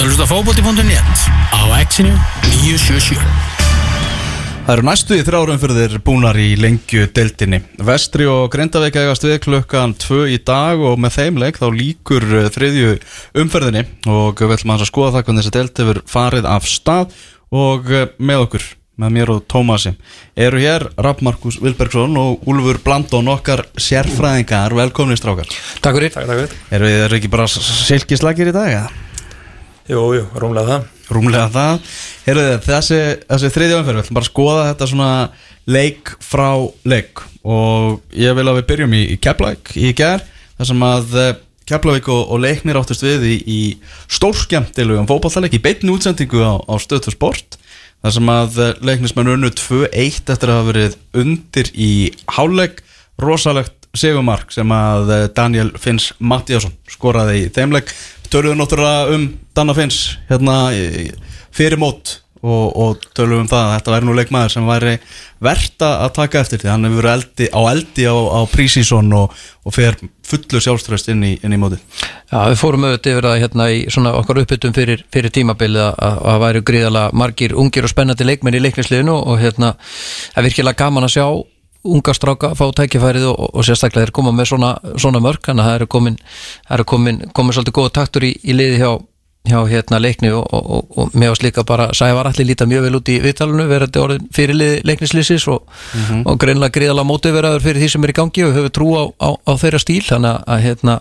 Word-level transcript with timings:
ert 0.00 0.06
að 0.06 0.14
hlusta 0.14 0.26
fókbóti.net 0.30 1.22
á 1.52 1.60
exinu 1.76 2.12
977 2.62 3.20
Það 4.64 4.70
eru 4.72 4.84
næstu 4.86 5.16
í 5.18 5.24
þrjárum 5.26 5.58
fyrir 5.60 5.76
þeir 5.76 5.96
búnar 6.06 6.38
í 6.40 6.46
lengju 6.56 7.08
deltinni. 7.12 7.58
Vestri 7.84 8.24
og 8.30 8.46
Grindavík 8.52 8.96
eigast 8.96 9.26
við 9.26 9.40
klukkan 9.44 9.92
2 10.00 10.22
í 10.32 10.38
dag 10.46 10.80
og 10.80 10.96
með 11.02 11.16
þeim 11.18 11.40
leik 11.42 11.58
þá 11.60 11.66
líkur 11.74 12.24
eh, 12.38 12.48
þriðju 12.54 12.94
umferðinni 13.42 13.82
og 14.08 14.40
við 14.40 14.54
ætlum 14.56 14.72
að 14.76 14.86
skoða 14.88 15.12
það 15.18 15.26
hvernig 15.26 15.44
þessi 15.44 15.54
delt 15.58 15.82
hefur 15.82 16.00
farið 16.14 16.48
af 16.54 16.70
stað 16.70 17.18
og 17.50 17.92
eh, 17.92 18.08
með 18.16 18.46
okkur, 18.46 18.70
með 19.04 19.14
mér 19.18 19.34
og 19.34 19.44
Tómasi, 19.52 19.94
eru 20.46 20.64
hér 20.64 20.86
Rapp 20.96 21.20
Markus 21.26 21.60
Vilbergsson 21.60 22.16
og 22.22 22.48
Úlfur 22.48 22.80
Blandón 22.86 23.28
okkar 23.34 23.66
sérfræðingar, 23.76 24.78
velkomni 24.80 25.20
strákar. 25.20 25.50
Takk 25.84 26.00
fyrir 26.00 26.16
Takk, 26.16 26.32
fyrir. 26.32 26.58
Eru 26.78 26.96
þið 26.96 27.20
ekki 27.20 27.36
bara 27.36 27.50
silkislagir 27.50 28.54
í 28.54 28.56
dag? 28.56 28.72
Ja? 28.78 28.88
Jú, 29.88 30.02
jú, 30.14 30.24
rúmlega 30.36 30.66
það. 30.68 30.88
Rúmlega 31.10 31.46
það. 31.54 31.94
Heyrðu 32.26 32.46
þið, 32.46 32.58
þessi, 32.66 32.98
þessi 33.26 33.52
þriðja 33.54 33.78
umferð 33.80 33.96
Við 33.96 34.02
ætlum 34.04 34.18
bara 34.18 34.26
að 34.26 34.30
skoða 34.30 34.66
þetta 34.68 34.90
svona 34.90 35.12
leik 35.70 36.12
frá 36.24 36.48
leik. 36.88 37.22
Og 37.40 38.16
ég 38.16 38.36
vil 38.36 38.48
að 38.50 38.60
við 38.60 38.66
byrjum 38.72 38.98
í, 38.98 39.04
í 39.14 39.16
Keflavík 39.22 39.72
í 39.80 39.94
ger 39.96 40.26
þar 40.58 40.68
sem 40.68 40.84
að 40.84 41.16
eh, 41.22 41.32
Keflavík 41.70 42.10
og, 42.12 42.22
og 42.34 42.42
leiknir 42.42 42.78
áttust 42.80 43.04
við 43.06 43.26
í, 43.30 43.34
í 43.40 43.60
stórskjæmtilugum 44.12 45.08
fótballtaleik 45.08 45.56
í 45.56 45.62
beinni 45.64 45.94
útsendingu 45.94 46.42
á, 46.42 46.54
á 46.60 46.74
stöðtu 46.82 47.14
sport 47.14 47.56
þar 48.02 48.16
sem 48.16 48.32
að 48.32 48.60
eh, 48.60 48.72
leiknismenn 48.90 49.34
unnu 49.36 49.52
2-1 49.56 50.32
eftir 50.34 50.50
að 50.50 50.58
hafa 50.58 50.70
verið 50.72 50.96
undir 51.22 51.72
í 51.72 51.92
háleik 52.36 52.82
rosalegt 53.20 53.76
segumark 53.96 54.52
sem 54.54 54.70
að 54.74 55.12
eh, 55.14 55.26
Daniel 55.36 55.70
Finns 55.80 56.10
Mattíasson 56.18 56.74
skoraði 56.90 57.46
í 57.46 57.52
þeimleik 57.54 57.92
töluðum 58.32 58.62
náttúrulega 58.62 59.14
um 59.16 59.28
Danna 59.56 59.76
Finns 59.76 60.00
hérna 60.30 60.56
fyrir 61.54 61.80
mót 61.80 62.20
og, 62.40 62.66
og 62.72 63.02
töluðum 63.16 63.44
um 63.44 63.50
það 63.50 63.66
að 63.66 63.74
þetta 63.74 63.94
væri 63.94 64.08
nú 64.08 64.14
leikmaður 64.16 64.54
sem 64.54 64.68
væri 64.68 64.94
verta 65.44 65.90
að 66.04 66.14
taka 66.16 66.40
eftir 66.40 66.62
því. 66.62 66.70
Hann 66.72 66.86
hefur 66.88 67.02
verið 67.02 67.12
eldi, 67.16 67.48
á 67.52 67.60
eldi 67.72 68.06
á, 68.08 68.16
á 68.16 68.40
prísísson 68.48 69.12
og, 69.16 69.36
og 69.66 69.76
fer 69.76 69.98
fullu 70.30 70.62
sjálfströst 70.62 71.10
inn 71.12 71.24
í, 71.26 71.34
inn 71.44 71.56
í 71.56 71.60
móti 71.60 71.80
Já, 72.30 72.46
við 72.46 72.58
fórum 72.60 72.86
auðvitað 72.86 73.12
yfir 73.12 73.28
það 73.28 73.40
hérna 73.44 73.68
í 73.74 73.80
svona 73.90 74.14
okkar 74.16 74.42
uppbyttum 74.44 74.74
fyrir, 74.76 75.04
fyrir 75.12 75.34
tímabilið 75.34 75.88
að, 75.88 75.94
að 76.06 76.18
það 76.26 76.42
væri 76.44 76.64
gríðalega 76.70 77.20
margir 77.22 77.56
ungir 77.58 77.88
og 77.88 77.92
spennandi 77.92 78.28
leikmenn 78.28 78.56
í 78.56 78.62
leiknisliðinu 78.62 79.16
og 79.20 79.40
hérna 79.42 79.74
það 79.80 80.42
er 80.42 80.48
virkilega 80.48 80.84
gaman 80.84 81.08
að 81.08 81.16
sjá 81.16 81.26
unga 81.84 82.14
stráka 82.14 82.54
fá 82.58 82.66
tækifærið 82.76 83.28
og, 83.30 83.46
og 83.54 83.64
sérstaklega 83.64 84.06
þeir 84.08 84.16
koma 84.16 84.32
með 84.36 84.52
svona, 84.52 84.74
svona 85.00 85.22
mörk 85.24 85.46
þannig 85.48 85.64
að 85.64 85.70
það 85.70 85.78
eru 85.78 85.92
komin, 85.94 86.18
eru 86.76 86.88
komin, 86.88 87.22
komin 87.36 87.56
svolítið 87.56 87.78
góða 87.78 87.94
taktur 88.00 88.26
í, 88.28 88.34
í 88.44 88.56
liði 88.56 88.82
hjá, 88.82 88.90
hjá 89.48 89.58
hérna 89.70 90.00
leikni 90.02 90.28
og, 90.36 90.44
og, 90.44 90.68
og, 90.76 90.92
og 91.00 91.16
mér 91.16 91.32
varst 91.32 91.46
líka 91.46 91.64
bara 91.64 91.88
Sævar 91.96 92.28
allir 92.28 92.50
líta 92.50 92.68
mjög 92.68 92.84
vel 92.84 92.98
út 93.00 93.08
í 93.08 93.16
viðtalinu 93.24 93.66
verandi 93.70 94.02
orðin 94.02 94.28
fyrir 94.36 94.58
liði 94.60 94.82
leiknislýsis 94.90 95.48
og, 95.48 95.64
og 96.20 96.40
greinlega 96.42 96.76
gríðalega 96.76 97.08
mótiveraður 97.08 97.64
fyrir 97.64 97.80
því 97.80 97.92
sem 97.94 98.04
er 98.04 98.12
í 98.12 98.18
gangi 98.20 98.44
og 98.44 98.56
hefur 98.58 98.74
trú 98.76 98.88
á, 99.00 99.02
á, 99.16 99.28
á 99.40 99.52
þeirra 99.56 99.80
stíl. 99.80 100.02
Þannig 100.04 100.44
að, 100.44 100.64
hérna, 100.66 100.98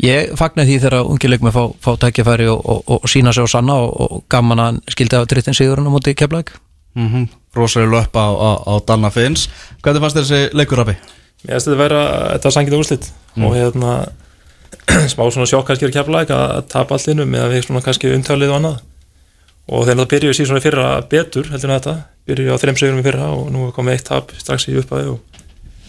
ég 0.00 0.32
fagnar 0.40 0.68
því 0.70 0.78
þegar 0.86 1.10
ungi 1.12 1.32
leikmenn 1.34 1.56
fá, 1.56 1.64
fá 1.84 1.92
tækifæri 2.06 2.48
og, 2.54 2.64
og, 2.64 2.94
og 2.96 3.10
sína 3.12 3.36
sig 3.36 3.44
á 3.44 3.48
sanna 3.52 3.76
og, 3.84 3.92
og 4.00 4.24
gaman 4.32 4.64
að 4.64 4.80
skildi 4.96 5.20
af 5.20 5.28
drittin 5.28 5.58
sigurinn 5.58 5.92
á 5.92 5.92
móti 5.92 6.16
keflæk 6.16 6.56
mm 6.96 7.08
-hmm. 7.08 7.28
Rosalega 7.56 8.04
upp 8.04 8.18
á, 8.18 8.26
á, 8.26 8.50
á 8.68 8.74
Danna 8.88 9.10
Finns 9.14 9.46
hvernig 9.82 10.02
fannst 10.02 10.18
þér 10.18 10.26
þessi 10.26 10.58
leikurrabi? 10.58 10.96
Mér 11.44 11.56
finnst 11.56 11.68
þetta 11.68 11.78
vera, 11.80 12.02
þetta 12.32 12.48
var 12.48 12.56
sangið 12.56 12.78
úrslit. 12.78 13.08
Og 13.36 13.54
hérna 13.54 13.94
smá 15.12 15.22
svona 15.30 15.48
sjokk 15.48 15.68
kannski 15.70 15.88
er 15.88 15.94
keflæk 15.94 16.32
að, 16.34 16.44
að 16.58 16.68
tapa 16.72 16.96
allt 16.96 17.10
innum 17.12 17.34
eða 17.36 17.52
við 17.52 17.66
svona 17.68 17.82
kannski 17.84 18.12
umtalið 18.16 18.52
og 18.52 18.60
annað. 18.60 18.82
Og 19.66 19.82
þeir 19.82 19.98
náttúrulega 19.98 20.12
byrjuðu 20.14 20.38
síðan 20.38 20.50
svona 20.52 20.64
fyrra 20.64 20.90
betur 21.10 21.48
heldur 21.50 21.70
en 21.70 21.76
þetta, 21.76 21.94
byrjuðu 22.26 22.54
á 22.54 22.62
þreim 22.62 22.78
sigurum 22.78 23.00
í 23.02 23.06
fyrra 23.06 23.30
og 23.34 23.48
nú 23.54 23.66
er 23.66 23.72
komið 23.74 23.96
eitt 23.96 24.08
tap 24.10 24.34
strax 24.38 24.68
í 24.70 24.76
upphæði 24.80 25.14
og 25.14 25.36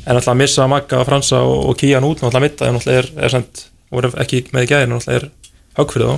en 0.08 0.16
náttúrulega 0.16 0.34
að 0.34 0.40
missa 0.42 0.70
Magga, 0.72 1.04
Fransa 1.06 1.44
og, 1.46 1.60
og 1.70 1.78
Kían 1.78 2.08
út 2.08 2.24
náttúrulega 2.24 2.46
mitta, 2.46 2.70
en 2.70 2.78
náttúrulega 2.78 3.04
er, 3.04 3.12
er 3.28 3.34
sent, 3.36 3.68
voru 3.94 4.14
ekki 4.24 4.46
með 4.56 4.66
í 4.66 4.72
gæðin, 4.72 4.96
náttúrulega 4.96 5.20
er 5.20 5.30
högg 5.78 5.94
fyrir 5.94 6.10
þá. 6.10 6.18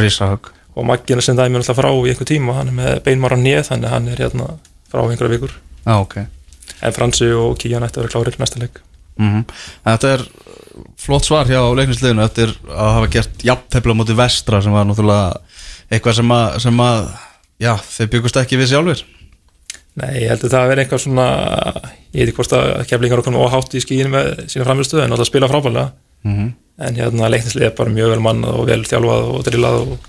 Rísahögg 0.00 0.50
og 0.74 0.86
Maggina 0.88 1.24
sem 1.24 1.36
dæmi 1.36 1.56
er 1.56 1.62
náttúrulega 1.62 1.80
frá 1.80 1.90
í 1.92 2.12
einhver 2.12 2.28
tíma 2.28 2.56
hann 2.58 2.72
er 2.72 2.78
með 2.78 3.02
beinmar 3.06 3.36
á 3.36 3.38
nýð, 3.40 3.62
þannig 3.68 3.88
að 3.88 3.94
hann 3.96 4.08
er 4.08 4.22
hérna 4.24 4.48
frá 4.92 5.02
einhverja 5.02 5.34
vikur, 5.34 5.58
ah, 5.84 6.00
okay. 6.00 6.28
en 6.80 6.96
Fransi 6.96 7.32
og 7.36 7.58
Kían 7.60 7.84
ætti 7.84 8.00
að 8.00 8.06
vera 8.06 8.14
klárir 8.16 8.40
næsta 8.40 8.62
leik. 8.62 8.82
Mm 9.20 9.44
Þetta 9.84 10.14
er 10.16 10.22
flott 10.96 11.26
svar 11.26 11.44
hjá 11.44 11.60
leiknisliðinu. 11.76 12.24
Eftir 12.24 12.54
að 12.70 12.94
hafa 12.96 13.08
gert 13.12 13.42
jafntefla 13.44 13.92
á 13.92 13.98
móti 13.98 14.16
vestra 14.16 14.62
sem 14.64 14.72
var 14.72 14.86
náttúrulega 14.88 15.42
eitthvað 15.92 16.16
sem 16.16 16.32
að, 16.32 16.46
sem 16.64 16.80
að 16.80 17.02
já, 17.62 17.72
þeir 17.96 18.12
byggust 18.14 18.38
ekki 18.40 18.60
við 18.60 18.72
sjálfur 18.72 19.02
Nei, 20.00 20.22
ég 20.22 20.30
held 20.32 20.46
að 20.46 20.54
það 20.54 20.62
að 20.62 20.70
vera 20.70 20.84
eitthvað 20.84 21.02
svona 21.04 21.26
ég 22.14 22.14
veit 22.16 22.30
ekki 22.30 22.38
hvort 22.38 22.54
að 22.56 22.70
keflingar 22.88 23.20
er 23.20 23.26
komið 23.26 23.44
óhátt 23.44 23.74
í 23.76 23.82
skíinu 23.84 24.12
með 24.14 24.30
sína 24.48 24.66
framistöðu 24.68 25.04
en 25.04 25.12
alltaf 25.12 25.28
spila 25.28 25.50
frábælega 25.50 25.90
mm 26.24 26.36
-hmm. 26.36 26.48
en 26.86 27.00
hérna 27.00 27.28
leiknislið 27.28 27.66
er 27.66 27.74
bara 27.76 27.92
mjög 27.92 28.14
vel 28.14 28.24
mannað 28.24 28.56
og 28.60 28.66
vel 28.70 28.80
þjálfað 28.88 29.28
og 29.34 29.44
drillað 29.48 29.76
og 29.82 30.08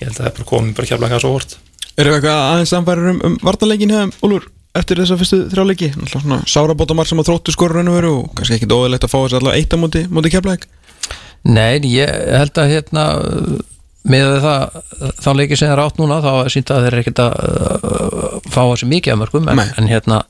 ég 0.00 0.08
held 0.08 0.16
að 0.16 0.22
það 0.22 0.30
er 0.30 0.38
bara 0.38 0.48
komið 0.52 0.78
bara 0.78 0.90
keflingar 0.92 1.22
svo 1.24 1.34
hort 1.36 1.58
Eru 2.00 2.14
eitthvað 2.16 2.42
aðeins 2.46 2.72
samfærir 2.72 3.10
um, 3.12 3.22
um 3.26 3.38
vartanleikin 3.44 3.92
hefðum, 3.92 4.12
Úlfur, 4.24 4.46
eftir 4.78 5.00
þessa 5.02 5.18
fyrstu 5.20 5.40
þrjáleiki 5.52 5.90
svona 6.08 6.38
sárabótamar 6.48 7.08
sem 7.08 7.20
að 7.20 7.28
þróttu 7.28 7.54
skorur 7.54 7.80
raun 7.80 7.90
og 7.92 7.98
veru 7.98 8.12
og 8.20 8.30
kannski 8.38 8.56
ekkit 8.56 8.76
óðilegt 8.76 9.04
að 9.04 9.12
fá 9.12 9.18
þessi 9.18 9.40
allavega 9.40 9.60
eitt 9.60 9.74
á 9.74 9.78
móti, 9.82 10.04
móti 10.08 10.32
keflæk 10.32 10.68
Nei, 11.48 11.80
ég 11.88 12.08
held 12.36 12.58
að 12.60 12.72
hérna 12.74 13.04
með 14.08 14.30
það, 14.40 14.76
þá 15.20 15.28
leikið 15.36 15.58
sem 15.60 15.70
er 15.74 15.80
átt 15.82 15.98
núna 16.00 16.20
þá 16.24 16.30
sýnda 16.52 16.76
að 16.78 16.86
þeir 16.86 16.96
ekkert 17.02 17.20
að 17.20 17.34
uh, 17.44 18.36
fá 18.48 18.60
þessi 18.62 18.88
mikið 18.88 19.12
af 19.12 19.18
mörgum 19.20 19.50
en, 19.52 19.60
en 19.60 19.90
hérna, 19.90 20.20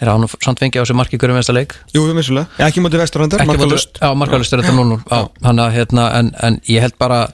þeir 0.00 0.10
hafa 0.12 0.22
nú 0.22 0.30
samt 0.32 0.62
fengið 0.62 0.80
á 0.80 0.82
þessi 0.86 0.96
markið 0.96 1.20
hverjum 1.20 1.40
einsta 1.40 1.56
leik. 1.56 1.74
Jú, 1.92 2.06
vissulega, 2.16 2.48
ja, 2.56 2.70
ekki 2.70 2.84
móti 2.84 3.00
vesturhandar, 3.00 3.44
markalust 3.48 4.00
Já, 4.00 4.08
markalust 4.16 4.56
er 4.56 4.64
þetta 4.64 4.76
núna 4.78 5.68
hérna, 5.74 6.06
en, 6.16 6.32
en 6.40 6.56
ég 6.70 6.86
held 6.86 6.96
bara 7.00 7.26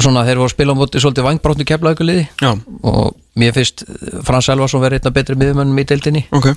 svona 0.00 0.24
þeir 0.26 0.40
voru 0.40 0.48
að 0.50 0.54
spila 0.54 0.74
á 0.74 0.80
móti 0.80 1.02
svolítið 1.02 1.28
vangbrótnu 1.28 1.66
keflaugaliði 1.68 2.26
Já, 2.42 2.50
og 2.90 3.14
mér 3.40 3.54
finnst 3.56 3.84
uh, 3.86 4.18
Frans 4.26 4.50
Elvarsson 4.52 4.82
verið 4.84 5.02
einna 5.02 5.14
betri 5.14 5.38
miðumönnum 5.38 5.80
í 5.80 5.86
deildinni. 5.90 6.24
Ok, 6.34 6.50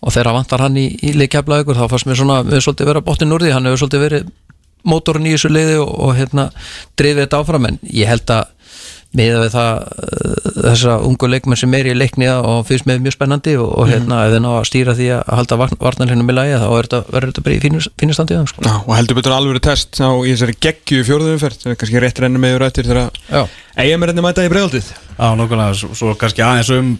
og 0.00 0.14
þegar 0.14 0.36
vantar 0.38 0.66
hann 0.66 0.80
í, 0.80 0.88
í 1.02 1.14
leik 1.16 1.34
keflaugur 1.36 1.78
þá 1.78 1.86
fannst 1.92 2.10
mér 2.10 2.20
svona, 2.20 2.40
við 2.46 2.64
svolítið 2.66 2.90
vera 2.92 3.04
bóttinn 3.06 3.36
úr 3.36 3.46
því 3.46 3.54
hann 3.56 3.70
hefur 3.70 3.84
svolítið 3.84 4.04
verið 4.06 4.34
mótorinn 4.86 5.26
í 5.26 5.34
þessu 5.34 5.50
leiði 5.50 5.78
og, 5.82 5.92
og 6.06 6.12
hérna 6.18 6.50
drifið 6.98 7.24
þetta 7.24 7.40
áfram. 7.42 7.70
En 7.70 7.80
ég 7.90 8.10
held 8.10 8.30
að 8.30 8.52
miða 9.16 9.42
við 9.44 9.52
það 9.54 9.72
uh, 9.76 10.48
þessa 10.66 10.96
ungu 11.06 11.30
leikmenn 11.30 11.60
sem 11.60 11.76
er 11.78 11.88
í 11.90 11.94
leikni 11.96 12.28
og 12.32 12.66
finnst 12.68 12.88
með 12.88 13.04
mjög 13.04 13.16
spennandi 13.16 13.54
og, 13.60 13.70
og 13.80 13.90
hérna 13.90 14.24
ef 14.26 14.34
þeir 14.34 14.42
ná 14.44 14.50
að 14.54 14.66
stýra 14.70 14.96
því 14.98 15.08
að 15.16 15.22
halda 15.38 15.60
varnarlinum 15.84 16.32
í 16.32 16.36
lagi 16.36 16.58
þá 16.58 16.66
er 16.66 16.88
þetta, 16.88 17.02
verður 17.14 17.32
þetta 17.32 17.46
bara 17.46 17.56
í 17.56 17.62
fínu, 17.64 17.84
fínu 18.02 18.16
standi 18.16 18.40
sko. 18.50 18.66
Já, 18.66 18.74
og 18.82 18.92
heldur 18.98 19.20
betur 19.20 19.36
alveg 19.36 19.62
test 19.64 20.00
á 20.02 20.10
í 20.10 20.34
þessari 20.34 20.58
geggju 20.66 21.06
fjóruðumferð 21.06 21.62
sem 21.62 21.72
er 21.72 21.80
kannski 21.80 22.02
rétt 22.02 22.22
rennum 22.24 22.42
með 22.42 22.56
yfir 22.56 22.66
eftir 22.70 22.90
þegar 22.90 23.22
Já, 23.30 23.42
eigum 23.84 24.06
er 24.06 24.14
enni 24.14 24.26
mæta 24.26 24.46
í 24.46 24.52
bregaldið 24.52 24.92
Já, 24.92 25.28
nokkulega, 25.38 25.78
svo, 25.80 25.94
svo 25.96 26.14
kannski 26.18 26.44
aðeins 26.44 26.72
um 26.76 26.94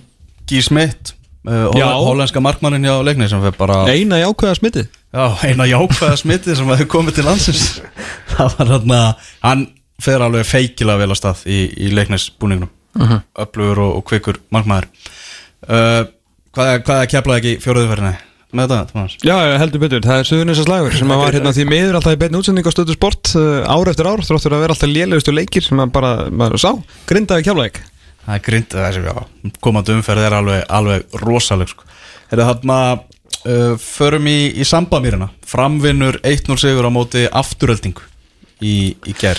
Guy 0.46 0.62
Smith 0.62 1.16
uh, 1.46 1.66
holl, 1.72 2.04
hollenska 2.10 2.42
markmannin 2.42 2.86
hjá 2.86 3.00
leikni 3.04 3.28
sem 3.30 3.42
fyrir 3.42 3.58
bara 3.58 3.82
Eina 3.90 4.20
jákvæða 4.20 4.58
smitið. 4.60 4.86
Já, 5.14 5.26
eina 5.48 5.66
jákvæða 5.70 6.20
smitið 6.20 6.60
sem 6.60 6.70
hefur 6.74 6.90
komið 6.96 7.18
til 7.18 7.26
landsins. 7.28 7.66
Það 8.34 8.56
var 8.58 8.72
hann 8.74 8.94
að 8.96 9.28
hann 9.46 9.66
fer 10.02 10.22
alveg 10.24 10.46
feikilega 10.48 11.00
vel 11.02 11.10
að 11.14 11.18
stað 11.20 11.42
í, 11.48 11.58
í 11.86 11.90
leiknisbúningnum. 11.96 12.72
Uh 12.96 13.18
öflugur 13.44 13.78
og, 13.84 13.96
og 13.98 14.04
kvikur 14.08 14.38
markmaður. 14.54 14.86
Uh, 15.66 16.06
hvað, 16.56 16.70
er- 16.76 16.82
hvað 16.86 17.02
er 17.02 17.10
keflað 17.12 17.40
ekki 17.42 17.52
fjóruðuferðinni 17.64 18.14
með 18.56 18.70
þetta, 18.70 18.86
Thomas? 18.92 19.16
Já, 19.26 19.34
heldur 19.60 19.82
betur, 19.82 20.04
það 20.06 20.20
er 20.22 20.28
Suðurnesas 20.30 20.64
slagur 20.68 20.94
sem 20.96 21.10
að 21.12 21.20
var 21.20 21.34
hérna 21.36 21.52
því 21.52 21.64
miður 21.68 21.98
alltaf 21.98 22.14
í 22.16 22.20
beinu 22.22 22.40
útsending 22.40 22.64
á 22.64 22.72
stöðu 22.72 22.94
sport 22.96 23.32
uh, 23.36 23.66
ár 23.68 23.90
eftir 23.90 24.08
ár, 24.08 24.22
þróttur 24.24 24.54
að 24.56 24.62
vera 24.64 24.76
alltaf 24.76 24.88
lélegustu 24.92 25.34
leikir 25.34 25.66
sem 25.66 25.82
að 25.82 25.92
bara, 25.96 26.12
maður 26.30 26.62
sá, 26.62 26.70
grindaði 27.10 27.44
kjálfæk 27.50 27.82
Það 28.26 28.38
er 28.38 28.44
grindið 28.46 28.80
þessi, 28.86 29.02
já, 29.06 29.52
komandi 29.62 29.92
umferð 29.98 30.24
er 30.26 30.34
alveg, 30.34 30.62
alveg 30.78 31.18
rosaleg 31.22 31.68
sko. 31.70 31.84
Er 32.32 32.40
það 32.40 32.48
þarna, 32.48 32.78
uh, 33.36 33.74
förum 33.82 34.26
í, 34.32 34.38
í 34.56 34.64
sambamýrina, 34.66 35.28
framvinnur 35.46 36.18
1-0 36.26 36.56
sigur 36.58 36.88
á 36.88 36.90
móti 36.90 37.22
afturöldingu 37.28 38.02
í, 38.66 38.96
í 38.96 39.14
ger. 39.20 39.38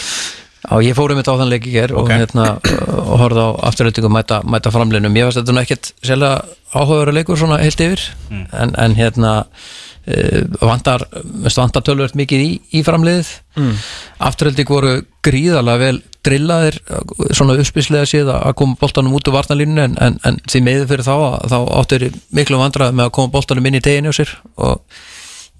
Já, 0.67 0.81
ég 0.83 0.95
fór 0.97 1.13
um 1.13 1.19
þetta 1.21 1.33
á 1.33 1.39
þann 1.39 1.51
leik 1.53 1.67
í 1.69 1.73
ger 1.77 1.93
Ok. 1.95 2.01
og, 2.01 2.09
hérna, 2.11 2.45
og 2.91 3.19
horfði 3.21 3.43
á 3.47 3.49
afturreitingu 3.69 4.11
mæta, 4.11 4.41
mæta 4.43 4.71
framlinum. 4.73 5.15
Ég 5.15 5.29
veist 5.29 5.39
þetta 5.39 5.55
nú 5.55 5.63
ekkert 5.63 5.91
sérlega 6.03 6.41
áhugaður 6.75 7.13
leikur 7.15 7.39
svona 7.39 7.61
heilt 7.61 7.79
yfir 7.79 8.03
en, 8.51 8.73
en 8.75 8.95
hérna 8.97 9.31
uh, 9.47 10.41
vantar, 10.59 11.05
veist, 11.45 11.59
vantar 11.59 11.85
tölvöld 11.87 12.17
mikið 12.19 12.43
í, 12.43 12.51
í 12.75 12.83
framliðið 12.83 13.31
mm. 13.55 13.73
afturreiting 14.27 14.71
voru 14.71 14.93
gríðarlega 15.25 15.83
vel 15.85 16.01
drillaðir, 16.27 16.81
uh, 16.91 17.03
svona 17.31 17.55
uppspilslega 17.61 18.09
séð 18.09 18.33
að 18.35 18.57
koma 18.59 18.75
boltanum 18.81 19.15
út 19.15 19.31
úr 19.31 19.37
varnalínu 19.37 19.85
en, 19.85 19.95
en, 20.03 20.19
en 20.27 20.41
því 20.47 20.63
meður 20.67 20.91
fyrir 20.91 21.07
þá 21.07 21.15
að 21.15 21.53
þá 21.53 21.59
áttur 21.79 22.09
miklu 22.35 22.59
vandrað 22.59 22.97
með 22.97 23.07
að 23.07 23.15
koma 23.19 23.35
boltanum 23.37 23.71
inn 23.71 23.79
í 23.79 23.85
teginu 23.87 24.11
á 24.11 24.17
sér 24.19 24.35
og 24.59 24.83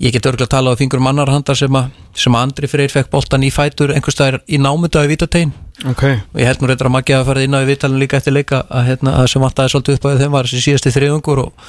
ég 0.04 0.14
get 0.14 0.26
örgulega 0.30 0.46
að 0.46 0.54
tala 0.54 0.74
á 0.74 0.80
fingur 0.80 1.02
mannar 1.02 1.30
handar 1.32 1.58
sem 1.58 1.74
að, 1.78 1.90
sem 2.14 2.36
að 2.36 2.44
Andri 2.48 2.70
Freyr 2.70 2.94
fekk 2.94 3.10
boltan 3.14 3.46
í 3.46 3.50
fætur 3.54 3.94
einhverstaðar 3.96 4.42
í 4.46 4.60
námynda 4.62 5.06
í 5.06 5.12
Vítategin 5.12 5.54
Ok, 5.86 6.04
og 6.34 6.42
ég 6.42 6.50
held 6.50 6.62
nú 6.62 6.70
reyndar 6.70 6.90
að 6.90 6.96
Maggi 6.96 7.14
að 7.14 7.28
fara 7.30 7.46
inn 7.46 7.58
á 7.58 7.62
í 7.62 7.70
Vítalinn 7.70 8.02
líka 8.02 8.18
eftir 8.18 8.34
leika 8.34 8.64
að, 8.66 8.88
hérna, 8.92 9.16
að 9.22 9.32
sem 9.34 9.44
vantaði 9.46 9.74
svolítið 9.74 9.98
upp 9.98 10.08
á 10.10 10.10
þeim 10.22 10.36
var 10.38 10.50
þessi 10.50 10.66
síðasti 10.66 10.94
þriðungur 10.96 11.42
og, 11.44 11.68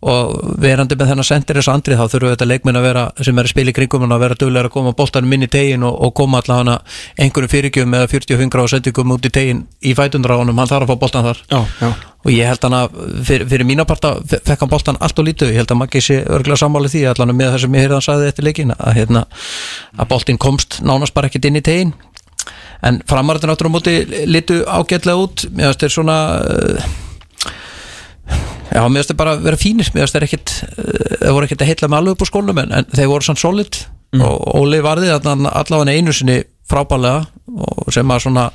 og 0.00 0.56
verandi 0.62 0.96
með 0.96 1.10
þennan 1.12 1.26
sendir 1.28 1.58
þessu 1.60 1.72
Andri 1.74 1.96
þá 1.98 2.06
þurfum 2.08 2.30
þetta 2.32 2.46
leikminn 2.48 2.78
að 2.80 2.86
vera 2.86 3.02
sem 3.20 3.36
er 3.40 3.44
að 3.48 3.52
spila 3.52 3.72
í 3.72 3.74
kringum 3.76 4.04
hann 4.06 4.14
að 4.16 4.22
vera 4.24 4.36
duglega 4.40 4.70
að 4.70 4.72
koma 4.72 4.92
boltanum 4.96 5.34
inn 5.36 5.44
í 5.44 5.48
tegin 5.52 5.82
og, 5.84 5.98
og 6.06 6.14
koma 6.16 6.40
allavega 6.40 6.62
hana 6.62 6.76
einhverjum 7.20 7.52
fyrirgjöfum 7.52 7.96
eða 7.98 8.08
40 8.14 8.48
gráða 8.54 8.70
sendingum 8.72 9.12
út 9.12 9.28
í 9.28 9.32
tegin 9.34 9.66
í 9.84 9.92
honum, 10.40 10.56
hann 10.62 10.70
þarf 10.70 10.86
að 10.86 10.92
fá 10.94 11.00
boltan 11.02 11.26
þar. 11.28 11.42
Já, 11.50 11.60
já. 11.82 11.90
Og 12.24 12.30
ég 12.32 12.48
held 12.48 12.64
hann 12.64 12.76
að 12.76 12.96
fyrir, 13.28 13.46
fyrir 13.48 13.64
mína 13.68 13.84
parta 13.88 14.14
fe- 14.28 14.40
fekk 14.44 14.64
hann 14.64 14.72
boltan 14.72 14.96
allt 15.00 15.18
og 15.20 15.24
lítið, 15.28 15.52
ég 15.52 15.60
held 15.60 15.72
að 15.72 15.78
Maggi 15.80 16.00
sé 16.04 16.18
örgulega 16.24 16.60
sammáli 16.60 16.88
því 16.92 17.04
allan 17.12 17.32
með 17.36 17.52
það 17.54 17.62
sem 17.64 17.76
ég 17.76 17.84
heyrði 17.84 17.96
hann 17.98 18.06
sagði 18.08 18.28
eftir 18.32 18.44
leikin 18.48 18.72
að, 18.76 18.90
hérna, 18.96 19.22
að 20.00 20.08
boltin 20.14 20.40
komst 20.40 20.80
nánast 20.84 21.14
bara 21.16 21.28
ekkit 21.30 21.48
inn 21.48 21.60
í 21.60 21.64
tegin 21.64 21.92
en 22.84 23.00
framarðin 23.08 23.52
áttur 23.52 23.68
á 23.68 23.74
móti 23.76 23.94
litu 24.28 24.62
ágætlega 24.64 25.16
út. 25.20 25.46
Mér 25.52 25.70
finnst 25.72 25.84
þeir 25.84 25.96
svona 25.96 26.18
já, 28.70 28.82
mér 28.86 29.00
finnst 29.00 29.12
þeir 29.12 29.20
bara 29.20 29.36
vera 29.40 29.60
fínir. 29.60 29.90
Mér 29.94 30.06
finnst 30.06 30.18
þeir 30.18 30.28
ekkit 30.28 30.54
uh, 30.66 31.16
þeir 31.24 31.36
voru 31.36 31.48
ekkit 31.48 31.64
að 31.64 31.72
heilla 31.72 31.90
með 31.90 32.00
alveg 32.00 32.16
upp 32.16 32.24
á 32.24 32.30
skólum 32.30 32.62
en, 32.62 32.78
en 32.78 32.88
þeir 32.94 33.12
voru 33.12 33.28
svona 33.28 33.42
solid. 33.42 33.82
Og 34.20 34.56
Óli 34.58 34.80
varði 34.82 35.12
allavega 35.14 35.92
einu 35.94 36.14
sinni 36.14 36.40
frábælega 36.70 37.26
sem 37.90 38.10
að 38.10 38.24
svona 38.24 38.46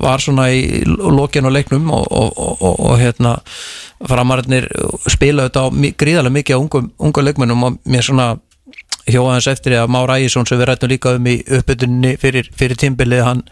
var 0.00 0.22
svona 0.22 0.48
í 0.52 0.82
lokin 0.86 1.48
og 1.48 1.54
leiknum 1.54 1.90
og, 1.92 2.06
og, 2.08 2.30
og, 2.36 2.62
og, 2.64 2.76
og 2.88 3.00
hérna 3.00 3.34
framarðinir 4.08 4.68
spila 5.12 5.48
þetta 5.48 5.92
gríðarlega 6.00 6.36
mikið 6.38 6.56
á 6.56 6.62
ungum, 6.62 6.88
ungum 6.96 7.26
leikmennum 7.26 7.66
og 7.68 7.80
mér 7.84 8.06
svona 8.06 8.30
hjóða 9.08 9.36
hans 9.36 9.48
eftir 9.50 9.76
að 9.80 9.92
Már 9.94 10.12
Ægjesson 10.16 10.48
sem 10.48 10.60
við 10.60 10.70
rættum 10.70 10.92
líka 10.92 11.14
um 11.16 11.28
í 11.30 11.36
uppbytunni 11.58 12.14
fyrir, 12.20 12.50
fyrir 12.56 12.80
tímbilið 12.80 13.24
hann, 13.26 13.42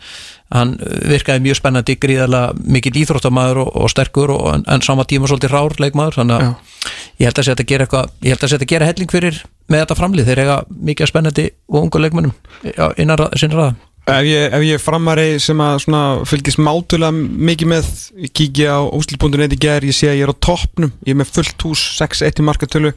hann 0.54 0.76
virkaði 1.08 1.44
mjög 1.46 1.60
spennandi 1.60 1.98
gríðarlega 2.00 2.70
mikið 2.76 3.00
íþróttamæður 3.02 3.62
og, 3.64 3.72
og 3.82 3.92
sterkur 3.92 4.34
og, 4.34 4.46
en, 4.54 4.64
en 4.68 4.84
sama 4.84 5.06
tíma 5.08 5.30
svolítið 5.30 5.54
rár 5.54 5.76
leikmaður 5.82 6.20
þannig 6.22 6.38
að 6.38 6.88
ég 7.18 7.28
held 7.28 7.42
að 7.42 7.52
að 7.54 7.66
gera 7.72 7.88
eitthvað 7.88 8.14
ég 8.22 8.34
held 8.34 8.46
að 8.48 8.56
að 8.58 8.70
gera 8.74 8.92
helling 8.92 9.12
fyrir 9.12 9.42
með 9.68 9.84
þetta 9.84 9.98
framlið. 9.98 10.30
Þeir 10.30 10.42
eiga 10.44 10.62
mikið 10.90 11.12
spennandi 11.12 11.50
og 11.68 11.82
ungu 11.82 12.00
leikmennum 12.00 12.34
já, 12.64 12.88
innan 12.96 13.28
sinna 13.36 13.60
ræða 13.60 13.76
Ef 14.08 14.24
ég, 14.24 14.54
ef 14.56 14.62
ég 14.64 14.80
framari 14.80 15.36
sem 15.42 15.58
að 15.60 15.82
svona 15.84 16.02
fylgist 16.28 16.60
mátulega 16.64 17.12
mikið 17.12 17.68
með 17.74 17.88
ég 18.24 18.32
kíkja 18.40 18.78
á 18.80 18.88
ústil.net 18.96 19.52
í 19.52 19.58
ger 19.60 19.84
ég 19.84 19.96
sé 19.96 20.08
að 20.08 20.16
ég 20.16 20.24
er 20.24 20.32
á 20.32 20.42
toppnum, 20.46 20.94
ég 21.04 21.12
er 21.12 21.18
með 21.20 21.34
fullt 21.34 21.64
hús 21.66 21.82
6-1 21.98 22.40
í 22.40 22.46
markatölu 22.48 22.94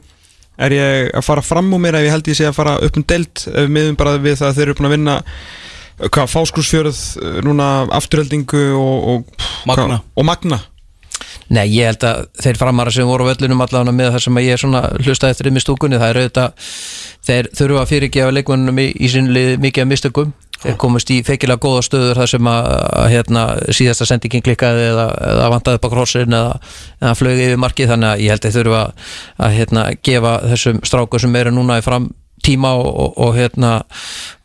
er 0.57 0.75
ég 0.75 1.11
að 1.15 1.25
fara 1.25 1.43
fram 1.45 1.71
úr 1.73 1.81
mér 1.83 1.99
ef 1.99 2.07
ég 2.07 2.15
held 2.15 2.31
ég 2.31 2.37
sé 2.37 2.47
að 2.49 2.57
fara 2.57 2.77
upp 2.83 2.97
um 2.99 3.05
delt 3.07 3.45
miðum 3.71 3.99
bara 3.99 4.17
við 4.21 4.39
það 4.41 4.49
að 4.49 4.57
þeir 4.57 4.67
eru 4.67 4.77
búin 4.79 4.89
að 4.89 4.95
vinna 4.97 5.15
hvað, 6.09 6.27
fáskursfjörð 6.33 6.99
núna 7.45 7.69
afturheldingu 7.93 8.65
og, 8.77 9.07
og, 9.13 9.47
Magna. 9.69 9.87
hvað, 9.87 10.05
og 10.15 10.27
magna? 10.27 10.61
Nei, 11.51 11.65
ég 11.75 11.89
held 11.89 12.05
að 12.07 12.21
þeir 12.39 12.59
framara 12.61 12.93
sem 12.95 13.07
voru 13.07 13.25
á 13.27 13.29
völlunum 13.33 13.63
allavega 13.65 13.93
með 13.95 14.13
það 14.13 14.23
sem 14.25 14.37
að 14.39 14.45
ég 14.45 14.55
er 14.55 14.61
svona 14.61 14.81
hlusta 15.01 15.31
eftir 15.31 15.49
um 15.49 15.59
í 15.59 15.63
stúkunni, 15.63 15.99
það 15.99 16.13
er 16.13 16.19
auðvitað 16.21 16.69
þeir 17.27 17.49
þurfa 17.59 17.81
að 17.81 17.91
fyrirgefa 17.91 18.35
leikmennum 18.37 18.79
í, 18.81 18.87
í 18.95 19.09
sinlið 19.11 19.51
mikið 19.65 19.83
af 19.83 19.89
mistökum 19.91 20.31
þeir 20.61 20.77
komast 20.81 21.11
í 21.13 21.19
feikilega 21.25 21.61
góða 21.61 21.83
stöður 21.87 22.21
þar 22.21 22.31
sem 22.33 22.49
að, 22.51 22.69
að 23.01 23.09
hérna, 23.15 23.43
síðasta 23.73 24.07
sendingin 24.09 24.45
klikkaði 24.45 24.87
eða, 24.91 25.07
eða 25.31 25.49
vantaði 25.55 25.79
upp 25.79 25.87
á 25.89 25.93
krossin 25.95 26.37
eða, 26.37 26.55
eða 27.01 27.13
flög 27.17 27.43
yfir 27.47 27.61
markið. 27.61 27.93
Þannig 27.93 28.11
að 28.11 28.23
ég 28.25 28.35
held 28.35 28.49
að 28.49 28.57
þurfa 28.57 28.81
að, 28.87 29.55
hérna, 29.57 29.85
gefa 30.09 30.33
þessum 30.53 30.81
strákur 30.87 31.23
sem 31.23 31.39
eru 31.41 31.55
núna 31.55 31.79
í 31.81 31.85
fram 31.85 32.11
tíma 32.45 32.71
og, 32.79 32.87
og, 32.89 33.13
og 33.25 33.35
hérna 33.37 33.71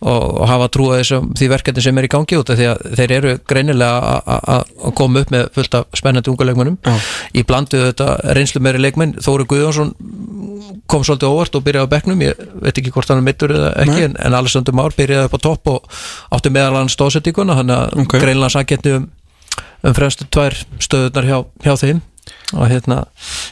og, 0.03 0.43
hafa 0.51 0.69
trúa 0.73 0.99
þessum 1.01 1.31
því 1.39 1.49
verkefni 1.55 1.83
sem 1.85 1.99
er 1.99 2.07
í 2.09 2.11
gangi 2.13 2.37
út 2.39 2.51
af 2.53 2.59
því 2.61 2.67
að 2.73 2.83
þeir 2.99 3.15
eru 3.19 3.35
greinilega 3.49 4.13
að- 4.13 4.43
að 4.53 4.65
að 4.91 4.95
koma 5.01 5.23
upp 5.25 5.31
með 5.35 5.47
fullt 5.57 5.75
af 5.81 5.87
spennandi 5.97 6.31
unga 6.33 6.49
leikmennum 6.51 6.79
í 7.35 7.45
blandu 7.49 7.81
þetta 7.87 8.09
reynslu 8.37 8.61
meiri 8.65 8.83
leikmenn 8.85 9.15
Þóri 9.25 9.47
Guðjónsson 9.49 9.95
kom 10.87 11.03
svolítið 11.07 11.31
óvart 11.33 11.57
og 11.59 11.65
byrjaði 11.67 11.87
á 11.89 11.93
bekknum 11.95 12.21
ég 12.27 12.41
veit 12.63 12.79
ekki 12.79 12.93
hvort 12.95 13.09
hann 13.11 13.19
er 13.23 13.27
mittur 13.27 13.51
eða 13.55 13.73
ekki 13.83 14.05
en, 14.11 14.17
en 14.19 14.35
Alessandro 14.39 14.75
Már 14.77 14.95
byrjaði 14.97 15.29
upp 15.31 15.39
á 15.39 15.41
topp 15.47 15.71
og 15.73 15.89
átti 16.37 16.53
meðal 16.55 16.77
hann 16.81 16.93
stóðsettinguna 16.93 17.57
þannig 17.59 17.77
að 17.81 17.97
Ok. 17.97 18.05
okay. 18.07 18.21
greinlega 18.27 18.55
saketni 18.59 18.93
um, 19.01 19.09
um 19.87 19.95
fremstu 19.97 20.27
tvær 20.31 20.55
stöðunar 20.83 21.27
hjá, 21.31 21.39
hjá 21.65 21.75
þeim 21.81 22.03
og 22.55 22.69
hérna, 22.71 23.01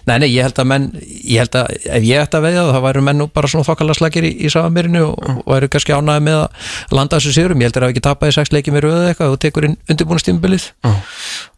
nei 0.06 0.16
nei 0.22 0.28
ég 0.30 0.46
held 0.46 0.58
að 0.62 0.68
menn 0.70 0.84
ég 1.02 1.42
held 1.42 1.56
að 1.58 1.72
ef 1.98 2.04
ég 2.06 2.22
ætti 2.22 2.38
að 2.38 2.44
veðja 2.46 2.66
það 2.68 2.84
væru 2.86 3.04
menn 3.08 3.18
nú 3.18 3.26
bara 3.34 3.50
svona 3.50 3.66
þokkalega 3.66 3.98
slagir 3.98 4.26
í, 4.28 4.30
í 4.46 4.50
samanmyrinu 4.52 5.02
og, 5.08 5.30
og 5.42 5.48
væru 5.50 5.70
kannski 5.72 5.96
ánæði 5.96 6.24
með 6.28 6.38
að 6.44 6.94
landa 6.98 7.18
þessu 7.18 7.34
sigurum, 7.34 7.64
ég 7.64 7.70
held 7.70 7.78
að 7.80 7.86
það 7.86 7.94
ekki 7.94 8.04
tapaði 8.06 8.36
sex 8.38 8.54
leikið 8.54 8.76
með 8.76 8.86
röðu 8.86 9.08
eitthvað 9.10 9.34
og 9.34 9.40
tekur 9.42 9.68
inn 9.68 9.76
undirbúinastímbilið 9.90 10.68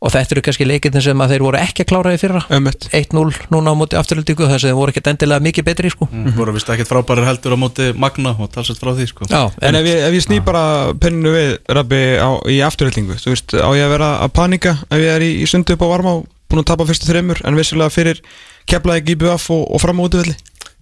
og 0.07 0.13
þetta 0.15 0.37
eru 0.37 0.45
kannski 0.47 0.69
leikirnir 0.69 1.05
sem 1.05 1.23
að 1.25 1.35
þeir 1.35 1.45
voru 1.47 1.61
ekki 1.61 1.85
að 1.85 1.91
klára 1.91 2.13
í 2.15 2.21
fyrra. 2.21 2.43
Ömmett 2.57 2.89
1-0 2.95 3.25
núna 3.53 3.73
á 3.73 3.79
móti 3.79 3.99
afturöldingu 3.99 4.47
þess 4.47 4.65
að 4.65 4.71
þeir 4.71 4.79
voru 4.79 4.95
ekkert 4.95 5.11
endilega 5.13 5.45
mikið 5.47 5.67
betri 5.67 5.93
sko. 5.93 6.09
mm. 6.11 6.37
voru 6.37 6.55
vist 6.57 6.71
ekkert 6.73 6.91
frábærir 6.91 7.27
heldur 7.29 7.57
á 7.57 7.59
móti 7.61 7.89
Magna 7.97 8.35
og 8.39 8.53
talsett 8.55 8.81
frá 8.81 8.93
því 8.97 9.09
sko. 9.11 9.29
Já, 9.33 9.51
En 9.61 9.79
ef 9.81 9.89
ég, 9.89 10.05
ef 10.07 10.17
ég 10.17 10.25
sný 10.25 10.41
bara 10.45 10.95
penninu 11.01 11.33
við 11.35 11.53
Rabbi 11.73 12.03
á, 12.21 12.31
í 12.53 12.61
afturhildingu 12.67 13.19
Þú 13.23 13.35
veist, 13.35 13.57
á 13.57 13.71
ég 13.77 13.89
að 13.89 13.95
vera 13.97 14.11
að 14.23 14.35
panika 14.37 14.77
ef 14.87 15.03
ég 15.03 15.13
er 15.17 15.25
í, 15.27 15.33
í 15.43 15.51
sundu 15.51 15.77
upp 15.77 15.87
á 15.87 15.93
varma 15.97 16.17
og 16.21 16.27
búin 16.51 16.63
að 16.63 16.69
tapa 16.73 16.87
fyrstu 16.89 17.09
þreymur 17.11 17.41
en 17.45 17.57
vissilega 17.59 17.91
fyrir 17.95 18.21
keflaði 18.71 19.05
GBF 19.11 19.49
og, 19.55 19.65
og 19.75 19.81
fram 19.83 20.01
á 20.01 20.07
útvöldi 20.07 20.37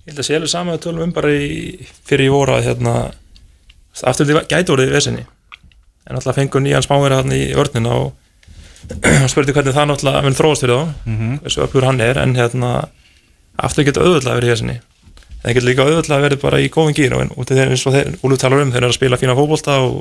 Ég 0.05 0.13
held 0.13 0.19
að 0.21 0.27
sé 0.29 0.35
alveg 0.37 0.51
saman 0.53 0.75
að 0.77 0.83
tölum 0.85 1.03
um 1.07 1.13
bara 1.17 1.31
í, 1.33 1.87
fyrir 2.05 2.27
í 2.29 2.33
voru 2.33 2.53
að 2.59 2.67
hérna, 2.67 2.91
aftur 4.05 4.27
því 4.29 4.35
gæti 4.51 4.73
orðið 4.75 4.91
í 4.91 4.93
vesinni. 4.93 5.23
En 6.05 6.19
alltaf 6.19 6.37
fengur 6.37 6.61
nýjan 6.61 6.85
smáverið 6.85 7.23
hann 7.23 7.33
í 7.33 7.39
vörnina 7.57 7.95
og 8.03 8.11
spurði 9.33 9.55
hvernig 9.57 9.73
það 9.73 9.87
náttúrulega 9.89 10.23
mun 10.27 10.37
þróast 10.37 10.65
fyrir 10.67 10.77
þá 10.77 11.09
Mhm. 11.09 11.31
hversu 11.47 11.63
öflugur 11.65 11.87
hann 11.89 12.03
er 12.05 12.21
en 12.21 12.35
hérna 12.37 12.73
aftur 13.57 13.87
getur 13.89 14.05
auðvitað 14.05 14.37
verið 14.37 14.51
í 14.51 14.53
vesinni. 14.53 14.75
En 14.77 15.47
það 15.47 15.55
getur 15.57 15.69
líka 15.71 15.87
auðvitað 15.89 16.25
verið 16.27 16.43
bara 16.45 16.61
í 16.61 16.69
góðum 16.77 16.97
gýr 17.01 17.17
og 17.17 17.33
út 17.41 17.51
af 17.51 17.57
þeir 17.63 17.73
eins 17.73 17.87
og 17.89 17.97
þeir 17.97 18.13
Úlur 18.29 18.43
talar 18.45 18.61
um 18.61 18.73
þeir 18.75 18.83
eru 18.85 18.93
að 18.93 18.99
spila 18.99 19.21
fína 19.25 19.39
fótbolta 19.41 19.79
og 19.89 19.97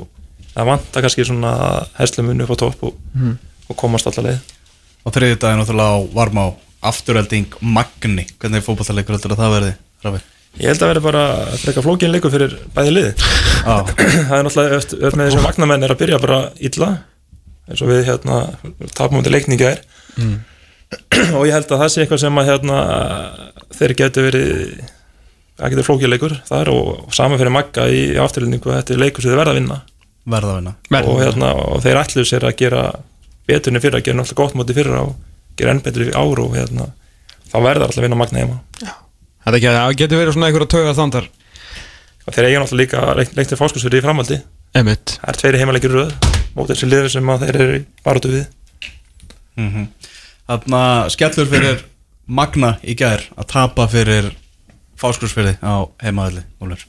það 0.52 0.68
vantar 0.68 1.06
kannski 1.06 1.24
svona 1.24 1.54
herslumunni 1.96 2.44
upp 2.44 2.52
á 2.52 2.56
topp 2.60 2.84
og, 2.90 3.00
og 3.72 3.76
komast 3.80 4.06
allar 4.12 4.28
leið 4.34 4.52
og 5.04 5.14
þriðið 5.14 5.40
daginn 5.42 5.60
náttúrulega 5.62 5.96
á 5.96 5.98
varma 6.16 6.46
á 6.48 6.48
afturölding 6.90 7.58
Magni. 7.60 8.26
Hvernig 8.40 8.60
er 8.60 8.64
fótballleikur 8.64 9.16
heldur 9.16 9.34
að 9.34 9.42
það 9.42 9.54
verði 9.56 9.74
Rafi? 10.04 10.22
Ég 10.60 10.70
held 10.70 10.84
að 10.84 10.90
verði 10.92 11.04
bara 11.08 11.24
frekar 11.58 11.84
flókin 11.86 12.12
leikur 12.14 12.32
fyrir 12.34 12.56
bæði 12.76 12.92
liði. 12.94 13.12
Já, 13.64 13.76
það 14.28 14.36
er 14.38 14.46
náttúrulega 14.46 14.80
öft 14.80 14.96
með 15.18 15.28
þessum 15.28 15.46
magnamenn 15.48 15.86
er 15.86 15.94
að 15.94 16.02
byrja 16.04 16.20
bara 16.22 16.40
illa 16.68 16.90
eins 17.64 17.80
og 17.80 17.90
við 17.90 18.02
hérna 18.10 18.40
tapum 18.92 19.18
undir 19.20 19.32
leikninga 19.32 19.70
er 19.72 19.80
og 21.38 21.46
ég 21.48 21.54
held 21.56 21.72
að 21.72 21.80
það 21.80 21.88
sé 21.90 22.04
eitthvað 22.04 22.22
sem 22.22 22.42
að 22.42 22.50
hérna 22.50 22.82
þeir 23.74 23.96
getur 23.98 24.28
verið 24.28 24.52
það 25.58 25.72
getur 25.72 25.88
flókið 25.88 26.12
leikur 26.12 26.36
þar 26.48 26.70
og, 26.74 26.92
og 27.06 27.16
saman 27.16 27.40
fyrir 27.40 27.54
magga 27.54 27.88
í 27.90 28.04
afturlendingu 28.20 28.74
þetta 28.74 28.94
er 28.94 29.02
leikur 29.02 29.24
sem 29.24 29.32
þeir 29.32 29.40
verða 29.40 29.54
að 29.54 29.60
vinna. 29.60 29.80
Verða 30.34 30.52
að 30.52 30.60
vinna. 30.60 30.74
Og, 31.00 31.18
hérna, 31.20 31.50
og 31.74 31.82
þeir 31.84 32.00
ætlu 32.00 32.24
sér 32.28 32.46
að 32.48 32.56
gera 32.62 32.84
beturni 33.48 33.82
fyrir 33.82 34.00
að 34.00 34.06
gera 34.08 34.18
náttúrulega 34.20 34.40
gott 34.42 34.58
móti 34.58 34.76
fyrir 34.76 34.98
og 35.00 35.14
gera 35.58 35.74
enn 35.74 35.82
betur 35.84 36.06
í 36.06 36.12
ár 36.16 36.42
og 36.42 36.54
hérna 36.56 36.90
þá 37.50 37.56
verða 37.62 37.86
alltaf 37.86 38.00
að 38.00 38.06
vinna 38.06 38.18
magna 38.18 38.42
heima. 38.42 38.60
Þetta 39.44 39.58
ekki, 39.58 39.72
það 39.76 39.96
getur 40.00 40.22
verið 40.22 40.36
svona 40.36 40.48
einhverja 40.48 40.70
tauga 40.74 40.94
þandar? 40.98 41.28
Og 42.24 42.34
þeir 42.34 42.48
eiga 42.48 42.62
náttúrulega 42.62 42.82
líka 42.82 43.16
leik, 43.18 43.34
leiktir 43.36 43.60
fáskursfyrir 43.60 44.00
í 44.00 44.04
framhaldi. 44.04 44.38
Ömmett 44.74 45.18
það 45.20 45.32
er 45.32 45.40
tveiri 45.42 45.60
heimaleikir 45.60 45.92
í 45.92 45.98
röð 45.98 46.14
móti 46.54 46.72
þessi 46.72 46.88
liður 46.88 47.12
sem 47.12 47.30
að 47.34 47.44
þeir 47.44 47.60
eru 47.60 47.82
barótu 48.06 48.32
við. 48.32 48.46
Mm 49.60 49.90
Þarna 50.44 51.08
skellur 51.08 51.46
fyrir 51.48 51.78
Magna 52.28 52.74
í 52.84 52.92
gær 53.00 53.22
að 53.32 53.46
tapa 53.48 53.86
fyrir 53.88 54.26
fáskursfyrði 55.00 55.54
á 55.64 55.88
heimaðalli 56.04 56.42
Úlur 56.60 56.82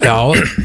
Já, 0.00 0.16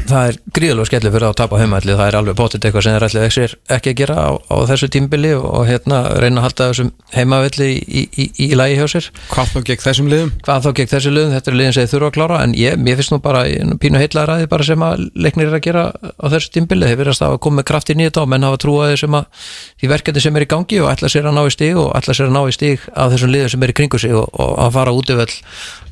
það 0.08 0.28
er 0.30 0.36
gríðalega 0.56 0.88
skellur 0.88 1.12
fyrir 1.12 1.26
að 1.28 1.34
tapa 1.42 1.58
heimaðli 1.60 1.96
það 1.98 2.08
er 2.08 2.16
alveg 2.20 2.36
potið 2.38 2.64
eitthvað 2.66 2.84
sem 2.86 2.94
þeir 2.94 3.06
ætli 3.06 3.20
ekki, 3.26 3.44
ekki 3.76 3.92
að 3.92 3.98
gera 4.00 4.16
á, 4.16 4.30
á 4.32 4.56
þessu 4.70 4.88
tímbili 4.94 5.32
og, 5.36 5.58
hérna 5.68 5.98
reyna 6.16 6.40
að 6.40 6.46
halda 6.46 6.68
þessum 6.70 6.90
heimaðli 7.12 7.68
í, 7.68 7.82
í, 7.84 8.04
í, 8.24 8.26
í 8.46 8.48
lagi 8.56 8.78
hjá 8.80 8.86
sér. 8.94 9.08
Hvað 9.30 9.52
þá 9.52 9.58
gegn 9.68 9.84
þessum 9.84 10.10
liðum? 10.12 10.32
hvað 10.46 10.64
þá 10.64 10.70
gegn 10.80 10.92
þessu 10.94 11.12
liðum, 11.12 11.34
þetta 11.36 11.52
er 11.52 11.58
liðin 11.60 11.76
sem 11.76 11.86
þeir 11.86 11.92
þurfa 11.92 12.08
að 12.08 12.16
klára 12.16 12.40
en 12.46 12.56
ég, 12.56 12.78
mér 12.80 12.98
finnst 13.00 13.12
nú 13.12 13.20
bara 13.22 13.44
er 13.50 13.76
pínu 13.82 14.00
heitlaði 14.00 14.30
ræði 14.32 14.50
bara 14.56 14.68
sem 14.70 14.86
að 14.88 15.04
leiknir 15.26 15.50
er 15.50 15.58
að 15.58 15.64
gera 15.68 15.84
á 15.92 16.26
þessu 16.32 16.52
tímbili, 16.56 16.88
þeir 16.88 17.00
verðast 17.02 17.26
að 17.26 17.38
koma 17.44 17.60
með 17.60 17.68
kraftin 17.70 18.00
í 18.02 18.08
þetta 18.08 18.24
og 18.24 18.30
menn 18.32 18.46
hafa 18.48 18.62
trúaði 18.64 19.00
sem 19.04 19.18
að 19.20 19.48
því 19.82 19.92
verkefni 19.92 20.24
sem 20.24 20.38
er 20.40 20.46
í 20.46 20.50
gangi 20.54 20.80
og 20.82 20.92
ætla 20.92 21.12
sér 21.12 21.28
að 21.28 21.36
ná 21.36 21.42
í 21.44 21.54
stig 21.54 21.80
og 21.80 21.90
ætla 21.98 22.16
sér 22.16 22.30
að 22.30 22.36
ná 22.38 22.42
í 22.46 22.56
stig 22.56 22.86
af 22.94 23.12
þessum 23.12 23.34
liðum 23.34 23.52
sem 23.52 23.66
er 23.66 23.72
í 23.72 23.76
kringu 23.80 24.00
sig 24.00 24.16
og, 24.16 24.30
og 24.32 24.54
að 24.64 24.78
fara 24.78 24.94
út 24.96 25.12
yfir 25.12 25.34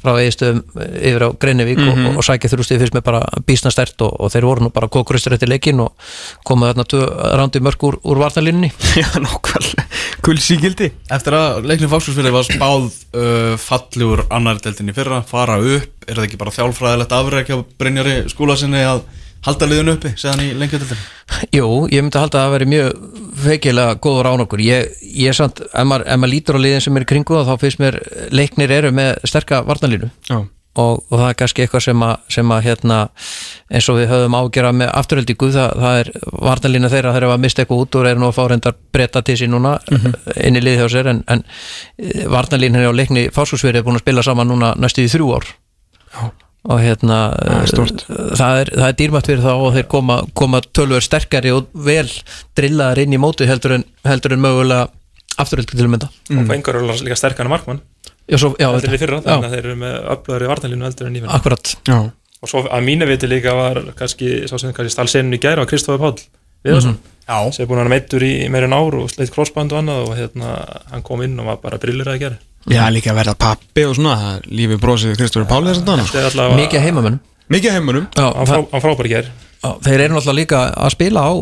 frá 0.04 0.18
eigistöðum 0.21 0.62
yfir 1.00 1.25
á 1.25 1.28
Greinivík 1.40 1.80
og, 1.80 2.00
og 2.18 2.26
sækja 2.26 2.50
þrjústið 2.52 2.83
fyrst 2.83 2.97
með 2.97 3.03
alveg 3.04 3.25
bara 3.25 3.44
bísna 3.46 3.70
stert 3.70 4.00
og, 4.02 4.14
og 4.20 4.32
þeir 4.32 4.46
voru 4.46 4.64
nú 4.64 4.70
bara 4.73 4.88
kókuristur 4.88 5.34
eftir 5.34 5.49
leikin 5.49 5.80
og 5.80 5.94
komu 6.44 6.66
þarna 6.66 6.84
tvö 6.84 7.06
rándi 7.38 7.61
mörg 7.61 7.82
úr, 7.84 7.99
úr 8.02 8.18
vartalínunni 8.18 8.73
Já, 9.00 9.08
nokkvæmlega 9.20 9.84
Kulsíkildi 10.25 10.92
Eftir 11.12 11.37
að 11.37 11.66
leiknum 11.68 11.90
fáskjólsfélagi 11.92 12.34
var 12.34 12.46
spáð 12.49 12.87
uh, 13.16 13.56
falli 13.61 14.08
úr 14.08 14.25
annar 14.30 14.61
deltin 14.62 14.88
í 14.88 14.96
fyrra, 14.96 15.23
fara 15.23 15.58
upp, 15.58 16.08
er 16.08 16.16
það 16.16 16.28
ekki 16.28 16.40
bara 16.40 16.54
þjálfræðilegt 16.54 17.12
afrækja 17.18 17.61
Brynjari 17.78 18.16
skóla 18.32 18.56
sinni 18.58 18.84
að 18.84 19.04
halda 19.44 19.68
liðinu 19.68 19.92
uppi, 19.99 20.14
segðan 20.16 20.40
í 20.40 20.54
lengjadeltin? 20.56 21.00
Jú, 21.52 21.66
ég 21.92 22.00
myndi 22.00 22.16
að 22.16 22.23
halda 22.25 22.38
að 22.38 22.46
það 22.46 22.54
veri 22.54 22.68
mjög 22.73 23.02
feikilega 23.44 23.99
góður 24.00 24.30
án 24.30 24.44
okkur 24.46 24.62
ég, 24.64 24.94
ég 25.04 25.34
er 25.34 25.37
samt, 25.37 25.61
ef 25.68 25.84
maður, 25.90 26.30
lítur 26.32 26.56
á 26.56 26.64
liðin 26.64 26.84
sem 26.87 26.96
er 26.96 27.04
í 27.04 27.11
kringu 27.12 27.44
þá 27.44 27.52
finnst 27.61 27.82
mér 27.82 28.00
leiknir 28.32 28.73
eru 28.73 28.94
með 28.96 29.18
sterka 29.28 29.61
varnalínu 29.68 30.08
Já 30.30 30.38
og, 30.75 31.02
og 31.09 31.19
það 31.21 31.26
er 31.28 31.37
kannski 31.40 31.64
eitthvað 31.64 31.85
sem 31.87 32.04
að, 32.04 32.14
sem 32.35 32.52
að 32.54 32.62
hérna, 32.66 32.99
eins 33.71 33.88
og 33.90 33.99
við 34.00 34.09
höfum 34.11 34.37
ágjörða 34.38 34.73
með 34.81 34.93
afturöldingu, 35.00 35.50
það, 35.54 35.75
það 35.85 35.99
er 36.00 36.11
varnalína 36.49 36.90
þeirra 36.93 37.12
þeirra 37.14 37.33
að 37.35 37.43
mista 37.45 37.62
eitthvað 37.62 37.83
út 37.85 37.99
og 37.99 38.09
eru 38.11 38.23
nú 38.23 38.31
að 38.31 38.38
fá 38.38 38.43
reyndar 38.50 38.78
breyta 38.97 39.23
til 39.26 39.37
sín 39.40 39.54
núna 39.54 39.76
inn 40.47 40.59
í 40.59 40.64
liði 40.64 40.81
hjá 40.83 40.88
sér 40.97 41.12
en, 41.12 41.21
en 41.31 41.45
varnalína 42.33 42.87
á 42.87 42.93
leikni 42.95 43.28
fáskúsverið 43.35 43.83
er 43.83 43.87
búin 43.87 44.00
að 44.00 44.07
spila 44.07 44.26
saman 44.26 44.50
núna 44.50 44.73
næstu 44.81 45.04
í 45.04 45.12
þrjú 45.12 45.31
ár. 45.37 45.52
Já. 46.14 46.26
og 46.71 46.78
hérna 46.81 47.16
Það 47.37 47.62
er 47.62 47.71
það 48.38 48.59
er, 48.61 48.69
það 48.75 48.85
er 48.88 48.99
dýrmætt 49.00 49.31
fyrir 49.31 49.43
þá 49.45 49.52
og 49.54 49.73
þeir 49.75 49.88
koma, 49.95 50.21
koma 50.38 50.61
tölver 50.64 51.04
sterkari 51.04 51.50
og 51.52 51.66
vel 51.75 52.07
drillaðar 52.57 53.02
inn 53.02 53.16
í 53.16 53.21
móti 53.21 53.49
heldur 53.50 53.78
en, 53.78 53.85
heldur 54.07 54.37
en 54.37 54.45
mögulega 54.45 54.87
afturöldingu 55.43 55.81
til 55.81 55.88
að 55.88 55.93
mynda. 55.97 56.09
Og 56.31 56.47
fengur 56.49 56.78
eru 56.78 56.95
líka 57.02 57.19
sterkana 57.19 57.50
markmann 57.50 57.83
Já, 58.25 58.38
svo, 58.40 58.54
já, 58.57 58.71
heldur 58.73 58.95
við 58.95 59.02
fyrra, 59.04 59.19
já, 59.21 59.26
þannig 59.26 59.49
að 59.50 59.54
þeir 59.57 59.66
eru 59.66 59.81
með 59.83 59.97
öflöðari 60.14 60.52
varnalínu 60.52 60.87
heldur 60.88 61.09
en 61.11 61.16
nýfinn 61.19 61.35
akkurat. 61.35 61.75
Já. 61.88 61.99
Og 62.45 62.50
svo 62.50 62.62
að 62.69 62.87
mínu 62.87 63.09
viti 63.09 63.28
líka 63.28 63.52
var 63.57 63.83
kannski, 63.99 64.31
sá 64.49 64.57
sem 64.61 64.73
kannski 64.76 64.93
stál 64.95 65.11
senun 65.12 65.37
í 65.37 65.40
gæra 65.40 65.64
var 65.64 65.69
Kristofur 65.69 66.00
Páll 66.00 66.25
Viðarsson 66.64 66.97
Já. 67.28 67.37
sem 67.52 67.64
er 67.64 67.69
búin 67.69 67.81
að 67.81 67.85
vera 67.85 67.93
meittur 67.93 68.25
í 68.25 68.33
meirinn 68.52 68.76
ár 68.76 68.97
og 68.97 69.12
sleitt 69.12 69.33
crossband 69.33 69.73
og 69.73 69.81
annað 69.81 70.02
og 70.09 70.16
hérna 70.16 70.57
hann 70.93 71.04
kom 71.04 71.23
inn 71.25 71.37
og 71.40 71.49
var 71.50 71.61
bara 71.62 71.81
brillir 71.81 72.09
að 72.09 72.21
gera 72.23 72.40
Já, 72.73 72.85
líka 72.93 73.12
að 73.12 73.21
verða 73.21 73.35
pappi 73.37 73.85
og 73.85 73.97
svona 73.99 74.14
er 74.35 74.47
Lífi 74.49 74.78
brósið 74.81 75.19
Kristofur 75.21 75.49
Páli 75.49 75.73
þess 75.73 75.83
að 75.83 75.90
dana 75.90 76.07
þetta 76.09 76.23
er 76.23 76.28
allavega 76.31 76.61
mikið 76.62 76.85
heimamönnum. 76.87 77.25
Mikið 77.52 77.75
Já, 77.76 78.25
hann, 78.25 78.49
frá, 78.49 78.61
hann 78.73 78.85
frábæri 78.85 79.12
ger 79.12 79.28
þeir 79.85 80.04
eru 80.07 80.16
náttúrulega 80.16 80.38
líka 80.40 80.62
að 80.73 80.95
spila 80.97 81.25
á 81.28 81.33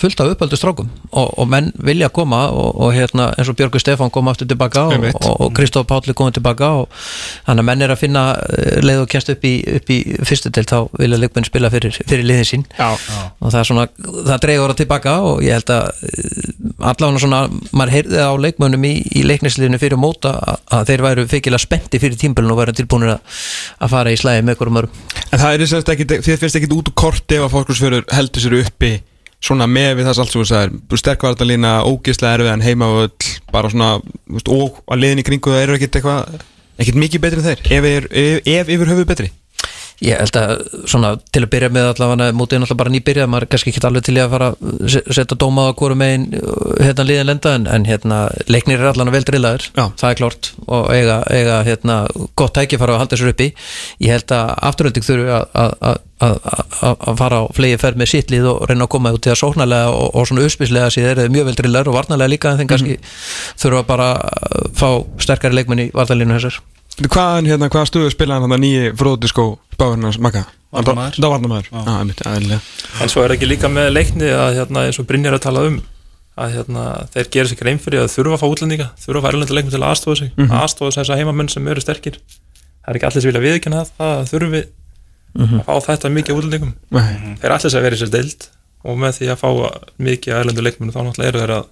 fullt 0.00 0.20
af 0.22 0.32
uppöldu 0.32 0.58
strákum 0.58 0.90
og, 1.10 1.32
og 1.38 1.48
menn 1.50 1.72
vilja 1.84 2.10
koma 2.14 2.44
og, 2.50 2.70
og 2.78 2.92
hérna 2.96 3.30
eins 3.36 3.50
og 3.50 3.58
Björgur 3.58 3.82
Stefán 3.82 4.12
kom 4.14 4.30
aftur 4.30 4.48
tilbaka 4.48 4.86
og, 4.92 5.08
og, 5.14 5.40
og 5.46 5.52
Kristóf 5.58 5.88
Pálli 5.90 6.16
komið 6.16 6.38
tilbaka 6.38 6.70
og 6.82 6.88
þannig 7.46 7.64
að 7.64 7.68
menn 7.70 7.86
er 7.86 7.94
að 7.94 8.02
finna 8.02 8.24
eh, 8.58 8.78
leið 8.84 9.04
og 9.04 9.10
kjænst 9.12 9.32
upp 9.34 9.48
í, 9.48 9.54
í 9.64 9.98
fyrstu 10.28 10.52
til 10.54 10.66
þá 10.68 10.78
vilja 10.98 11.20
leikmenn 11.20 11.48
spila 11.48 11.72
fyrir, 11.72 11.96
fyrir 12.04 12.26
liðin 12.26 12.50
sín. 12.52 12.68
Já 12.78 12.94
og 13.38 13.52
það 13.52 13.58
er 13.60 13.68
svona, 13.68 13.84
það 14.28 14.40
dregur 14.42 14.72
það 14.72 14.78
tilbaka 14.80 15.14
og 15.26 15.42
ég 15.46 15.58
held 15.58 15.72
að 15.72 15.90
allavega 16.90 17.22
svona, 17.22 17.40
maður 17.72 17.94
heyrði 17.94 18.24
á 18.24 18.32
leikmönnum 18.44 18.86
í, 18.88 18.92
í 19.18 19.24
leiknisliðinu 19.26 19.80
fyrir 19.80 20.00
móta 20.00 20.34
að, 20.38 20.64
að 20.74 20.90
þeir 20.90 21.04
væru 21.06 21.26
feikilega 21.30 21.62
spennti 21.62 22.00
fyrir 22.02 22.18
tímbilinu 22.20 22.54
og 22.54 22.60
væru 22.62 22.74
tilbúinir 22.78 23.14
að, 23.14 23.38
að 23.78 23.94
fara 23.94 24.14
í 24.14 24.18
slæði 24.20 24.44
með 24.44 24.56
einhverjum 24.56 24.80
örum 24.82 24.98
En 25.28 25.42
það 25.42 25.54
er 25.54 25.64
þess 25.64 25.78
að 25.78 26.04
þið 26.26 26.42
finnst 26.42 26.58
ekki 26.60 26.72
út 26.74 26.90
úr 26.90 26.98
korti 27.04 27.38
ef 27.38 27.46
að 27.46 27.54
fólksfjörður 27.54 28.10
heldur 28.16 28.44
sér 28.44 28.58
uppi 28.62 28.92
svona 29.44 29.68
með 29.70 29.98
við 29.98 30.08
það 30.08 30.22
allt 30.22 30.32
sem 30.34 30.42
þú 30.42 30.48
sagðir. 30.50 31.00
Sterkvartalína, 31.02 31.72
ógislega 31.86 32.38
erfiðan 32.38 32.64
heimavöll 32.66 33.34
bara 33.52 33.72
svona, 33.72 33.90
og 34.44 34.80
að 34.88 35.02
liðin 35.04 35.22
í 35.22 35.26
kringu 35.28 35.54
það 35.54 35.64
eru 35.66 35.76
ekkit 35.78 36.00
eitthvað 36.00 36.46
ekkit 36.78 36.98
mikið 37.02 37.22
betri 37.22 37.42
en 37.42 37.46
þeir, 37.48 37.62
ef, 37.64 37.86
ef, 37.88 38.08
ef, 38.10 38.48
ef 38.54 38.72
yfir 38.74 38.92
höfu 38.92 39.06
betri 39.08 39.30
Ég 39.98 40.14
held 40.20 40.36
að 40.38 40.50
svona 40.86 41.08
til 41.34 41.42
að 41.42 41.50
byrja 41.50 41.68
með 41.74 41.88
allavega 41.90 42.34
mútið 42.38 42.54
er 42.54 42.60
náttúrulega 42.62 42.78
bara 42.82 42.92
nýbyrjað, 42.94 43.30
maður 43.32 43.46
er 43.46 43.50
kannski 43.54 43.72
ekki 43.72 43.82
alveg 43.88 44.04
til 44.06 44.14
í 44.14 44.20
að 44.22 44.30
fara 44.36 44.50
að 44.52 44.84
se- 44.94 45.02
setja 45.16 45.38
dóma 45.42 45.64
á 45.66 45.74
hverju 45.74 45.96
megin 45.98 46.26
hérna 46.86 47.06
liðin 47.08 47.26
lenda 47.32 47.54
en, 47.58 47.66
en 47.66 47.86
hérna 47.88 48.18
leiknir 48.46 48.78
er 48.78 48.92
allavega 48.92 49.16
vel 49.16 49.26
drillaður, 49.26 49.66
það 49.98 50.10
er 50.12 50.20
klárt 50.20 50.50
og 50.68 50.86
eiga, 50.94 51.16
eiga 51.34 51.56
hérna 51.66 51.96
gott 52.38 52.54
tækifæra 52.54 52.94
að 52.94 53.02
halda 53.02 53.18
sér 53.18 53.32
uppi. 53.34 53.50
Ég 54.06 54.14
held 54.14 54.36
að 54.38 54.54
afturölding 54.70 55.08
þurfi 55.08 55.34
að- 55.34 56.04
fara 57.18 57.42
á 57.42 57.50
flegi 57.54 57.76
ferð 57.78 57.98
með 58.00 58.10
sitt 58.10 58.30
lið 58.32 58.46
og 58.50 58.64
reyna 58.70 58.86
að 58.86 58.92
koma 58.94 59.12
út 59.14 59.26
í 59.28 59.30
að 59.34 59.38
sóknarlega 59.42 59.90
og, 59.94 60.08
og 60.18 60.26
svona 60.30 60.46
uppspislega 60.46 60.90
síðan 60.94 61.20
er 61.24 61.30
mjög 61.34 61.50
vel 61.50 61.58
drillaður 61.60 61.92
og 61.92 61.98
varnarlega 61.98 62.32
líka 62.32 62.50
en 62.54 62.58
þeim 62.62 62.70
kannski 62.72 62.96
þurfa 63.62 63.84
bara 63.86 64.08
að 64.18 64.72
fá 64.78 64.88
sterkari 65.22 65.58
leikmenn 65.60 65.84
í 65.86 65.90
vartalínu 65.94 66.38
þessar. 66.38 66.58
Hvaðan, 66.98 67.46
hérna, 67.46 67.68
hvaða 67.70 67.86
stöðu 67.92 68.10
spilaði 68.10 68.42
hann 68.42 68.50
það 68.54 68.62
nýji 68.64 68.86
fróðdiskó 68.98 69.44
spáðurnars 69.76 70.18
makka? 70.18 70.44
Varnarmaður. 70.74 71.14
Það 71.16 71.24
var 71.24 71.32
varnamaður, 71.32 71.68
já, 71.72 71.92
einmitt, 71.98 72.18
aðeinslega 72.28 72.58
en 73.04 73.08
svo 73.12 73.22
er 73.24 73.32
ekki 73.36 73.46
líka 73.48 73.68
með 73.72 73.86
leikni 73.94 74.26
að 74.34 74.50
hérna, 74.58 74.82
eins 74.88 74.98
og 75.00 75.06
Brynjar 75.08 75.32
er 75.32 75.38
að 75.38 75.44
tala 75.46 75.62
um 75.68 75.78
að 76.38 76.52
hérna, 76.58 76.82
þeir 77.14 77.30
gera 77.34 77.48
sér 77.50 77.58
grein 77.62 77.80
fyrir 77.82 78.02
að 78.04 78.10
þurfa 78.12 78.36
að 78.36 78.42
fá 78.42 78.48
útlendinga 78.52 78.88
þurfa 79.00 79.18
að 79.18 79.24
fá 79.24 79.28
erlenda 79.30 79.56
leikmenn 79.56 79.72
til 79.72 79.80
að 79.80 79.88
aðstofa 79.94 80.18
sig 80.20 80.30
Mhm. 80.36 80.52
aðstofa 80.58 80.92
þess 80.98 81.10
að 81.14 81.18
heimamenn 81.22 81.48
sem 81.48 81.68
eru 81.72 81.80
sterkir 81.80 82.18
það 82.18 82.88
er 82.92 82.98
ekki 82.98 83.08
allir 83.08 83.22
sem 83.24 83.30
vilja 83.32 83.44
viðkynna 83.46 83.80
það 83.86 83.96
það 83.98 84.28
þurfi 84.34 84.62
Mhm. 85.38 85.58
að 85.60 85.64
fá 85.64 85.74
þetta 85.88 86.12
mikið 86.18 86.30
af 86.34 86.38
útlendingum 86.42 86.74
Nei. 86.90 87.36
þeir 87.40 87.54
allir 87.56 87.70
sem 87.70 87.82
verið 87.82 87.98
sér 88.02 88.10
deild 88.12 88.48
og 88.84 88.98
með 88.98 89.12
því 89.18 89.26
að 89.32 89.40
fá 89.40 89.50
mikið 89.98 90.32
af 90.34 90.40
erlendu 90.44 90.62
leikmenn 90.68 90.92
þá 90.92 91.00
náttúrulega 91.08 91.28
eru 91.32 91.40
þeir 91.40 91.54
að 91.58 91.66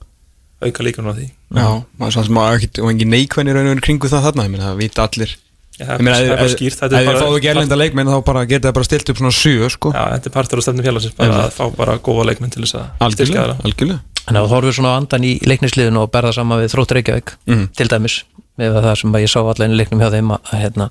auka 0.65 0.83
líkunum 0.87 1.11
á 1.13 1.15
því. 1.17 1.27
Já, 1.57 1.67
maður 2.01 2.13
svo 2.17 2.23
sem 2.27 2.35
maður 2.37 2.57
ekkit 2.61 2.81
og 2.83 2.91
engin 2.93 3.13
neikvæðin 3.13 3.51
í 3.51 3.57
raun 3.57 3.67
og 3.69 3.75
veru 3.75 3.85
kringu 3.87 4.09
það 4.13 4.25
þarna, 4.29 4.47
ég 4.47 4.53
meina 4.55 4.71
það 4.71 4.81
vita 4.81 5.05
allir. 5.07 5.35
Já, 5.77 5.85
Ég 5.93 6.01
meina, 6.01 6.17
það 6.17 6.25
er 6.25 6.41
er 6.41 7.07
þið 7.07 7.21
fáðu 7.21 7.37
ekki 7.37 7.49
erlenda 7.53 7.77
leikmenn 7.77 8.09
þá 8.09 8.19
bara 8.25 8.45
geta 8.49 8.69
það 8.71 8.77
bara 8.79 8.87
stilt 8.89 9.11
upp 9.13 9.19
svona 9.21 9.35
sjö, 9.37 9.69
sko. 9.69 9.91
Já, 9.93 10.05
þetta 10.17 10.31
er 10.31 10.35
partur 10.39 10.57
á 10.59 10.63
stefnum 10.65 10.87
félagsins 10.87 11.17
bara 11.19 11.41
að 11.45 11.51
fá 11.53 11.65
bara 11.77 11.99
góða 12.01 12.25
leikmenn 12.31 12.53
til 12.55 12.63
þess 12.65 12.79
að 12.81 12.87
Algjörlega, 13.05 13.43
þeirra 13.43 13.57
algjörlega. 13.69 14.01
Þannig 14.27 14.41
að 14.41 14.47
þú 14.49 14.55
horfir 14.57 14.77
svona 14.79 14.93
á 14.97 14.99
andan 14.99 15.27
í 15.29 15.33
leiknisliðinu 15.45 16.01
og 16.01 16.09
berða 16.17 16.33
saman 16.35 16.63
við 16.65 16.73
þrótt 16.73 16.95
Reykjavík 16.97 17.35
Mhm. 17.47 17.67
til 17.77 17.89
dæmis 17.93 18.17
með 18.57 18.79
það 18.81 18.95
sem 19.01 19.17
að 19.17 19.25
ég 19.25 19.33
sá 19.33 19.39
allan 19.43 19.75
í 19.75 19.79
leiknum 19.79 20.01
hjá 20.03 20.09
þeim 20.15 20.33
að, 20.35 20.51
að 20.51 20.63
hérna, 20.63 20.87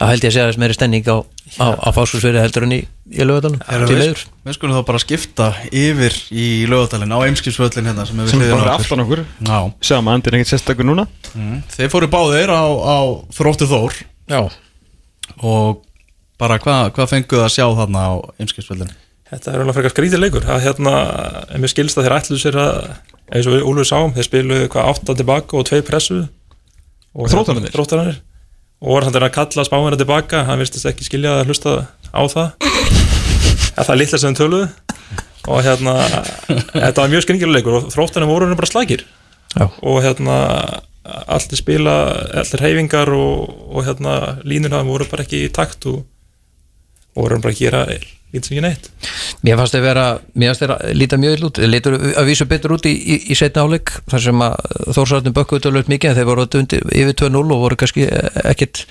held 0.00 0.24
ég 0.24 0.30
að 0.30 0.34
sé 0.34 0.42
aðeins 0.42 0.60
meiri 0.62 0.76
stemning 0.76 1.10
á, 1.12 1.16
á, 1.60 1.66
á 1.76 1.88
fáskursfyrir 1.92 2.40
heldur 2.40 2.66
en 2.66 2.74
í, 2.76 2.80
í 3.12 3.20
til 3.20 3.28
við, 3.28 3.92
leiður 4.00 4.24
við 4.48 4.56
skulum 4.56 4.78
þá 4.78 4.82
bara 4.88 5.02
skipta 5.02 5.50
yfir 5.68 6.16
í 6.32 6.46
lögadalinn 6.70 7.12
á 7.12 7.18
Eimskipsvöllin 7.28 7.90
hérna 7.90 8.08
sem 8.08 8.18
er 8.18 8.28
við 8.28 8.34
sem 8.34 8.44
er 8.46 8.56
bara 8.56 8.76
aftan 8.78 9.04
okkur. 9.04 9.24
Já, 9.44 9.58
Sjáum 9.84 10.08
að 10.08 10.18
andir 10.18 10.38
ekkert 10.38 10.52
sérstakur 10.54 10.88
núna. 10.88 11.06
Mm. 11.36 11.62
þeir 11.76 11.92
fóru 11.92 12.10
báðir 12.12 12.52
á, 12.52 12.64
á 12.64 12.98
þróttu 13.36 13.68
þór. 13.70 14.02
Já, 14.32 14.40
og 15.42 15.84
bara 16.40 16.58
hvað 16.62 16.92
hva 16.96 17.08
fenguð 17.10 17.44
að 17.44 17.54
sjá 17.54 17.66
þarna 17.76 18.08
á 18.08 18.12
Eimskipsvöllin? 18.40 18.92
Þetta 19.32 19.52
er 19.52 19.62
alveg 19.62 19.76
frekar 19.78 19.92
skrítið 19.94 20.20
leikur. 20.20 20.44
Að 20.44 20.64
hérna, 20.66 20.92
en 21.48 21.62
mér 21.62 21.72
skilst 21.72 21.96
að 21.96 22.04
þeir 22.04 22.14
ætlu 22.18 22.38
sér 22.40 22.58
að 22.60 22.74
eins 23.32 23.48
og 23.48 23.54
við 23.56 23.66
Úlfur 23.70 23.88
sáum, 23.88 24.12
þeir 24.12 24.26
spilu 24.26 24.58
hvað 24.72 24.88
átta 24.90 25.16
tilbaka 25.16 25.56
og 25.56 25.68
tvei 25.70 25.80
pressu 25.86 26.18
og 27.14 27.32
Þróttararnir? 27.32 27.72
Þróttararnir. 27.74 28.20
Og 28.82 28.94
voru 28.96 29.08
hann 29.08 29.18
að 29.22 29.34
kalla 29.36 29.64
spáina 29.66 29.98
tilbaka 29.98 30.44
hann 30.48 30.62
virtist 30.62 30.88
ekki 30.90 31.06
skilja 31.06 31.38
að 31.40 31.52
hlusta 31.52 31.74
á 32.10 32.22
það. 32.26 32.70
Að 33.72 33.84
það 33.86 33.92
er 33.94 34.00
litla 34.00 34.20
sem 34.20 34.36
töluðu. 34.36 34.70
Og 35.50 35.64
hérna 35.66 35.96
þetta 36.70 37.02
var 37.02 37.12
mjög 37.12 37.26
skringilega 37.26 37.58
leikur 37.58 37.78
og 37.80 37.90
þróttararnir 37.94 38.30
voru 38.30 38.48
hann 38.48 38.58
bara 38.58 38.70
slagir 38.70 39.04
já, 39.56 39.66
og 39.66 39.98
hérna 40.04 40.36
allir 41.02 41.58
spila, 41.58 41.94
allir 42.42 42.62
reyfingar 42.62 43.10
og, 43.16 43.50
og 43.74 43.86
hérna 43.86 44.38
línur 44.46 44.70
það 44.70 44.90
voru 44.92 45.08
bara 45.10 45.26
ekki 45.26 45.44
í 45.48 45.52
takt 45.54 45.88
og, 45.90 46.04
og 47.14 47.24
voru 47.24 47.36
hann 47.36 47.44
bara 47.44 47.54
að 47.54 47.62
gera 47.62 47.86
lítið 48.32 48.48
sem 48.48 48.56
ekki 48.56 48.64
neitt. 48.64 48.86
Mér 49.44 49.58
fannst 49.60 49.74
þeir 49.76 49.84
vera 49.84 50.04
mér 50.38 50.52
fannst 50.52 50.62
þeir 50.62 50.72
að 50.74 50.92
líta 50.96 51.18
mjög 51.20 51.34
illa 51.36 51.48
út. 51.48 51.60
Lítur 51.68 51.96
að 52.00 52.28
vísu 52.30 52.46
betur 52.48 52.74
út 52.76 52.86
í, 52.88 52.92
í, 52.96 53.16
í 53.32 53.36
setna 53.36 53.64
áleik 53.66 53.92
þar 54.08 54.24
sem 54.26 54.44
að 54.46 54.54
Þórsarðin 54.96 55.36
bökkuðu 55.36 55.64
tölvöld 55.66 55.90
mikið 55.92 56.12
en 56.12 56.18
þeir 56.18 56.28
voru 56.30 56.46
undir, 56.60 56.86
yfir 57.02 57.18
2-0 57.24 57.42
og 57.42 57.64
voru 57.66 57.78
kannski 57.80 58.06
ekkit 58.52 58.84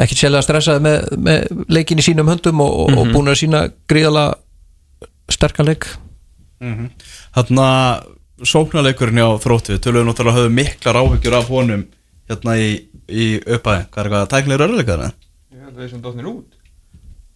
ekkit 0.00 0.22
sérlega 0.22 0.46
stressaði 0.46 0.84
með, 0.86 1.10
með 1.28 1.66
leikin 1.76 2.00
í 2.00 2.06
sínum 2.06 2.30
höndum 2.32 2.62
og, 2.64 2.78
og, 2.86 2.94
og 3.02 3.12
búin 3.12 3.32
að 3.32 3.42
sína 3.42 3.66
gríðala 3.90 4.30
sterkan 5.30 5.68
leik. 5.68 5.88
Þarna 7.36 7.68
sóknarleikurinn 8.44 9.20
á 9.20 9.36
þróttu 9.40 9.78
Töluðu 9.80 10.08
náttúrulega 10.08 10.38
höfðu 10.38 10.52
miklar 10.56 10.98
áhyggjur 11.00 11.36
af 11.36 11.50
honum 11.52 11.84
hérna 12.30 12.56
í, 12.60 12.70
í 13.08 13.26
uppæði 13.40 13.86
Hvað 13.90 14.00
er 14.00 14.08
eitthvað 14.08 14.30
tæknilegur 14.34 14.66
örðuleikaður? 14.66 15.12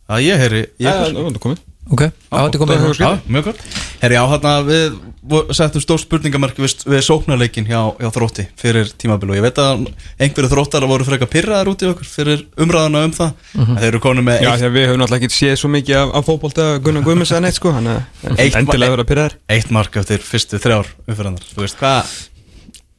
Er 0.05 0.15
Það 0.15 0.27
ég 0.29 0.43
heyri 0.45 0.65
ég 0.85 0.91
Það 0.91 1.07
er 1.25 1.39
komið. 1.41 1.63
Ok, 1.85 2.01
á 2.33 2.37
þetta 2.49 2.59
komið 2.63 2.85
mjög 3.29 3.45
gott. 3.45 3.59
Herri, 4.01 4.17
á 4.17 4.25
hérna 4.25 4.53
við 4.65 4.95
settum 5.53 5.83
stór 5.85 6.01
spurningamarki 6.01 6.63
við, 6.65 6.75
við 6.89 7.03
sóknarleikin 7.05 7.67
hjá, 7.69 7.81
hjá 8.01 8.09
þrótti 8.13 8.47
fyrir 8.61 8.89
tímabil 9.01 9.31
og 9.33 9.37
ég 9.37 9.45
veit 9.45 9.61
að 9.61 9.85
einhverju 10.17 10.51
þróttar 10.53 10.87
voru 10.89 11.05
frekar 11.05 11.29
pyrraðar 11.33 11.69
út 11.73 11.85
í 11.85 11.89
okkur 11.91 12.09
fyrir 12.09 12.47
umræðana 12.57 13.05
um 13.05 13.13
það. 13.17 13.33
Mhm. 13.53 13.77
að 13.77 13.81
þeir 13.85 13.91
eru 13.93 14.01
konum 14.05 14.25
með 14.29 14.41
Já, 14.41 14.49
eitt, 14.51 14.61
því 14.65 14.69
að 14.71 14.77
við 14.79 14.87
höfum 14.89 15.03
náttúrulega 15.05 15.29
ekki 15.29 15.37
séð 15.37 15.57
svo 15.61 15.73
mikið 15.77 16.01
af, 16.01 16.15
af 16.21 16.29
fótbolta 16.29 16.69
Gunnar 16.85 17.05
Guðmunds 17.05 17.33
eða 17.37 17.45
neitt 17.45 17.61
sko 17.61 17.73
Þannig 17.77 17.97
að 18.01 18.45
Eitt- 18.45 18.57
endilega 18.61 18.97
vera 18.97 19.09
pyrraðar 19.13 19.37
eitt 19.57 19.71
mark 19.77 19.97
eftir 20.01 20.25
fyrstu 20.25 20.61
þrjár 20.65 20.89
umfyrirandar 21.09 21.53
Þú 21.53 21.65
veist 21.67 21.81
hvað 21.81 22.17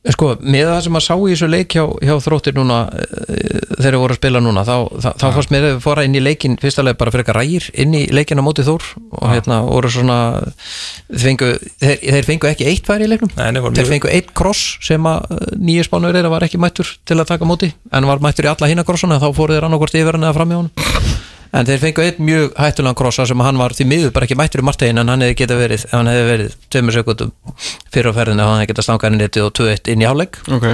Sko, 0.05 0.35
með 0.38 0.67
það 0.69 0.81
sem 0.85 0.97
að 1.00 1.03
sá 1.05 1.13
í 1.15 1.31
þessu 1.31 1.47
leik 1.50 1.74
hjá, 1.74 1.83
hjá 2.05 2.13
þróttir 2.21 2.53
núna 2.53 2.77
eh, 2.93 3.62
þegar 3.79 3.95
við 3.95 4.01
vorum 4.03 4.13
að 4.13 4.19
spila 4.19 4.41
núna 4.43 4.63
þá, 4.67 4.75
þá, 5.01 5.07
þá 5.21 5.25
fannst 5.38 5.53
mér 5.55 5.67
að 5.71 5.79
fóra 5.81 6.03
inn 6.05 6.17
í 6.17 6.21
leikin 6.21 6.57
fyrsta 6.62 6.85
leik 6.85 7.00
bara 7.00 7.13
fyrir 7.13 7.25
eitthvað 7.25 7.39
rægir 7.39 7.67
inn 7.81 7.97
í 7.97 8.03
leikin 8.13 8.41
á 8.41 8.45
móti 8.45 8.65
Þór 8.65 8.85
og 9.17 9.25
hérna 9.31 9.59
voru 9.65 9.89
svona 9.93 10.19
fengu, 11.09 11.51
þeir, 11.81 11.97
þeir 12.05 12.29
fengu 12.29 12.51
ekki 12.51 12.69
eitt 12.69 12.85
færi 12.85 13.07
í 13.07 13.12
leiknum. 13.12 13.33
Nei, 13.39 13.65
þeir 13.79 13.91
fengu 13.95 14.12
eitt 14.13 14.29
kross 14.38 14.75
sem 14.85 15.09
að 15.09 15.25
nýju 15.57 15.88
spánur 15.89 16.17
er 16.17 16.29
var 16.29 16.45
ekki 16.45 16.62
mættur 16.62 16.95
til 17.05 17.17
að 17.17 17.31
taka 17.33 17.50
móti 17.50 17.74
en 17.89 18.09
var 18.09 18.21
mættur 18.21 18.45
í 18.45 18.53
alla 18.53 18.69
hína 18.69 18.85
krossuna 18.85 19.21
þá 19.21 19.31
fóru 19.33 19.57
þeir 19.57 19.69
annarkvort 19.69 19.97
yfir 19.97 20.19
hann 20.19 20.29
eða 20.29 20.38
fram 20.38 20.53
í 20.53 20.59
honum 20.62 21.33
en 21.53 21.67
þeir 21.67 21.81
fengu 21.81 22.05
einn 22.05 22.25
mjög 22.27 22.53
hættulegan 22.59 22.97
krossa 22.97 23.25
sem 23.29 23.43
hann 23.45 23.59
var 23.61 23.75
því 23.77 23.87
miður 23.91 24.13
bara 24.15 24.27
ekki 24.27 24.37
mættur 24.39 24.63
í 24.63 24.67
martegin 24.67 25.01
en 25.01 25.11
hann 25.11 25.25
hefði 25.25 25.39
geta 25.41 25.57
verið, 25.59 25.87
ef 25.87 25.95
hann 25.95 26.11
hefði 26.11 26.27
verið 26.29 26.59
tveimur 26.73 26.97
sekundum 26.97 27.33
fyrir 27.93 28.11
á 28.11 28.17
ferðinu 28.19 28.45
hann 28.45 28.61
hefði 28.61 28.71
geta 28.73 28.85
stangað 28.85 29.11
inn 29.11 29.19
í 29.19 29.23
netið 29.23 29.47
og 29.47 29.57
2-1 29.61 29.91
inn 29.93 30.05
í 30.05 30.09
hálfleik. 30.09 30.39
Ok. 30.57 30.69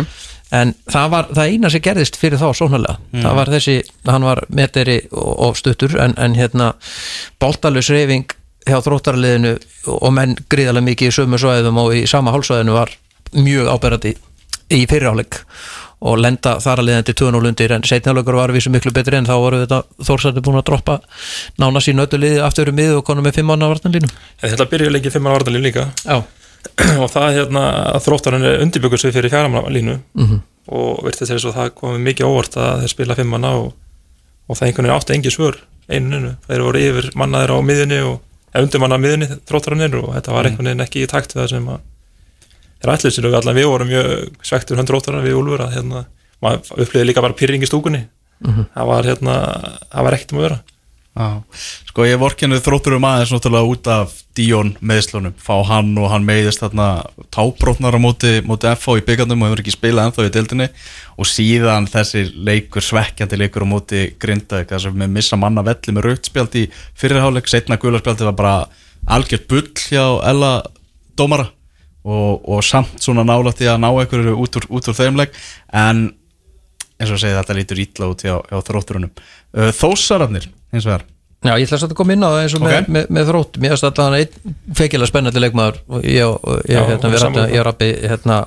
En 0.51 0.73
það 0.91 1.11
var 1.13 1.29
það 1.31 1.53
eina 1.53 1.69
sem 1.71 1.83
gerðist 1.85 2.17
fyrir 2.19 2.41
þá 2.41 2.49
sóknarlega, 2.59 2.97
það 3.15 3.37
var 3.37 3.51
þessi 3.53 3.75
hann 4.09 4.25
var 4.27 4.41
meteri 4.51 4.97
og, 5.11 5.31
og 5.47 5.59
stuttur 5.59 5.95
en, 6.03 6.15
en 6.19 6.35
hérna 6.35 6.73
boltalus 7.39 7.91
reyfing 7.93 8.35
hjá 8.67 8.81
þróttarliðinu 8.83 9.55
og 9.95 10.11
menn 10.13 10.35
gríðarlega 10.51 10.89
mikið 10.89 11.07
í 11.07 11.15
sömu 11.15 11.39
svæðum 11.41 11.79
og 11.81 11.95
í 11.97 12.03
sama 12.09 12.33
hálsvæðinu 12.35 12.75
var 12.75 12.91
mjög 13.31 13.71
áberandi 13.71 14.11
í 14.71 14.83
fyrirháleik 14.91 15.39
og 16.01 16.17
lenda 16.17 16.55
þar 16.63 16.81
að 16.81 16.87
leiðandi 16.89 17.15
2-0 17.21 17.49
undir. 17.51 17.73
En 17.75 17.85
setnjáleikur 17.85 18.37
var 18.39 18.53
við 18.53 18.65
sem 18.65 18.75
miklu 18.75 18.93
betri 18.95 19.19
en 19.19 19.29
þá 19.29 19.33
voru 19.37 19.61
þetta 19.63 19.81
Þórsætti 20.01 20.43
búin 20.45 20.59
að 20.59 20.67
droppa 20.71 20.99
nána 21.61 21.81
sín 21.83 22.01
öllu 22.01 22.21
liði 22.21 22.41
aftur 22.45 22.71
um 22.71 22.77
miðu 22.77 22.99
og 22.99 23.05
konum 23.07 23.27
með 23.27 23.41
5 23.41 23.49
manna 23.51 23.69
vartanlínu 23.69 24.09
En 24.09 24.53
þetta 24.53 24.69
byrjuði 24.71 24.95
leikið 24.95 25.17
fimm 25.17 25.27
manna 25.27 25.37
vartalínu 25.37 25.65
líka. 25.67 25.87
Já, 26.05 26.23
og 27.01 27.11
það 27.13 27.37
hérna 27.37 27.65
að 27.91 28.07
þróttarinn 28.07 28.47
undirbyggur 28.65 29.01
sig 29.01 29.13
fyrir 29.13 29.33
fjaramanna 29.33 29.69
línu. 29.69 29.99
-hmm. 30.15 30.41
og 30.71 31.05
virtist 31.05 31.31
þess 31.31 31.45
að 31.45 31.57
það 31.59 31.75
komið 31.75 32.03
mikið 32.07 32.25
óvart 32.25 32.57
að 32.57 32.81
þeir 32.81 32.93
spila 32.95 33.15
fimm 33.15 33.31
manna 33.35 33.53
og, 33.61 33.71
og 34.47 34.57
það 34.57 34.67
einhvern 34.67 34.87
veginn 34.87 34.97
átti 34.97 35.15
engi 35.15 35.31
svör 35.33 35.61
einuninu, 35.91 36.35
þeir 36.47 36.65
voru 36.65 36.81
yfir 36.81 37.09
mannaðir 37.17 37.55
á 37.57 37.57
miðunni 37.65 38.01
og 38.07 38.21
undir 38.61 38.83
manna 38.83 38.99
miðunni 39.01 39.27
þróttarinn 39.49 39.97
og 39.99 40.13
þetta 40.15 40.35
var 40.35 40.47
einhvern 40.47 40.69
veginn 40.69 40.85
ekki 40.85 41.03
í 41.03 41.09
takt 41.09 41.35
við 41.35 41.43
það 41.43 41.49
sem 41.55 41.71
að 41.73 41.79
þeir 42.81 42.93
ætluð 42.95 43.15
sér 43.15 43.29
og 43.29 43.37
allan 43.39 43.57
við 43.57 43.69
vorum 43.69 43.91
mjög 43.91 44.41
svektur 44.45 44.81
hann 44.81 44.89
þróttarinn 44.89 45.25
við 45.25 45.37
Úlfur 45.37 45.65
að 45.67 45.77
hérna, 45.77 46.03
maður 46.41 46.83
upplýði 46.85 47.07
líka 47.07 47.23
bara 47.23 47.37
pyrring 47.37 47.63
í 47.63 47.69
stúkunni. 47.69 48.05
Það 48.41 48.89
var 48.89 49.09
hérna, 49.09 49.33
það 49.91 50.07
var 50.07 50.17
ekkert 50.17 50.33
um 50.33 50.41
að 50.41 50.47
vera. 50.47 50.61
Já, 51.11 51.43
sko 51.89 52.05
ég 52.07 52.19
vorkinu 52.21 52.55
þróttur 52.63 52.93
um 52.95 53.05
aðeins 53.09 53.33
náttúrulega 53.35 53.67
út 53.73 53.87
af 53.91 54.13
Díón 54.31 54.69
meðslunum, 54.79 55.33
fá 55.35 55.57
hann 55.67 55.89
og 55.99 56.07
hann 56.07 56.23
meiðist 56.23 56.63
þarna 56.63 56.85
tábrotnar 57.35 57.97
á 57.99 57.99
móti, 57.99 58.37
móti 58.47 58.69
FH 58.71 59.01
í 59.01 59.03
byggandum 59.09 59.43
og 59.43 59.51
hefur 59.51 59.59
ekki 59.65 59.73
spilað 59.75 60.07
ennþá 60.07 60.27
í 60.29 60.31
dildinni 60.37 60.69
og 61.19 61.27
síðan 61.27 61.89
þessi 61.91 62.23
leikur, 62.31 62.85
svekkjandi 62.87 63.41
leikur 63.41 63.67
á 63.67 63.73
móti 63.73 64.05
Grindavík, 64.23 64.71
þess 64.71 64.87
að 64.87 65.03
við 65.03 65.11
missa 65.17 65.35
manna 65.35 65.67
velli 65.67 65.97
með 65.97 66.07
rautspjald 66.07 66.55
í 66.61 66.67
fyrirháleik 67.03 67.51
setna 67.51 67.75
gularspjaldi 67.81 68.29
var 68.31 68.39
bara 68.39 68.55
algjört 69.11 69.49
bull 69.51 69.67
hjá 69.91 70.05
Ella 70.31 70.61
dómara 71.19 71.51
og, 72.03 72.41
og 72.49 72.63
samt 72.65 72.97
svona 73.03 73.25
nálægt 73.27 73.61
í 73.61 73.69
að 73.69 73.81
ná 73.83 73.89
einhverju 73.91 74.35
út 74.41 74.57
úr, 74.59 74.67
út 74.73 74.89
úr 74.89 74.97
þeim 74.97 75.19
leik 75.19 75.35
en 75.73 76.07
eins 77.01 77.09
og 77.09 77.17
að 77.17 77.23
segja 77.23 77.39
þetta 77.41 77.57
lítur 77.57 77.81
ítla 77.81 78.11
út 78.11 78.23
hjá, 78.25 78.35
hjá 78.49 78.59
þrótturunum. 78.67 79.11
Uh, 79.57 79.71
Þósararnir, 79.73 80.47
hins 80.73 80.85
vegar. 80.85 81.05
Já, 81.41 81.55
ég 81.57 81.65
ætla 81.65 81.87
að 81.87 81.97
koma 81.97 82.13
inn 82.13 82.21
á 82.21 82.29
það 82.29 82.43
eins 82.43 82.53
og 82.53 82.61
Ok. 82.61 82.69
með, 82.69 82.89
með, 82.93 83.05
með 83.17 83.29
þrótt. 83.31 83.55
Mér 83.57 83.71
finnst 83.73 83.85
alltaf 83.87 84.05
hann 84.05 84.17
einn 84.19 84.57
feikilega 84.77 85.09
spennandi 85.09 85.41
leikmaður 85.41 85.79
og 85.89 86.03
ég, 86.05 86.25
og 86.29 86.59
ég, 86.69 86.75
Já, 86.75 86.81
hérna, 86.85 87.13
rættum, 87.15 87.39
ég 87.49 87.65
rappi 87.65 87.87
hérna, 88.03 88.37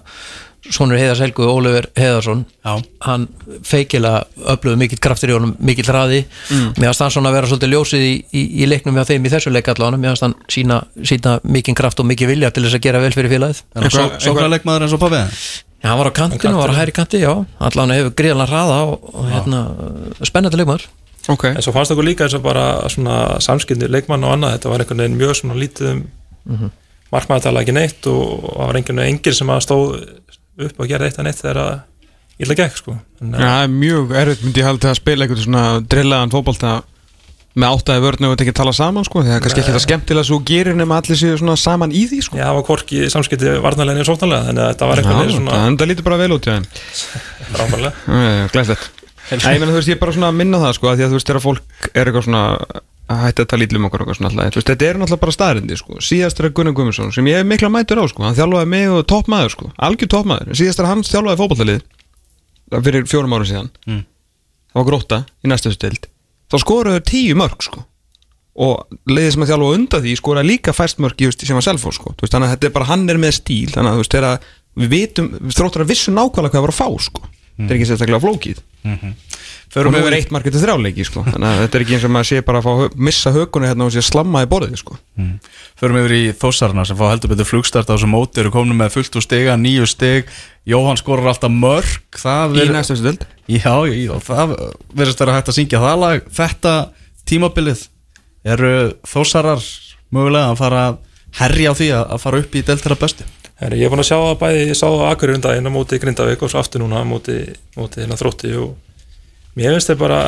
Sónur 0.72 0.96
Heiðars 0.96 1.20
Helgu 1.20 1.44
Ólefur 1.44 1.90
Heiðarsson 1.98 2.44
Já. 2.64 2.78
hann 3.04 3.26
feikilega 3.68 4.24
öfluðu 4.54 4.80
mikill 4.80 5.00
kraftur 5.04 5.32
í 5.32 5.36
honum, 5.36 5.52
mikill 5.60 5.84
hraði. 5.90 6.22
Mm. 6.48 6.70
mér 6.78 6.88
finnst 6.88 7.04
hann 7.04 7.12
svona 7.12 7.28
að 7.32 7.36
vera 7.38 7.50
svolítið 7.50 7.74
ljósið 7.74 8.06
í, 8.06 8.14
í, 8.32 8.46
í 8.62 8.70
leiknum 8.70 8.96
hjá 8.96 9.04
þeim 9.10 9.28
í 9.28 9.34
þessu 9.34 9.52
leik 9.52 9.68
allan 9.68 10.00
mér 10.00 10.14
finnst 10.14 10.26
hann 10.28 10.38
sína, 10.48 10.80
sína 11.04 11.36
mikinn 11.44 11.76
kraft 11.76 12.00
og 12.00 12.08
mikið 12.08 12.32
vilja 12.32 12.50
til 12.50 12.64
þess 12.64 12.78
að 12.80 12.84
gera 12.88 13.04
vel 13.04 13.12
fyrir 13.12 13.34
félagið. 13.36 13.62
Eitthvað- 13.76 14.18
Sóknarleikmaður 14.24 14.88
eins 14.88 14.96
og 14.96 15.04
Pabbi 15.04 15.22
Já, 15.84 15.90
hann 15.90 15.98
var 15.98 16.08
á 16.08 16.16
kantinu 16.16 16.56
og 16.56 16.62
var 16.62 16.72
á 16.72 16.80
hæri 16.80 16.92
kanti, 16.96 17.18
já. 17.20 17.44
Allan 17.60 17.90
hefur 17.92 18.14
gríðanlega 18.16 18.48
hraða 18.48 18.76
og, 18.88 19.02
og 19.12 19.26
hérna, 19.28 19.58
spennandi 20.24 20.56
leikmaður. 20.56 20.86
Ok. 21.28 21.44
En 21.50 21.60
svo 21.60 21.74
fannst 21.76 21.92
okkur 21.92 22.06
líka 22.06 22.24
eins 22.24 22.36
og 22.38 22.44
bara 22.44 22.88
svona 22.92 23.36
samskynni 23.44 23.90
leikmann 23.92 24.24
og 24.24 24.32
annað, 24.32 24.56
þetta 24.56 24.72
var 24.72 24.84
einhvern 24.84 25.02
veginn 25.04 25.18
mjög 25.20 25.36
svona 25.42 25.58
lítið 25.60 25.90
um 25.90 26.00
mm 26.44 26.56
-hmm. 26.56 26.70
markmaður 27.12 27.42
tala 27.42 27.60
ekki 27.60 27.76
neitt 27.76 28.06
og 28.06 28.24
það 28.48 28.66
var 28.66 28.76
einhvern 28.76 29.00
veginn 29.00 29.14
engir 29.14 29.34
sem 29.34 29.48
að 29.48 29.60
stóð 29.60 30.08
upp 30.58 30.80
og 30.80 30.88
gera 30.90 31.06
eitt 31.08 31.18
að 31.20 31.28
neitt 31.28 31.40
þegar 31.42 31.60
að 31.64 31.74
illa 32.44 32.56
gekk 32.58 32.80
sko. 32.80 32.96
En, 33.22 33.34
Já, 33.34 33.46
það 33.46 33.62
er 33.66 33.70
mjög 33.74 34.12
erfitt 34.22 34.42
myndi 34.46 34.60
ég 34.62 34.66
haldi 34.68 34.90
að 34.90 34.98
spila 35.00 35.24
eitthvað 35.26 35.44
svona 35.46 35.62
drillaðan 35.94 36.32
fótbolta 36.34 36.72
með 37.54 37.70
áttaði 37.76 38.02
vörnu 38.02 38.26
og 38.26 38.32
þetta 38.34 38.44
ekki 38.48 38.54
tala 38.58 38.72
saman 38.74 39.06
sko, 39.06 39.20
það 39.22 39.36
er 39.36 39.42
kannski 39.44 39.62
ekki 39.62 39.74
það 39.76 39.84
skemmtilega 39.84 40.26
svo 40.26 40.38
gerir 40.42 40.74
nema 40.74 40.96
allir 40.98 41.18
séu 41.20 41.36
svona 41.38 41.54
saman 41.60 41.92
í 41.94 42.02
því 42.10 42.18
sko. 42.26 42.38
Já, 42.40 42.48
það 42.48 42.56
var 42.58 42.64
hvorki 42.66 43.02
samskipti 43.14 43.52
varnarlegin 43.62 44.02
og 44.02 44.08
sóknarlega, 44.08 44.48
þannig 44.48 44.64
að 44.64 44.72
þetta 44.72 44.88
var 44.90 44.98
Já, 44.98 45.04
einhvern 45.04 45.20
veginn 45.22 45.38
svona 45.38 45.78
það 45.78 45.90
lítur 45.92 46.06
bara 46.08 46.18
vel 46.24 46.34
út, 46.34 46.48
já 46.50 46.56
frábærlega. 47.54 48.48
Glæslegt 48.56 48.90
Nei, 49.30 49.54
ég 49.54 49.62
meina 49.62 49.70
þú 49.72 49.78
veist, 49.78 49.88
ég 49.88 49.96
er 49.96 50.02
bara 50.02 50.12
svona 50.18 50.28
að 50.34 50.40
minna 50.42 50.58
það 50.60 50.74
sko, 50.76 50.90
að 50.90 50.98
því 50.98 51.04
að 51.06 51.12
þú 51.14 51.16
veist, 51.20 51.28
þegar 51.30 51.44
fólk 51.46 51.86
er 51.94 52.10
eitthvað 52.10 52.26
svona 52.26 52.42
að 53.10 53.20
hætta 53.20 53.44
að 53.44 53.50
tala 53.52 53.66
ítlum 53.66 53.86
okkur 53.88 54.02
eitthvað 54.04 54.18
svona 54.18 54.30
alltaf, 54.30 54.56
veist, 54.56 54.70
þetta 54.70 54.86
er 54.88 54.98
náttúrulega 55.00 55.22
bara 55.24 55.34
staðrindi 55.36 55.76
sko, 55.76 55.98
síðast 56.04 56.40
að 56.40 56.54
Gunnar 56.56 56.74
Guðmundsson 56.76 57.12
sem 57.12 57.28
ég 57.28 57.40
hef 57.40 57.48
mikla 57.48 57.68
mætur 57.72 58.00
á 58.00 58.04
sko, 58.08 58.24
hann 58.24 58.36
þjálfaði 58.38 58.70
mig 58.72 58.92
og 58.94 59.04
toppmaður 59.12 59.52
sko, 59.52 59.68
algjör 59.88 60.10
toppmaður, 60.14 60.54
síðast 60.56 60.80
er 60.80 60.88
hann 60.88 61.04
þjálfaði 61.04 61.40
fótballtalið 61.42 61.82
fyrir 62.86 63.08
fjórum 63.10 63.36
árum 63.36 63.48
síðan. 63.50 63.70
Mm. 63.84 64.02
það 64.72 64.80
var 64.80 64.88
gróta 64.88 65.20
í 65.44 65.52
næstu 65.52 65.74
stild 65.74 66.08
þá 66.48 66.56
skoraðu 66.62 67.00
þeir 67.00 67.06
tíu 67.10 67.36
mörg 67.38 67.64
sko. 67.66 67.84
Og 68.64 68.98
leiðið 69.10 69.32
sem 69.34 69.44
að 69.44 69.50
þjálfa 69.50 69.76
undan 69.76 70.02
því 70.04 70.12
skoraði 70.20 70.48
líka 70.52 70.74
fæst 70.76 71.00
mörg 71.02 71.22
í 71.24 71.30
sem 71.34 71.56
var 71.58 71.64
selfór 71.66 71.96
sko, 71.96 72.12
veist, 72.20 72.30
þannig 72.30 72.48
að 72.48 72.52
þetta 72.54 72.68
er 72.68 72.74
bara 72.76 72.86
hann 72.92 73.08
er 73.10 73.18
með 73.18 73.32
stíl, 73.40 73.72
þannig 73.74 73.90
að 73.90 73.98
veist, 73.98 74.14
þegar 74.14 74.44
við 74.78 74.92
vitum, 74.92 75.30
við 75.40 75.56
þróttur 75.58 75.82
að 75.82 75.90
vissu 75.90 76.14
nákvæmlega 76.14 76.54
hvað 76.54 76.64
var 76.64 76.72
að 76.72 76.78
fá 76.78 77.02
sko, 77.02 77.24
þetta 77.56 77.66
er 77.66 77.78
ekki 77.80 77.88
sérstaklega 77.90 78.22
flókið 78.22 78.62
og 78.84 79.14
Förum 79.74 79.90
nú 79.90 79.98
er 79.98 80.04
yfir 80.04 80.14
eitt 80.20 80.30
markið 80.30 80.54
til 80.54 80.60
þrjáleiki 80.62 81.04
sko. 81.08 81.22
þannig 81.26 81.48
að 81.48 81.60
þetta 81.64 81.78
er 81.78 81.82
ekki 81.82 81.94
eins 81.96 82.04
og 82.06 82.12
maður 82.14 82.28
sé 82.28 82.42
bara 82.46 82.60
að 82.60 82.66
fá, 82.66 82.98
missa 83.08 83.30
hökunni 83.34 83.66
hérna 83.70 83.88
og 83.88 83.94
sé 83.94 84.02
slamma 84.06 84.42
í 84.44 84.48
borðið 84.52 84.76
sko. 84.78 84.98
Förum 85.80 85.98
yfir 85.98 86.14
í 86.14 86.20
Þósarna 86.38 86.84
sem 86.86 86.98
fá 87.00 87.04
heldur 87.10 87.32
betur 87.32 87.48
flugstart 87.48 87.90
á 87.90 87.96
þessu 87.96 88.10
móti 88.12 88.42
eru 88.44 88.52
komin 88.54 88.78
með 88.78 88.94
fullt 88.94 89.18
úr 89.18 89.24
stiga, 89.26 89.56
nýju 89.58 89.88
stig. 89.90 90.30
Jóhann 90.68 91.00
skorar 91.00 91.32
alltaf 91.32 91.50
mörg 91.50 91.90
í 92.54 92.68
næstu 92.70 92.96
stild 93.00 93.26
Já, 93.50 93.74
já, 93.90 94.14
það 94.24 94.54
verðist 94.94 95.20
vera 95.20 95.34
hægt 95.36 95.50
að 95.50 95.58
syngja 95.58 95.82
það 95.82 95.98
lag. 96.04 96.30
Þetta 96.38 96.74
tímabilið 97.28 97.86
eru 98.54 98.74
Þósarar 99.10 99.66
mögulega 100.14 100.52
að 100.54 100.60
fara 100.62 100.86
að 100.92 101.00
herja 101.40 101.74
á 101.74 101.78
því 101.80 101.90
að, 101.98 102.04
að 102.14 102.22
fara 102.22 102.44
upp 102.44 102.54
í 102.54 102.62
deltara 102.62 103.00
bestu 103.00 103.26
Herri, 103.64 103.78
ég 103.80 103.86
er 103.88 103.92
búin 103.94 104.02
að 104.02 104.08
sjá 104.10 104.16
það 104.20 104.38
bæði, 104.42 104.62
ég 104.68 104.76
sá 104.76 104.84
það 104.84 105.02
á 105.04 105.10
Akureyri 105.14 105.38
um 105.38 105.44
daginn 105.46 105.68
á 105.70 105.72
móti 105.72 105.98
Grindavík 106.02 106.42
og 106.44 106.50
svo 106.52 106.60
aftur 106.60 106.82
núna 106.84 107.00
á 107.00 107.04
móti, 107.08 107.36
móti 107.78 108.02
hérna 108.02 108.18
þrótti 108.20 108.50
og 108.60 108.74
mér 109.56 109.72
finnst 109.76 109.88
þeir 109.92 110.00
bara, 110.02 110.18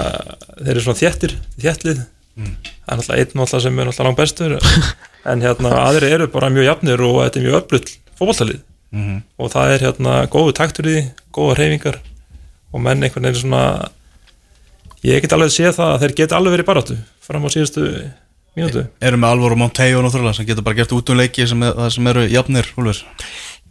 þeir 0.62 0.70
eru 0.72 0.85
svona 0.87 1.01
þéttir, 1.03 1.35
þéttlið. 1.61 2.01
Það 2.37 2.46
er 2.46 3.01
náttúrulega 3.01 3.20
einn 3.27 3.37
náttúrulega 3.40 3.64
sem 3.66 3.79
er 3.83 3.88
náttúrulega 3.90 4.07
langt 4.09 4.20
bestur 4.22 4.57
en 5.33 5.44
hérna 5.44 5.75
aðri 5.83 6.11
eru 6.16 6.29
bara 6.33 6.49
mjög 6.53 6.66
jafnir 6.70 7.03
og 7.05 7.18
þetta 7.25 7.40
er 7.40 7.46
mjög 7.49 7.59
öflull 7.61 7.92
fótballtalið 8.20 8.64
Mhm. 8.96 9.16
og 9.42 9.49
það 9.51 9.72
er 9.75 9.83
hérna 9.83 10.12
góðu 10.31 10.53
taktur 10.55 10.87
í 10.87 10.92
því, 10.94 11.01
góða 11.35 11.57
reyfingar 11.59 11.96
og 12.72 12.81
menn 12.81 13.03
einhvern 13.03 13.27
veginn 13.27 13.40
svona 13.42 13.62
ég 15.05 15.20
get 15.25 15.35
alveg 15.35 15.51
séð 15.53 15.75
það 15.75 15.90
að 15.90 16.05
þeir 16.05 16.14
geta 16.20 16.37
alveg 16.38 16.55
verið 16.55 16.68
baráttu 16.68 16.96
fram 17.27 17.44
á 17.44 17.49
síðustu 17.51 17.83
mínútu? 18.57 18.87
Eru 19.05 19.21
með 19.21 19.35
Alvor 19.35 19.57
og 19.57 19.61
Monteo 19.62 20.05
náttúrulega 20.05 20.38
sem 20.40 20.49
getur 20.49 20.66
bara 20.66 20.79
gert 20.81 20.95
út 20.97 21.12
um 21.12 21.21
leiki 21.21 21.49
sem, 21.49 21.62
er, 21.62 21.75
það 21.77 21.90
sem 21.97 22.12
eru 22.12 22.29
jafnir 22.33 22.71
Úlfur? 22.77 23.03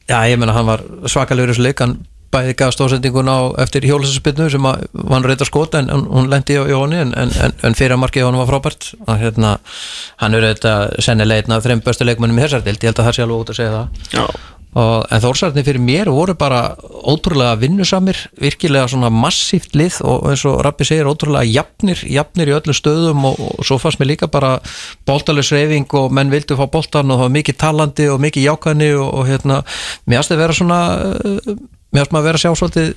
Já, 0.05 0.19
ég 0.29 0.37
meina 0.37 0.53
hann 0.53 0.67
var 0.69 0.83
svakalegur 1.09 1.49
í 1.49 1.55
þessu 1.55 1.65
leik. 1.65 1.81
Hann 1.81 1.97
bæði 2.35 2.55
gaf 2.59 2.73
stóðsendingun 2.75 3.31
á 3.31 3.39
eftir 3.63 3.85
hjólasarspilnu 3.87 4.49
sem 4.51 4.65
að 4.67 4.83
hann 5.11 5.25
reyta 5.25 5.47
skot 5.47 5.77
en 5.79 5.89
hún 5.89 6.27
lendi 6.31 6.57
í 6.57 6.75
honni 6.75 6.99
en, 7.01 7.13
en, 7.17 7.31
en, 7.41 7.55
en 7.63 7.77
fyrir 7.77 7.95
að 7.95 8.01
markið 8.03 8.27
hann 8.27 8.39
var 8.41 8.49
frábært. 8.49 8.91
Að 9.07 9.21
hérna, 9.23 9.53
hann 10.21 10.37
er 10.37 10.49
þetta 10.51 10.75
sennilega 11.05 11.45
einn 11.45 11.55
af 11.55 11.65
þreim 11.65 11.83
bestu 11.85 12.07
leikmennum 12.07 12.41
í 12.41 12.45
þessar 12.45 12.65
dild, 12.65 12.83
ég 12.83 12.91
held 12.91 13.01
að 13.01 13.09
það 13.09 13.17
sé 13.17 13.25
alveg 13.25 13.45
út 13.45 13.53
að 13.53 13.59
segja 13.61 13.77
það. 13.77 14.03
Já. 14.13 14.25
Og, 14.75 15.05
en 15.07 15.21
þórsarni 15.23 15.63
fyrir 15.63 15.83
mér 15.83 16.11
voru 16.11 16.35
bara 16.37 16.75
ótrúlega 17.07 17.55
vinnusamir 17.61 18.19
virkilega 18.41 18.89
svona 18.91 19.11
massíft 19.13 19.75
lið 19.77 20.01
og 20.03 20.27
eins 20.31 20.43
og 20.49 20.59
Rappi 20.65 20.87
segir 20.87 21.07
ótrúlega 21.07 21.47
jafnir, 21.47 22.01
jafnir 22.11 22.51
í 22.51 22.55
öllu 22.57 22.75
stöðum 22.75 23.29
og, 23.31 23.39
og 23.39 23.67
svo 23.67 23.79
fannst 23.79 24.01
mér 24.01 24.13
líka 24.13 24.29
bara 24.31 24.57
boltalus 25.07 25.53
reyfing 25.55 25.87
og 25.95 26.11
menn 26.15 26.33
vildu 26.33 26.57
fá 26.59 26.67
boltan 26.71 27.11
og 27.11 27.21
það 27.21 27.27
var 27.27 27.37
mikið 27.37 27.59
talandi 27.61 28.09
og 28.11 28.21
mikið 28.25 28.49
jákvæðni 28.49 28.91
og, 28.99 29.07
og 29.21 29.29
hérna, 29.29 29.61
mér 30.05 30.21
fannst 30.21 30.33
þið 30.35 30.43
vera 30.43 30.59
svona 30.59 30.81
mér 31.95 32.03
fannst 32.03 32.15
maður 32.15 32.27
vera 32.27 32.41
að 32.41 32.43
sjá 32.43 32.59
svolítið 32.59 32.89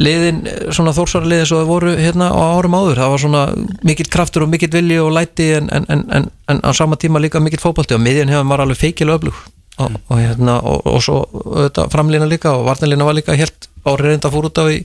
liðin, 0.00 0.40
svona 0.76 0.94
þórsara 0.96 1.28
liðin 1.28 1.50
svo 1.50 1.60
það 1.60 1.70
voru 1.72 1.92
hérna 1.96 2.30
á 2.32 2.40
árum 2.56 2.76
áður. 2.76 3.02
Það 3.02 3.12
var 3.12 3.22
svona 3.24 3.42
mikill 3.88 4.08
kraftur 4.12 4.46
og 4.46 4.52
mikill 4.52 4.72
vilji 4.72 5.02
og 5.02 5.12
læti 5.16 5.50
en, 5.58 5.68
en, 5.72 5.88
en, 5.92 6.30
en, 6.48 6.64
á 6.64 6.70
sama 6.76 6.96
tíma 7.00 7.20
líka 7.20 7.40
mikill 7.44 7.64
fótbolti 7.64 7.96
og 7.96 8.02
miðjan 8.04 8.32
hefur 8.32 8.48
maður 8.48 8.66
alveg 8.66 8.82
feikilega 8.84 9.20
öflug 9.20 9.44
og, 9.78 9.96
og, 10.08 10.18
hérna, 10.18 10.58
og, 10.64 10.86
og 10.88 11.02
svo 11.04 11.22
þetta, 11.44 11.88
framlína 11.92 12.28
líka 12.28 12.54
og 12.56 12.66
varnalína 12.68 13.08
var 13.08 13.18
líka 13.18 13.36
helt 13.38 13.70
Bári 13.86 14.08
reynda 14.08 14.30
fór 14.34 14.48
út 14.48 14.58
á 14.58 14.66
í, 14.66 14.80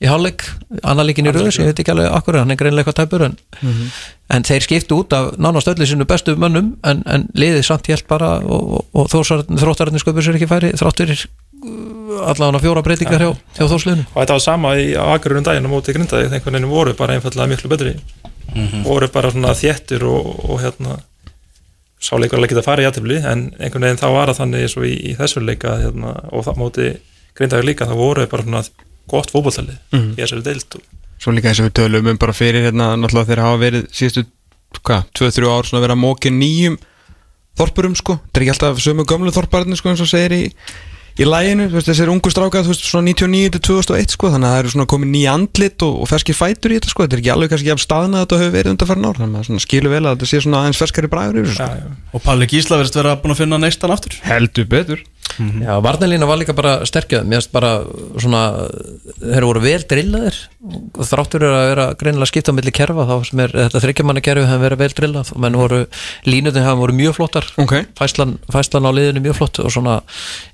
í 0.00 0.08
hálfleik. 0.08 0.46
Annarleikin 0.80 1.26
í 1.28 1.32
röðu 1.34 1.50
sem 1.52 1.66
ég 1.66 1.74
veit 1.74 1.82
ekki 1.82 1.92
alveg 1.92 2.14
akkur 2.16 2.38
hann 2.40 2.54
er 2.54 2.56
greinlega 2.56 2.88
eitthvað 2.88 3.02
tæpur 3.02 3.24
en, 3.26 3.34
en 4.32 4.46
þeir 4.48 4.64
skiptu 4.64 5.02
út 5.02 5.12
af 5.12 5.34
nánast 5.36 5.68
öllu 5.68 5.88
sinu 5.88 6.06
bestu 6.08 6.32
mönnum 6.40 6.70
en, 6.88 7.02
en 7.04 7.26
liðið 7.36 7.66
samt 7.68 7.90
helt 7.92 8.06
bara 8.08 8.38
og, 8.40 8.86
og 8.96 9.10
þróttararnir 9.12 10.00
sköpur 10.00 10.24
sér 10.24 10.40
ekki 10.40 10.48
færi 10.48 10.72
þráttur 10.80 11.12
allavega 12.24 12.62
fjóra 12.62 12.84
breytingar 12.86 13.24
hjá, 13.24 13.30
hjá 13.58 13.64
þórsliðinu 13.66 14.06
og 14.06 14.16
þetta 14.16 14.36
var 14.38 14.44
sama 14.44 14.72
í 14.80 14.88
Akururinn 15.02 15.46
daginn 15.46 15.68
á 15.68 15.70
móti 15.74 15.94
grindaði 15.96 16.30
einhvern 16.30 16.56
veginn 16.56 16.72
voru 16.72 16.96
bara 16.98 17.18
einfallega 17.18 17.50
miklu 17.50 17.70
betri. 17.72 17.94
Voru 18.86 19.10
bara 19.12 19.30
svona 19.34 19.52
þéttur 19.58 20.06
og, 20.08 20.28
og 20.48 20.62
hérna 20.62 20.96
sáleikur 22.00 22.38
alveg 22.38 22.52
geta 22.54 22.62
farið 22.66 22.84
í 22.86 22.88
aðtöfli 22.90 23.16
en 23.26 23.40
einhvern 23.58 23.86
veginn 23.88 24.00
þá 24.00 24.08
var 24.14 24.30
það 24.30 24.40
þannig 24.42 24.76
í, 24.86 24.92
í 25.10 25.14
þessu 25.18 25.42
leika 25.44 25.76
hérna, 25.82 26.12
og 26.32 26.44
það 26.46 26.60
móti 26.62 26.88
grindaði 27.38 27.66
líka 27.68 27.88
þá 27.88 27.94
voru 27.98 28.26
bara 28.30 28.42
svona 28.46 28.62
gott 29.08 29.30
fókbóltali 29.32 29.74
Mhm. 29.92 30.14
í 30.14 30.22
þessari 30.22 30.42
deild 30.46 30.74
og 30.78 30.82
Svo 31.18 31.32
líka 31.34 31.48
eins 31.50 31.58
og 31.58 31.66
við 31.66 31.74
tölum 31.80 32.06
um 32.12 32.16
bara 32.18 32.32
fyrir 32.32 32.68
hérna 32.68 32.92
náttúrulega 32.94 33.26
þeir 33.32 33.40
hafa 33.42 33.58
verið 33.58 33.88
síðustu 33.90 34.22
hvað, 34.86 35.02
2-3 35.18 35.48
ár 35.50 35.66
svona 35.66 35.80
að 35.80 35.86
vera 35.88 35.94
að 35.96 36.02
móki 36.04 36.30
nýjum 36.30 36.76
þorpurum 37.58 37.96
sko, 37.98 38.20
þetta 38.22 38.38
er 38.38 38.44
ekki 38.44 38.52
alltaf 38.54 38.78
sömu 38.84 39.04
gömlu 39.08 39.32
þorparnir 39.34 39.76
sko 39.80 39.90
eins 39.90 40.00
og 40.04 40.10
segir 40.12 40.34
í 40.36 40.42
í 41.18 41.26
læginu, 41.26 41.66
þú 41.68 41.78
veist, 41.78 41.90
þessir 41.90 42.12
ungu 42.12 42.32
strákað 42.32 42.68
þú 42.68 42.72
veist, 42.74 42.86
svona 42.88 43.10
99 43.10 43.52
til 43.56 43.62
2001 43.68 44.14
sko 44.14 44.30
þannig 44.34 44.48
að 44.48 44.54
það 44.54 44.62
eru 44.62 44.72
svona 44.74 44.88
komið 44.92 45.12
nýja 45.14 45.34
andlit 45.38 45.84
og, 45.86 45.98
og 46.04 46.10
ferskir 46.12 46.38
fætur 46.38 46.74
í 46.74 46.78
þetta 46.78 46.92
sko, 46.92 47.04
þetta 47.04 47.18
er 47.18 47.22
ekki 47.24 47.34
alveg 47.34 47.52
kannski 47.54 47.74
af 47.74 47.82
staðna 47.82 48.20
að 48.20 48.26
þetta 48.26 48.40
hefur 48.42 48.56
verið 48.58 48.74
undarfærin 48.74 49.08
ár, 49.08 49.20
þannig 49.22 49.52
að 49.52 49.62
skilur 49.66 49.94
vel 49.94 50.04
að 50.04 50.16
þetta 50.16 50.30
sé 50.30 50.42
svona 50.44 50.62
aðeins 50.62 50.82
ferskari 50.82 51.12
bræður 51.12 51.40
yfir 51.42 51.56
sko. 51.58 51.70
já. 51.82 51.94
Og 52.14 52.24
Palli 52.24 52.50
Gísla 52.50 52.80
verðist 52.80 53.00
vera 53.00 53.16
búin 53.18 53.34
að 53.34 53.42
finna 53.42 53.62
neistan 53.62 53.94
aftur 53.94 54.20
heldur 54.28 54.70
betur 54.70 55.06
Já, 55.38 55.78
varnalína 55.84 56.26
var 56.26 56.40
líka 56.40 56.54
bara 56.56 56.78
sterkjað 56.88 57.26
mér 57.28 57.38
finnst 57.38 57.52
bara 57.54 57.72
svona 58.18 58.40
þeir 59.20 59.46
voru 59.46 59.62
vel 59.62 59.82
drillaðir 59.86 60.38
þráttur 60.58 61.44
er 61.46 61.52
að 61.54 61.64
vera 61.70 61.84
greinilega 61.98 62.28
skipt 62.32 62.48
á 62.50 62.52
milli 62.56 62.72
kerfa 62.74 63.04
þá 63.06 63.14
sem 63.28 63.40
er 63.44 63.52
þetta 63.54 63.82
þryggjamanna 63.84 64.22
kerfi 64.26 64.46
hefur 64.48 64.62
verið 64.64 64.80
vel 64.80 64.94
drillað. 64.98 65.32
Og 65.34 65.42
menn 65.44 65.58
voru, 65.58 65.80
línutin 66.26 66.64
hafa 66.66 66.80
voru 66.80 66.96
mjög 66.98 67.14
flottar. 67.20 67.46
Ok. 67.62 67.74
fæslan, 67.98 68.36
fæslan 68.50 68.88
á 68.88 68.90
liðinu 68.90 69.22
mjög 69.22 69.36
flott 69.38 69.60
og 69.62 69.70
svona 69.70 70.00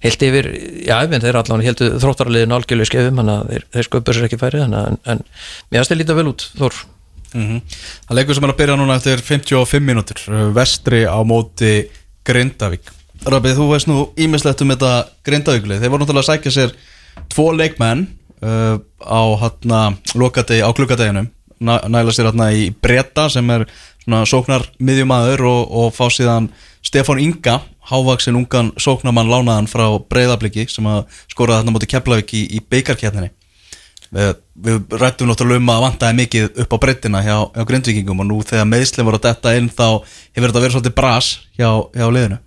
heilt 0.04 0.24
yfir, 0.26 0.50
já, 0.84 0.98
ég 0.98 1.12
menn 1.12 1.24
þeir 1.24 1.38
allan 1.40 1.64
heldu 1.64 1.88
þróttaraliðinu 2.02 2.56
algjörlega 2.58 2.90
skefum 2.90 3.22
þannig 3.22 3.38
að 3.38 3.52
þeir, 3.54 3.64
þeir 3.76 3.88
sköpur 3.88 4.18
sér 4.18 4.26
ekki 4.28 4.40
færi 4.42 4.60
þannig 4.60 4.80
að 4.82 4.90
en, 4.90 4.98
en 5.14 5.22
mér 5.72 5.88
þeir 5.88 6.00
lítið 6.02 6.20
vel 6.20 6.26
út, 6.34 6.48
Þór. 6.58 6.82
Mm 7.34 7.62
Það 8.06 8.18
leikur 8.18 8.36
sem 8.36 8.44
er 8.44 8.52
að 8.52 8.58
byrja 8.60 8.76
núna 8.78 8.98
eftir 9.00 9.22
55 9.26 9.82
mínútur 9.82 10.20
Vestri 10.54 11.00
á 11.08 11.18
móti 11.26 11.72
Grindavík. 12.28 12.92
Rabið, 13.24 13.56
þú 13.56 13.70
veist 13.72 13.88
nú 13.88 13.96
ímislegt 14.20 14.60
um 14.62 14.70
þetta 14.70 14.92
Grindavíkulið 15.26 15.80
Þeir 15.80 15.90
voru 15.90 16.04
náttúrulega 16.04 16.22
að 16.22 16.30
sækja 16.30 16.54
sér 16.54 16.76
tvo 17.32 17.48
leikmenn 17.56 18.04
uh, 18.44 18.76
á 19.00 19.20
lokadegi, 20.14 20.62
á 20.62 20.70
klukkadeginum 20.76 21.30
Næ, 21.64 21.78
næla 21.88 22.12
sér 22.12 22.28
hérna 22.28 22.50
í 22.52 22.66
Breta 22.82 23.28
sem 23.30 23.50
er 23.54 23.62
svona 24.02 24.24
sóknar 24.28 24.66
miðjumadur 24.82 25.44
og, 25.48 25.60
og 25.70 25.94
fá 25.94 26.10
síðan 26.12 26.50
Stefán 26.84 27.22
Inga 27.22 27.60
hávaksin 27.88 28.36
ungan 28.36 28.72
sóknarmann 28.76 29.30
lánaðan 29.30 29.70
frá 29.70 29.86
Breiðabliki 30.10 30.66
sem 30.68 30.86
að 30.90 31.06
skoraði 31.30 31.62
þarna 31.62 31.74
móti 31.76 31.88
Keflavík 31.88 32.34
í, 32.36 32.42
í 32.58 32.60
beikarkjarninni 32.60 33.30
við, 34.14 34.32
við 34.66 34.96
rættum 35.00 35.30
náttúrulega 35.30 35.62
um 35.62 35.72
að 35.74 35.84
vantaði 35.86 36.18
mikið 36.20 36.62
upp 36.64 36.76
á 36.76 36.78
breyttina 36.84 37.22
hjá, 37.24 37.36
hjá 37.54 37.66
grindvíkingum 37.70 38.24
og 38.24 38.28
nú 38.28 38.40
þegar 38.46 38.68
meðslinn 38.70 39.08
voru 39.08 39.20
að 39.20 39.28
detta 39.28 39.54
inn 39.58 39.70
þá 39.70 39.86
hefur 40.34 40.48
þetta 40.48 40.64
verið 40.64 40.76
svolítið 40.76 40.96
bras 40.98 41.30
hjá, 41.58 41.68
hjá 41.94 42.06
liðinu. 42.16 42.40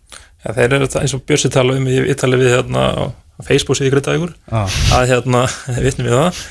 Já, 0.44 0.50
þeir 0.54 0.78
eru 0.78 0.90
eins 1.02 1.16
og 1.18 1.24
Björsi 1.28 1.52
tala 1.54 1.78
um 1.78 1.90
í 1.90 1.98
Ítali 2.12 2.40
við 2.40 2.54
hérna 2.56 2.86
á 2.94 3.04
Facebook 3.46 3.78
síðu 3.78 3.94
grindaðugur 3.94 4.34
ah. 4.50 4.66
að 4.98 5.12
hérna, 5.12 5.44
vitnum 5.86 6.08
við 6.08 6.16
það 6.18 6.42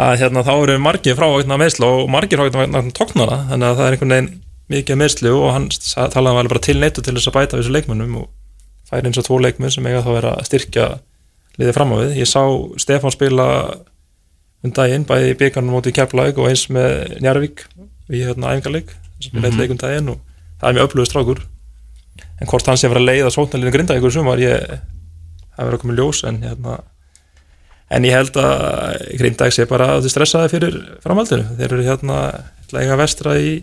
að 0.00 0.14
hérna 0.22 0.44
þá 0.46 0.52
eru 0.54 0.78
margir 0.80 1.18
frá 1.18 1.26
vegna 1.34 1.58
meðslu 1.60 1.90
og 1.98 2.12
margir 2.12 2.40
frá 2.40 2.48
vegna 2.48 2.84
tóknara 2.96 3.42
þannig 3.50 3.68
að 3.68 3.80
það 3.80 3.86
er 3.86 3.96
einhvern 3.96 4.14
veginn 4.16 4.30
mikið 4.70 5.00
meðslu 5.00 5.32
og 5.34 5.52
hann 5.56 5.68
talaði 6.14 6.40
alveg 6.40 6.54
bara 6.54 6.64
til 6.64 6.78
neittu 6.78 7.04
til 7.04 7.16
þess 7.16 7.30
að 7.30 7.36
bæta 7.36 7.58
þessu 7.58 7.74
leikmönnum 7.74 8.16
og 8.22 8.28
það 8.88 8.98
er 8.98 9.08
eins 9.10 9.20
og 9.20 9.26
tvo 9.26 9.38
leikmenn 9.42 9.74
sem 9.74 9.86
eiga 9.86 10.02
þá 10.04 10.10
að 10.10 10.16
vera 10.16 10.32
að 10.38 10.48
styrkja 10.48 10.86
liðið 11.58 11.76
fram 11.76 11.94
á 11.94 11.96
við. 12.00 12.12
Ég 12.20 12.30
sá 12.30 12.42
Stefán 12.80 13.14
spila 13.14 13.46
um 14.64 14.74
daginn, 14.76 15.06
bæði 15.08 15.36
byggarnum 15.40 15.74
móti 15.74 15.92
Keflavík 15.96 16.38
og 16.38 16.50
eins 16.50 16.66
með 16.72 17.16
Njarvík 17.24 17.64
í 18.10 18.22
hérna 18.22 18.54
æfingarleik 18.54 18.92
sem 19.20 19.36
er 19.36 19.46
leitt 19.46 19.58
leik 19.58 19.74
um 19.74 19.80
daginn 19.80 20.12
og 20.14 20.20
það 20.60 20.68
er 20.68 20.76
mjög 20.76 20.88
öflugur 20.88 21.10
strákur 21.10 21.42
en 22.40 22.50
hvort 22.50 22.68
hann 22.68 22.80
sé 22.80 22.88
að 22.88 22.94
vera 22.94 23.02
að 23.02 23.10
leiða 23.10 23.32
sóknarliðinu 23.34 23.74
grindavíkur 23.76 24.14
sumar 24.14 24.42
ég, 24.42 24.80
það 25.66 25.76
að 25.76 25.82
koma 25.82 25.94
í 25.94 26.00
ljós 26.00 26.22
en 26.28 26.40
hérna 26.44 26.78
en 27.90 28.06
ég 28.06 28.16
held 28.16 28.38
að 28.38 29.04
Grindag 29.18 29.54
sé 29.54 29.66
bara 29.70 29.92
að 29.96 30.04
þið 30.06 30.14
stressaði 30.14 30.52
fyrir 30.52 30.80
framhaldinu. 31.02 31.46
Þeir 31.58 31.72
eru 31.74 31.86
hérna 31.88 32.18
eiga 32.70 32.98
vestra 33.00 33.34
í, 33.38 33.56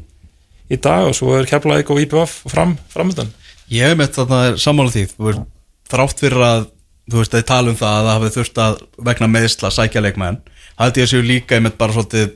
í 0.67 0.79
dag 0.83 1.07
og 1.07 1.15
svo 1.15 1.37
er 1.37 1.47
Keflavík 1.47 1.93
og 1.93 2.01
IPVF 2.03 2.41
fram, 2.51 2.75
framhaldan 2.91 3.31
Ég 3.71 3.87
hef 3.87 3.99
með 3.99 4.13
þetta 4.15 4.41
er 4.47 4.59
sammála 4.63 4.93
því. 4.93 5.05
Veist, 5.19 5.47
þrátt 5.91 6.21
fyrir 6.23 6.43
að 6.43 6.67
þú 7.07 7.21
veist, 7.21 7.33
þeir 7.35 7.47
tala 7.47 7.71
um 7.71 7.79
það 7.79 7.95
að 7.95 8.05
það 8.07 8.17
hafi 8.17 8.33
þurft 8.35 8.61
að 8.63 8.79
vegna 9.07 9.29
meðsla 9.31 9.71
sækja 9.71 10.03
leikmenn 10.03 10.41
haldið 10.77 11.03
ég 11.03 11.11
séu 11.11 11.23
líka 11.25 11.57
einmitt 11.57 11.77
bara 11.79 11.95
svolítið 11.95 12.33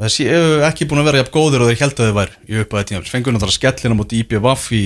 það 0.00 0.12
séu 0.14 0.44
ekki 0.68 0.86
búin 0.90 1.02
að 1.02 1.08
vera 1.10 1.22
jafn 1.22 1.34
góðir 1.34 1.64
og 1.64 1.70
þeir 1.70 1.82
heldur 1.82 2.08
þau 2.08 2.18
væri 2.18 2.38
í 2.46 2.60
uppæði 2.62 2.88
tíma 2.90 3.10
fengur 3.10 3.34
náttúrulega 3.34 3.58
skellina 3.58 3.98
mútið 3.98 4.22
IBVF 4.22 4.68
í, 4.78 4.82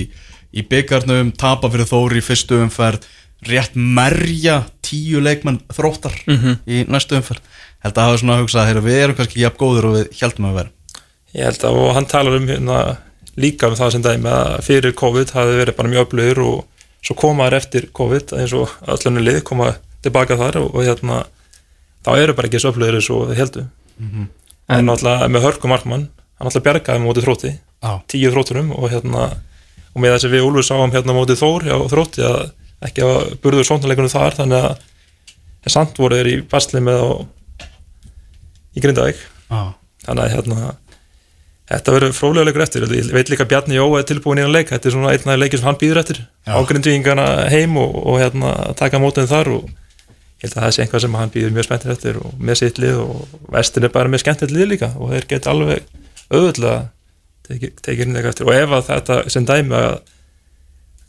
í 0.57 0.65
byggarnum, 0.71 1.31
tapa 1.37 1.71
fyrir 1.73 1.89
þóri 1.89 2.21
í 2.21 2.25
fyrstu 2.25 2.59
umferð, 2.65 3.05
rétt 3.45 3.75
merja 3.75 4.63
tíu 4.81 5.19
leikmenn 5.21 5.59
þróttar 5.69 6.15
í 6.65 6.85
næstu 6.89 7.19
umferð. 7.19 7.41
Held 7.83 7.97
að 7.97 8.07
hafa 8.07 8.17
svona 8.17 8.37
að 8.37 8.41
hugsa 8.41 8.61
að 8.63 8.67
heyra, 8.71 8.81
við 8.81 9.01
erum 9.03 9.15
kannski 9.15 9.43
jafn 9.43 9.59
góðir 9.61 9.85
og 9.85 9.93
við 9.97 10.07
heldum 10.21 10.47
að 10.49 10.55
vera. 10.57 10.71
Ég 11.37 11.45
held 11.45 11.63
að 11.67 11.77
og 11.83 11.91
hann 11.93 12.09
talar 12.09 12.37
um 12.39 12.47
hérna 12.47 12.77
líka 13.37 13.67
um 13.69 13.75
það 13.77 13.91
sem 13.93 14.01
dæmi 14.01 14.31
að 14.33 14.63
fyrir 14.65 14.95
COVID 14.97 15.33
hafi 15.35 15.57
verið 15.59 15.77
bara 15.77 15.89
mjög 15.91 16.07
öflugur 16.07 16.41
og 16.41 16.65
svo 17.05 17.15
koma 17.15 17.45
þær 17.47 17.57
eftir 17.59 17.89
COVID 17.93 18.33
eins 18.39 18.53
og 18.57 18.71
öllunni 18.89 19.21
lið 19.21 19.43
koma 19.45 19.75
tilbaka 20.01 20.37
þar 20.39 20.57
og, 20.63 20.73
og 20.73 20.87
hérna 20.87 21.19
þá 22.05 22.11
eru 22.17 22.33
bara 22.33 22.49
ekki 22.49 22.61
svo 22.63 22.71
öflugir 22.73 22.97
eins 22.97 23.09
og 23.13 23.27
þeir 23.29 23.41
heldu 23.43 23.65
en 24.67 24.85
náttúrulega 24.89 25.29
með 25.29 25.45
hörku 25.45 25.69
markmann 25.69 26.07
hann 26.09 26.49
náttúrulega 26.49 26.65
bjargaði 26.65 27.03
mótið 27.05 27.27
þrótti 27.27 27.51
Já. 27.53 27.91
tíu 28.09 28.31
þrótturum 28.33 28.73
og 28.73 28.89
hérna 28.91 29.29
og 29.93 30.01
með 30.01 30.15
þess 30.15 30.25
að 30.27 30.33
við 30.33 30.47
Úlfur 30.47 30.65
sáum 30.65 30.91
hérna 30.93 31.13
mótið 31.13 31.39
Þór 31.41 31.67
hjá 31.69 31.77
þrótti 31.93 32.25
að 32.25 32.41
ekki 32.85 33.05
að 33.05 33.31
burður 33.41 33.67
sóknarleikunum 33.67 34.13
þar 34.13 34.37
þannig 34.37 34.67
að 34.67 35.71
samt 35.71 35.97
voru 35.99 36.19
þeir 36.19 36.29
í 36.31 36.35
basli 36.47 36.81
með 36.83 37.01
á, 37.03 37.09
í 38.77 38.83
Grindavík. 38.83 39.23
Ah. 39.47 39.71
þannig 40.03 40.25
að 40.25 40.33
hérna 40.33 40.75
þetta 41.67 41.95
verður 41.95 42.15
frólega 42.15 42.47
leikur 42.47 42.63
eftir. 42.63 42.85
Ég 42.95 43.09
veit 43.15 43.31
líka 43.31 43.47
Bjarni 43.47 43.77
Jó 43.77 43.85
er 43.97 44.05
tilbúin 44.07 44.39
í 44.39 44.45
hann 44.45 44.53
leik. 44.53 44.71
Þetta 44.71 44.89
er 44.89 44.95
svona 44.95 45.13
einn 45.15 45.33
af 45.33 45.39
leikir 45.39 45.61
sem 45.61 45.67
hann 45.67 45.79
býður 45.81 46.01
eftir. 46.03 46.21
Á 46.47 46.59
grindvíkingana 46.67 47.27
heim 47.51 47.77
og, 47.81 47.95
og 48.07 48.19
hérna 48.21 48.53
taka 48.79 49.01
mótið 49.03 49.31
þar 49.31 49.51
og 49.57 49.67
ég 49.67 50.45
held 50.45 50.53
að 50.53 50.61
það 50.63 50.75
sé 50.75 50.83
einhvað 50.83 51.03
sem 51.03 51.17
hann 51.19 51.33
býður 51.33 51.55
mjög 51.55 51.67
spenntir 51.67 51.95
eftir 51.95 52.19
og 52.21 52.35
með 52.39 52.61
sitt 52.61 52.81
lið 52.81 53.01
og 53.03 53.39
vestin 53.55 53.87
er 53.87 53.95
bara 53.95 54.11
með 54.13 54.23
skemmtilegt 54.23 54.55
lið 54.55 54.69
líka 54.75 54.91
og 54.95 55.15
þeir 55.15 55.27
geta 55.33 55.53
alveg 55.53 55.89
auðvitað 56.29 56.77
tekið 57.47 58.03
hérna 58.03 58.23
eftir. 58.31 58.47
Og 58.47 58.55
ef 58.55 58.77
að 58.77 58.87
þetta 58.91 59.19
sem 59.33 59.47
dæmi 59.47 59.81
að 59.81 59.97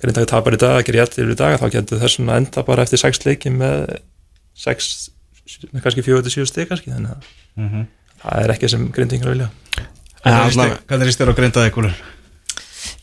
grindagi 0.03 0.31
tapar 0.31 0.57
í 0.57 0.61
dag, 0.63 0.81
gerir 0.87 1.03
jættir 1.03 1.33
í 1.33 1.39
dag 1.39 1.59
þá 1.61 1.67
getur 1.75 2.03
þessum 2.03 2.31
að 2.31 2.43
enda 2.43 2.65
bara 2.67 2.85
eftir 2.87 3.01
sex 3.03 3.23
leiki 3.25 3.53
með 3.55 3.99
sex 4.59 5.09
kannski 5.83 6.05
fjóðu 6.07 6.27
til 6.27 6.35
síðu 6.37 6.51
stig 6.51 6.69
kannski 6.71 6.93
þannig 6.93 7.17
að 7.17 7.87
það 8.23 8.45
er 8.45 8.55
ekki 8.55 8.71
sem 8.71 8.87
grindingar 8.95 9.35
vilja. 9.35 9.51
Hvernig 10.23 11.11
er 11.11 11.19
þér 11.19 11.33
á 11.33 11.39
grindaði 11.39 11.75
kúlur? 11.75 11.99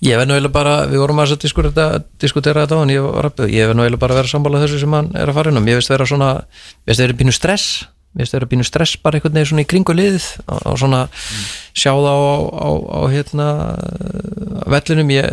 Ég 0.04 0.20
verð 0.20 0.30
nú 0.30 0.36
eiginlega 0.36 0.54
bara, 0.54 0.74
við 0.90 1.02
vorum 1.02 1.22
að 1.24 1.36
diskutera, 1.40 2.00
diskutera 2.22 2.66
þetta 2.66 2.78
á 2.78 2.82
hann, 2.82 2.92
ég 2.92 3.04
var 3.06 3.28
rappið, 3.30 3.52
ég 3.54 3.70
verð 3.70 3.80
nú 3.80 3.86
eiginlega 3.86 4.02
bara 4.02 4.16
að 4.16 4.20
vera 4.22 4.32
sammála 4.32 4.62
þessu 4.64 4.80
sem 4.82 4.96
hann 4.96 5.12
er 5.16 5.32
að 5.32 5.38
fara 5.38 5.52
inn 5.52 5.60
um, 5.60 5.70
ég 5.72 5.80
veist 5.80 5.92
vera 5.92 6.08
svona, 6.10 6.30
veist 6.88 7.04
vera 7.04 7.18
pínu 7.20 7.34
stress, 7.36 7.86
ég 8.16 8.24
veist 8.24 8.36
vera 8.36 8.50
pínu 8.50 8.66
stress 8.68 8.98
bara 9.04 9.20
einhvern 9.20 9.36
veginn 9.36 9.52
svona 9.52 9.66
í 9.66 9.70
kringu 9.70 9.96
liðið 9.96 10.28
og, 10.48 10.76
svona 10.80 11.02
sjá 11.76 11.92
það 11.92 12.08
á, 12.08 12.20
á, 12.56 12.70
á 12.72 13.00
hérna 13.12 13.48
vellinum, 14.72 15.12
ég, 15.16 15.28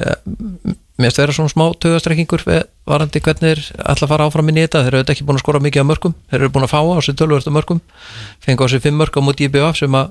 mér 0.98 1.08
veist 1.08 1.20
vera 1.22 1.36
svona 1.36 1.52
smá 1.52 1.64
tögastrekkingur 1.82 2.46
varandi 2.88 3.22
hvernig 3.22 3.44
þeir 3.44 3.62
ætla 3.78 4.08
að 4.08 4.14
fara 4.14 4.26
áfram 4.26 4.50
í 4.50 4.56
þetta, 4.58 4.82
þeir 4.86 4.98
eru 4.98 5.14
ekki 5.14 5.28
búin 5.28 5.38
að 5.38 5.44
skora 5.44 5.62
mikið 5.62 5.86
á 5.86 5.90
mörgum, 5.92 6.16
þeir 6.30 6.40
eru 6.42 6.54
búin 6.56 6.66
að 6.66 6.74
fá 6.74 6.80
á 6.82 6.98
sig 7.02 7.18
tölvörstu 7.18 7.54
mörgum, 7.54 7.80
fengi 8.42 8.66
á 8.66 8.66
sig 8.68 8.82
fimm 8.82 8.98
mörg 8.98 9.14
á 9.14 9.20
múti 9.22 9.46
í 9.46 9.52
BF 9.52 9.78
sem 9.78 10.02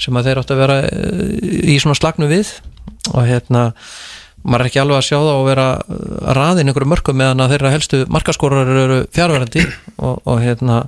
sem 0.00 0.18
að 0.18 0.30
þeir 0.30 0.40
átt 0.42 0.54
að 0.54 0.62
vera 0.62 0.78
eh, 0.86 1.74
í 1.74 1.76
svona 1.82 1.98
slagnu 1.98 2.28
við. 2.30 2.52
Og 3.14 3.24
hérna 3.28 3.68
maður 4.44 4.64
er 4.64 4.70
ekki 4.70 4.82
alveg 4.82 5.00
að 5.00 5.06
sjá 5.08 5.16
það 5.16 5.32
og 5.34 5.46
vera 5.48 5.68
að 5.78 6.36
raðin 6.38 6.70
einhverju 6.70 6.90
mörgum 6.92 7.18
meðan 7.18 7.44
að 7.44 7.54
þeirra 7.54 7.72
helstu 7.74 8.02
markaskorar 8.12 8.70
eru 8.84 8.98
fjárverandi 9.14 9.64
og, 9.96 10.20
og 10.22 10.42
hérna 10.44 10.82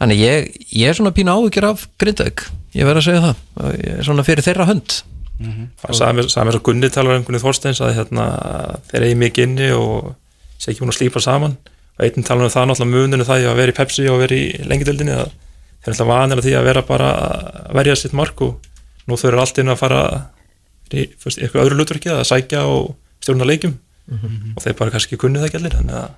þannig 0.00 0.22
ég, 0.22 0.48
ég 0.78 0.90
er 0.90 0.98
svona 0.98 1.14
pína 1.16 1.34
áhugir 1.36 1.66
af 1.68 1.86
Grindavík, 2.00 2.44
ég 2.78 2.88
verð 2.88 3.02
að 3.02 3.06
segja 3.08 3.24
það. 3.24 3.40
Ég 3.78 3.96
er 3.98 4.06
svona 4.06 4.26
fyrir 4.26 4.46
þeirra 4.46 4.68
hönd. 4.68 5.00
Það 5.82 5.98
sagði 5.98 6.18
mér, 6.18 6.28
sagði 6.32 6.46
mér 6.48 6.56
svo 6.56 6.62
Gunni 6.66 6.90
talar 6.90 7.18
um 7.18 7.24
Gunni 7.26 7.40
Þorsteins 7.42 7.80
að 7.84 7.92
hérna, 7.94 8.24
þeir 8.90 9.04
eigi 9.06 9.18
mikið 9.22 9.44
inni 9.46 9.68
og 9.76 10.14
sé 10.58 10.72
ekki 10.72 10.82
búin 10.82 10.92
að 10.92 10.98
slípa 10.98 11.22
saman. 11.22 11.58
Og 11.98 12.06
einn 12.06 12.26
talan 12.26 12.46
um 12.46 12.54
það 12.54 12.70
náttúrulega 12.70 12.94
muninu 12.94 13.26
það 13.26 13.46
að 13.50 13.60
vera 13.60 13.74
í 13.74 13.76
Pepsi 13.78 14.08
og 14.10 14.18
vera 14.22 14.38
í 14.38 14.66
lengidöldinni 14.70 15.14
að 15.14 15.28
þeir 15.28 15.92
er 15.92 15.94
náttúrulega 15.94 16.10
vanir 16.14 16.40
að 16.42 16.48
því 16.48 16.54
að 16.58 16.66
vera 16.68 16.82
bara 16.86 17.10
að 17.18 17.76
verja 17.78 17.96
sitt 17.98 18.16
mark 18.18 18.42
og 18.42 18.68
nú 19.06 19.18
þau 19.18 19.28
eru 19.30 19.42
allt 19.42 19.58
inn 19.62 19.72
að 19.72 19.80
fara 19.82 20.00
í 20.94 21.04
fyrst, 21.18 21.38
eitthvað 21.38 21.64
öðru 21.64 21.78
hlutverki 21.78 22.10
að 22.14 22.24
sækja 22.28 22.64
og 22.66 22.96
stjórna 23.22 23.46
leikjum. 23.46 23.78
Og 24.56 24.62
þeir 24.64 24.78
bara 24.78 24.94
kannski 24.94 25.18
kunni 25.20 25.38
það 25.38 25.50
ekki 25.50 25.60
allir 25.60 25.78
þannig 25.78 25.98
að 26.02 26.10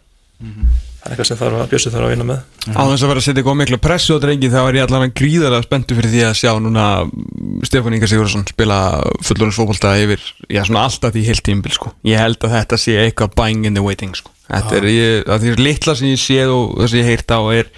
það 1.01 1.07
er 1.07 1.15
eitthvað 1.15 1.29
sem 1.31 1.39
þarf 1.41 1.61
að 1.61 1.71
Bjössi 1.73 1.93
þarf 1.95 2.07
að 2.07 2.13
vinna 2.15 2.27
með. 2.29 2.41
Á 2.71 2.83
þess 2.91 3.05
að 3.05 3.11
vera 3.11 3.21
að 3.21 3.27
setja 3.27 3.41
eitthvað 3.41 3.59
miklu 3.61 3.79
pressu 3.81 4.17
á 4.17 4.23
drengi 4.23 4.51
þá 4.53 4.59
er 4.61 4.79
ég 4.79 4.87
allavega 4.87 5.17
gríðarlega 5.21 5.67
spenntu 5.67 5.97
fyrir 5.99 6.13
því 6.13 6.25
að 6.29 6.35
sjá 6.41 6.51
núna 6.61 6.87
mm, 7.07 7.55
Stefán 7.69 7.97
Inga 7.97 8.11
Sigurðarsson 8.11 8.49
spila 8.51 8.81
fullurinsfókbalta 9.27 9.95
yfir, 10.03 10.27
já 10.53 10.61
svona 10.69 10.85
alltaf 10.89 11.15
því 11.17 11.25
heilt 11.31 11.45
tímbil 11.47 11.73
sko. 11.77 11.95
Ég 12.09 12.21
held 12.21 12.45
að 12.45 12.57
þetta 12.59 12.81
sé 12.85 12.99
eitthvað 13.07 13.39
bang 13.41 13.71
in 13.71 13.79
the 13.79 13.85
waiting 13.85 14.13
sko. 14.19 14.35
Þetta 14.51 14.77
er, 14.81 14.91
ég, 14.93 15.25
að 15.31 15.47
því 15.47 15.55
er 15.55 15.65
litla 15.69 15.97
sem 15.97 16.13
ég 16.13 16.21
séð 16.21 16.53
og 16.57 16.77
það 16.83 16.93
sem 16.93 17.01
ég 17.01 17.11
heirt 17.15 17.33
á 17.33 17.41
er 17.55 17.73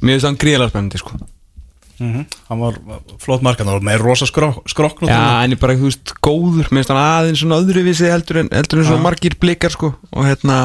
finnst 0.00 0.24
það 0.24 0.40
gríðarlega 0.44 0.72
spennandi 0.72 1.02
sko. 1.02 1.20
Hann 2.00 2.60
var 2.62 2.78
flott 3.20 3.42
markan 3.44 3.68
og 3.68 3.82
með 3.84 4.00
rosa 4.00 4.24
skrokk 4.24 5.02
Já, 5.04 5.44
en 5.44 5.52
ég 5.52 5.60
bara, 5.60 5.76
þú 5.76 5.90
veist, 5.90 6.14
góður. 6.24 6.70
Mér 6.72 6.80
finnst 6.80 6.92
hann 6.94 7.00
aðeins 7.00 7.42
svona 7.42 7.58
öðruvísi 7.60 8.08
heldur 8.08 8.40
en, 8.40 8.48
heldur 8.56 8.80
en 8.80 8.88
svona 8.88 9.04
margir 9.04 9.36
blikar, 9.40 9.74
sko. 9.74 9.92
Og 10.16 10.24
hérna, 10.24 10.56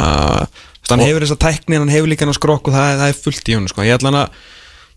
þú 0.86 0.93
hann 0.95 1.06
hefur 1.06 1.26
þessa 1.26 1.39
tækni 1.45 1.78
en 1.78 1.86
hann 1.86 1.93
hefur 1.93 2.12
líka 2.12 2.28
hann 2.28 2.38
skrokk 2.38 2.69
og 2.69 2.76
það, 2.76 3.00
það 3.02 3.10
er 3.12 3.17
fullt 3.26 3.50
í 3.50 3.58
hún, 3.58 3.69
sko. 3.71 3.86
Ég 3.86 3.98
ætla 3.98 4.12
hann 4.12 4.19
að, 4.21 4.43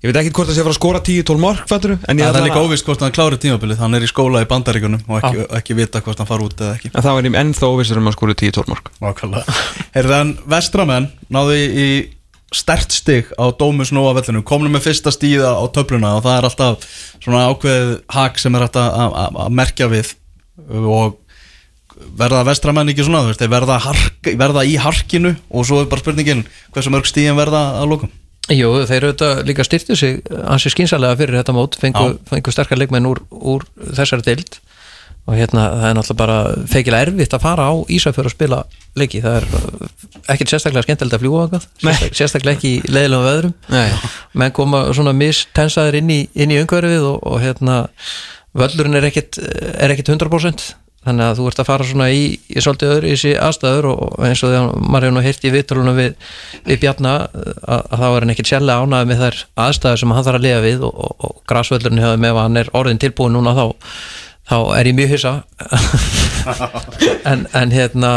ég 0.02 0.10
veit 0.10 0.18
ekki 0.20 0.34
hvort 0.36 0.50
það 0.50 0.58
sé 0.58 0.62
að 0.62 0.68
fara 0.68 0.74
að 0.74 0.80
skora 0.80 1.00
10-12 1.08 1.42
mark, 1.42 1.64
fattur 1.70 1.94
En 1.96 2.20
ég 2.20 2.28
Það 2.28 2.40
er 2.40 2.46
líka 2.48 2.64
óvist 2.66 2.88
hvort 2.88 3.04
hann 3.04 3.14
klári 3.16 3.40
tímabilið. 3.42 3.80
Hann 3.82 3.98
er 3.98 4.04
í 4.04 4.10
skóla 4.10 4.44
í 4.44 4.50
bandaríkunum 4.50 5.08
og 5.08 5.18
ekki, 5.22 5.48
ekki 5.58 5.78
vita 5.78 6.02
hvort 6.04 6.20
hann 6.22 6.28
fara 6.28 6.46
út 6.46 6.60
eða 6.60 6.76
ekki. 6.76 6.92
Að 6.92 7.08
það 7.08 7.18
var 7.18 7.30
ennþá 7.42 7.72
óvissur 7.72 8.02
um 8.02 8.10
að 8.12 8.16
skora 8.18 8.36
10-12 8.44 8.70
mark 8.74 8.92
Nákvæmlega. 9.02 9.56
Heyrðu 9.96 10.16
en 10.18 10.32
vestramenn 10.54 11.10
náðu 11.34 11.58
í, 11.58 11.88
stert 12.54 12.94
stig 12.96 13.32
á 13.36 13.44
Dómus 13.52 13.90
Nóa 13.92 14.14
vellinu 14.16 14.40
komnum 14.46 14.72
með 14.72 14.86
fyrsta 14.86 15.12
stíða 15.12 15.50
á 15.52 15.64
töfluna 15.74 16.14
og 16.16 16.22
það 16.24 16.36
er 16.38 16.46
alltaf 16.48 16.86
svona 17.20 17.42
ákveðið 17.50 17.90
hak 18.14 18.40
sem 18.40 18.56
er 18.56 18.64
að 18.68 18.78
að 18.78 19.50
merkja 19.52 19.90
við. 19.92 20.14
Og 20.78 21.18
verða 22.18 22.44
vestramenn 22.48 22.92
ekki 22.92 23.06
svona 23.06 23.24
þú 23.24 23.32
veist, 23.32 23.42
þeir 23.42 23.52
verða, 23.52 23.80
hark, 23.84 24.30
verða 24.40 24.64
í 24.66 24.78
harkinu 24.80 25.34
og 25.50 25.66
svo 25.68 25.82
er 25.82 25.90
bara 25.90 26.02
spurningin 26.02 26.46
hversu 26.74 26.92
mörg 26.94 27.08
stíðin 27.08 27.38
verða 27.38 27.64
að 27.80 27.92
lokum. 27.92 28.14
Jú, 28.48 28.70
þeir 28.88 28.96
eru 29.02 29.12
þetta 29.12 29.44
líka 29.44 29.66
styrtu 29.66 29.96
sig 29.98 30.22
ansi 30.48 30.72
skynsalega 30.72 31.18
fyrir 31.20 31.40
þetta 31.42 31.56
mót 31.56 31.76
fengu, 31.80 32.14
fengu 32.30 32.54
sterkar 32.54 32.80
leikmenn 32.80 33.08
úr, 33.10 33.20
úr 33.28 33.66
þessari 33.92 34.24
deild 34.24 34.56
og 35.28 35.36
hérna 35.36 35.66
það 35.74 35.90
er 35.90 35.96
náttúrulega 35.98 36.22
bara 36.22 36.38
feikilega 36.72 37.04
erfitt 37.04 37.34
að 37.36 37.42
fara 37.44 37.66
á 37.68 37.72
Ísafjör 37.92 38.30
og 38.30 38.32
spila 38.32 38.62
leiki, 38.96 39.20
það 39.20 39.36
er 39.42 39.46
uh, 39.58 39.90
ekkert 40.32 40.54
sérstaklega 40.54 40.86
skemmtilegt 40.86 41.18
að 41.18 41.24
fljúa 41.26 41.42
eitthvað, 41.44 41.66
sérstaklega, 41.82 42.18
sérstaklega 42.22 42.56
ekki 42.56 42.70
í 42.72 42.92
leiðilegum 42.94 43.28
veðrum. 43.28 43.54
Nei, 43.74 44.14
menn 44.40 44.54
koma 44.56 44.82
svona 44.96 45.12
mistensaðir 45.16 46.00
inn 46.00 46.14
í, 46.14 46.18
inn 46.32 46.54
í 46.54 46.60
umhverfið 46.62 47.04
og, 47.10 47.18
og 47.28 47.42
hérna 47.44 47.82
völlurinn 48.56 48.96
er 48.96 49.08
ekkit, 49.10 49.42
er 49.76 49.92
ekkit 49.92 50.14
100% 50.16 50.70
þannig 51.08 51.24
að 51.26 51.40
þú 51.40 51.48
ert 51.50 51.62
að 51.62 51.68
fara 51.68 51.86
svona 51.88 52.08
í, 52.12 52.22
í 52.48 52.62
svolítið 52.62 52.92
öðru 52.94 53.08
í 53.08 53.14
þessi 53.14 53.32
aðstæður 53.48 53.88
og 53.90 54.14
eins 54.28 54.42
og 54.44 54.52
þegar 54.52 54.84
maður 54.84 55.06
hefur 55.08 55.16
nú 55.16 55.24
heyrt 55.24 55.48
í 55.48 55.52
vitrunum 55.54 55.98
við, 55.98 56.30
við 56.68 56.80
Bjarna 56.84 57.14
að, 57.24 57.50
að 57.66 58.02
þá 58.02 58.06
er 58.08 58.18
hann 58.18 58.34
ekkit 58.34 58.52
sjálflega 58.52 58.86
ánægð 58.86 59.10
með 59.10 59.24
þær 59.24 59.42
aðstæður 59.66 60.02
sem 60.02 60.14
hann 60.16 60.26
þarf 60.28 60.40
að 60.40 60.46
lifa 60.46 60.62
við 60.64 60.86
og, 60.88 61.02
og, 61.08 61.26
og 61.28 61.42
grasvöllurinn 61.50 62.04
hefur 62.04 62.22
með 62.24 62.34
að 62.34 62.42
hann 62.44 62.62
er 62.62 62.72
orðin 62.78 63.02
tilbúin 63.02 63.36
núna 63.38 63.56
þá, 63.56 63.64
þá 64.52 64.56
er 64.78 64.92
ég 64.92 64.98
mjög 65.00 65.14
hissa. 65.16 65.34
En, 67.28 67.42
en 67.52 67.72
hérna 67.74 68.10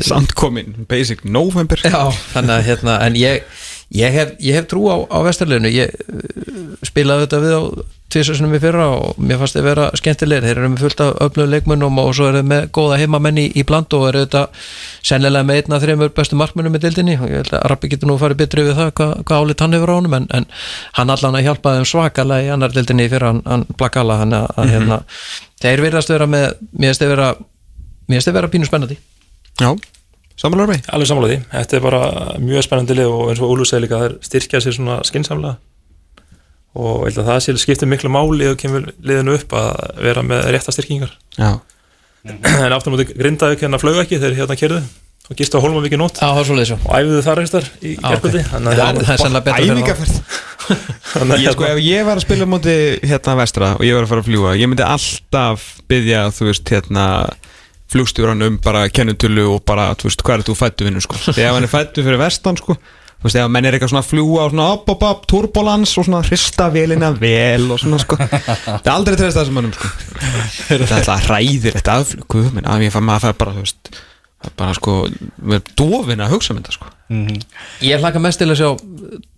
samt 0.00 0.30
komin, 0.38 0.86
basic 0.88 1.24
november. 1.26 1.82
Já, 1.84 2.08
þannig 2.32 2.54
að 2.54 2.68
hérna, 2.68 2.94
en 3.04 3.18
ég, 3.18 3.42
ég, 3.92 4.14
hef, 4.14 4.30
ég 4.40 4.56
hef 4.56 4.68
trú 4.70 4.86
á, 4.88 4.96
á 5.04 5.18
vestarleginu, 5.26 5.68
ég 5.74 5.92
uh, 5.92 6.78
spilaði 6.86 7.26
þetta 7.26 7.42
við 7.42 7.56
á 7.58 7.62
tvisasunum 8.14 8.54
í 8.54 8.60
fyrra 8.62 8.86
og 8.94 9.18
mér 9.20 9.40
fannst 9.40 9.56
þið 9.58 9.66
vera 9.66 9.86
skemmtilegir, 9.98 10.44
þeir 10.46 10.60
eru 10.60 10.70
með 10.72 10.82
fullt 10.84 11.02
af 11.04 11.16
öflögu 11.26 11.50
leikmunum 11.52 12.00
og 12.00 12.10
svo 12.16 12.28
eru 12.30 12.40
þeir 12.40 12.48
með 12.52 12.66
góða 12.78 12.98
heimamenn 13.00 13.40
í, 13.42 13.46
í 13.58 13.64
bland 13.66 13.96
og 13.98 14.06
eru 14.08 14.22
þetta 14.24 14.44
sennilega 15.04 15.48
með 15.48 15.60
einna 15.60 15.80
þreymur 15.82 16.12
bestu 16.16 16.38
markmunum 16.40 16.78
í 16.78 16.82
dildinni 16.84 17.16
og 17.18 17.26
ég 17.28 17.42
held 17.42 17.56
að 17.58 17.66
Rappi 17.72 17.90
getur 17.92 18.10
nú 18.10 18.18
farið 18.20 18.40
betri 18.44 18.66
við 18.68 18.78
það 18.78 18.92
hvað, 19.00 19.16
hvað 19.28 19.42
álit 19.42 19.64
hann 19.64 19.76
hefur 19.76 19.92
á 19.92 19.96
honum 19.98 20.16
en, 20.20 20.28
en 20.38 20.46
hann 21.00 21.14
allan 21.16 21.40
að 21.40 21.48
hjálpaði 21.48 21.82
um 21.82 21.90
svakalega 21.90 22.46
í 22.46 22.52
annar 22.54 22.76
dildinni 22.76 23.08
fyrir 23.10 23.28
hann, 23.30 23.42
hann 23.48 23.66
Blakala 23.74 24.20
þannig 24.22 24.40
að, 24.40 24.54
að 24.62 24.72
hérna, 24.74 25.00
þeir 25.64 25.84
virðast 25.88 26.14
vera 26.14 26.30
með 26.30 26.48
mér 26.70 26.94
finnst 26.94 27.04
þeir 27.04 27.14
vera, 27.16 28.38
vera 28.38 28.52
pínu 28.52 28.70
spennandi. 28.70 28.98
Já, 29.60 29.70
samanlega 30.40 30.72
rey 30.72 30.82
alveg 30.94 31.10
sammála 31.10 31.30
því, 31.30 31.38
þetta 31.52 31.76
er 31.78 31.84
bara 31.84 32.02
mjög 32.42 32.66
spennandi 32.66 32.98
lið 32.98 33.12
og 33.12 33.30
eins 33.30 33.42
og 33.42 33.54
Úlur 33.54 33.68
segir 33.68 33.86
líka 33.86 34.00
það 34.00 34.08
er 34.08 34.18
styrkjað 34.28 34.64
sér 34.64 34.76
svona 34.78 34.98
skinsamlega 35.06 35.58
og 36.74 37.04
ég 37.06 37.12
held 37.14 37.22
að 37.22 37.28
það 37.30 37.40
sé 37.44 37.54
skiptir 37.62 37.90
miklu 37.90 38.10
máli 38.12 38.48
og 38.50 38.58
kemur 38.60 38.88
liðinu 39.06 39.36
upp 39.38 39.54
að 39.58 40.02
vera 40.02 40.24
með 40.26 40.48
rétta 40.56 40.74
styrkingar. 40.74 41.12
Já, 41.38 41.52
en 42.26 42.74
aftur 42.74 42.94
mútið 42.94 43.14
grindaði 43.18 43.60
hérna 43.62 43.78
flög 43.82 44.00
ekki 44.04 44.18
þegar 44.20 44.38
hérna 44.42 44.58
kyrðu 44.58 44.82
og 45.24 45.38
gist 45.38 45.54
á 45.56 45.62
Holmavíki 45.64 45.96
svo 46.44 46.56
leiðis 46.58 46.74
og 46.74 46.82
æfðu 46.98 47.20
þar 47.24 47.40
einhver 47.40 47.68
í 47.80 47.92
Já, 47.94 48.08
gerkvöldi 48.10 48.40
ok. 48.42 48.48
þannig 48.50 48.74
Það 48.74 48.82
að 48.84 48.98
er- 48.98 49.06
það 49.06 49.14
er 49.14 49.22
þannig 51.14 51.32
að 51.36 51.44
Ég 51.44 51.54
sko, 51.54 51.64
ef 51.68 51.80
ég 51.84 52.04
var 52.08 52.18
að 52.20 52.24
spila 52.26 52.48
móti 52.48 52.74
hérna 53.08 53.36
vestra 53.40 53.70
og 53.78 53.84
ég 53.86 53.96
var 53.96 54.04
að 54.04 54.12
fara 54.12 54.24
að 54.24 54.28
fljúa 54.28 54.52
ég 54.60 54.68
myndi 54.68 54.84
alltaf 54.84 55.64
byggja, 55.88 56.20
þú 56.36 56.48
veist, 56.50 56.72
hérna 56.74 57.06
flugstjóran 57.94 58.44
um 58.48 58.58
bara 58.64 58.84
kennutölu 58.92 59.46
og 59.54 59.64
bara, 59.68 59.90
þú 59.96 60.08
veist, 60.10 60.24
hvað 60.26 60.40
er 60.42 60.46
þú 60.48 60.56
fættu 60.58 60.86
vinnu, 60.88 61.02
sko. 61.04 61.18
Þegar 61.28 61.50
ef 61.52 61.56
hann 61.58 61.66
er 61.68 61.72
fættu 61.72 62.04
fyrir 62.04 62.20
vestan, 62.20 62.56
sko 62.60 62.76
þú 63.24 63.30
veist, 63.30 63.40
ef 63.40 63.52
menn 63.54 63.64
er 63.64 63.78
eitthvað 63.78 63.92
svona 63.94 64.04
að 64.04 64.10
fljúa 64.10 64.42
og 64.44 64.50
svona 64.52 64.66
upp, 64.74 64.90
upp, 64.92 65.04
upp, 65.08 65.22
turbulans 65.32 65.94
og 65.96 66.04
svona 66.04 66.20
hrista 66.26 66.66
vélina 66.74 67.08
vel 67.16 67.70
og 67.72 67.80
svona, 67.80 68.00
sko. 68.02 68.18
Það 68.20 68.82
er 68.84 68.90
aldrei 68.92 69.16
treyst 69.16 69.38
þessum 69.40 69.56
mönnum, 69.56 69.72
sko. 69.72 69.92
Það 70.68 70.74
er 70.76 70.84
alltaf 70.98 71.30
hræðir 71.30 71.78
þetta 71.78 71.94
aðflug, 72.02 72.26
guð 72.36 72.50
minn, 72.52 72.68
að 72.68 72.84
ég 72.84 72.92
fær 72.92 73.06
maður 73.08 73.30
fær 73.30 73.38
bara, 73.40 73.56
þú 73.56 73.64
veist 73.64 73.94
það 74.44 74.56
bara, 74.60 74.76
sko, 74.76 74.98
við 75.40 75.56
erum 75.56 75.72
dofin 75.80 76.24
að 76.26 76.34
hugsa 76.36 76.52
um 76.52 76.60
þetta, 76.60 76.76
sko. 76.76 76.92
Ég 77.84 78.00
hlaka 78.04 78.20
mest 78.20 78.40
til 78.40 78.48
að 78.52 78.60
sjá 78.60 78.68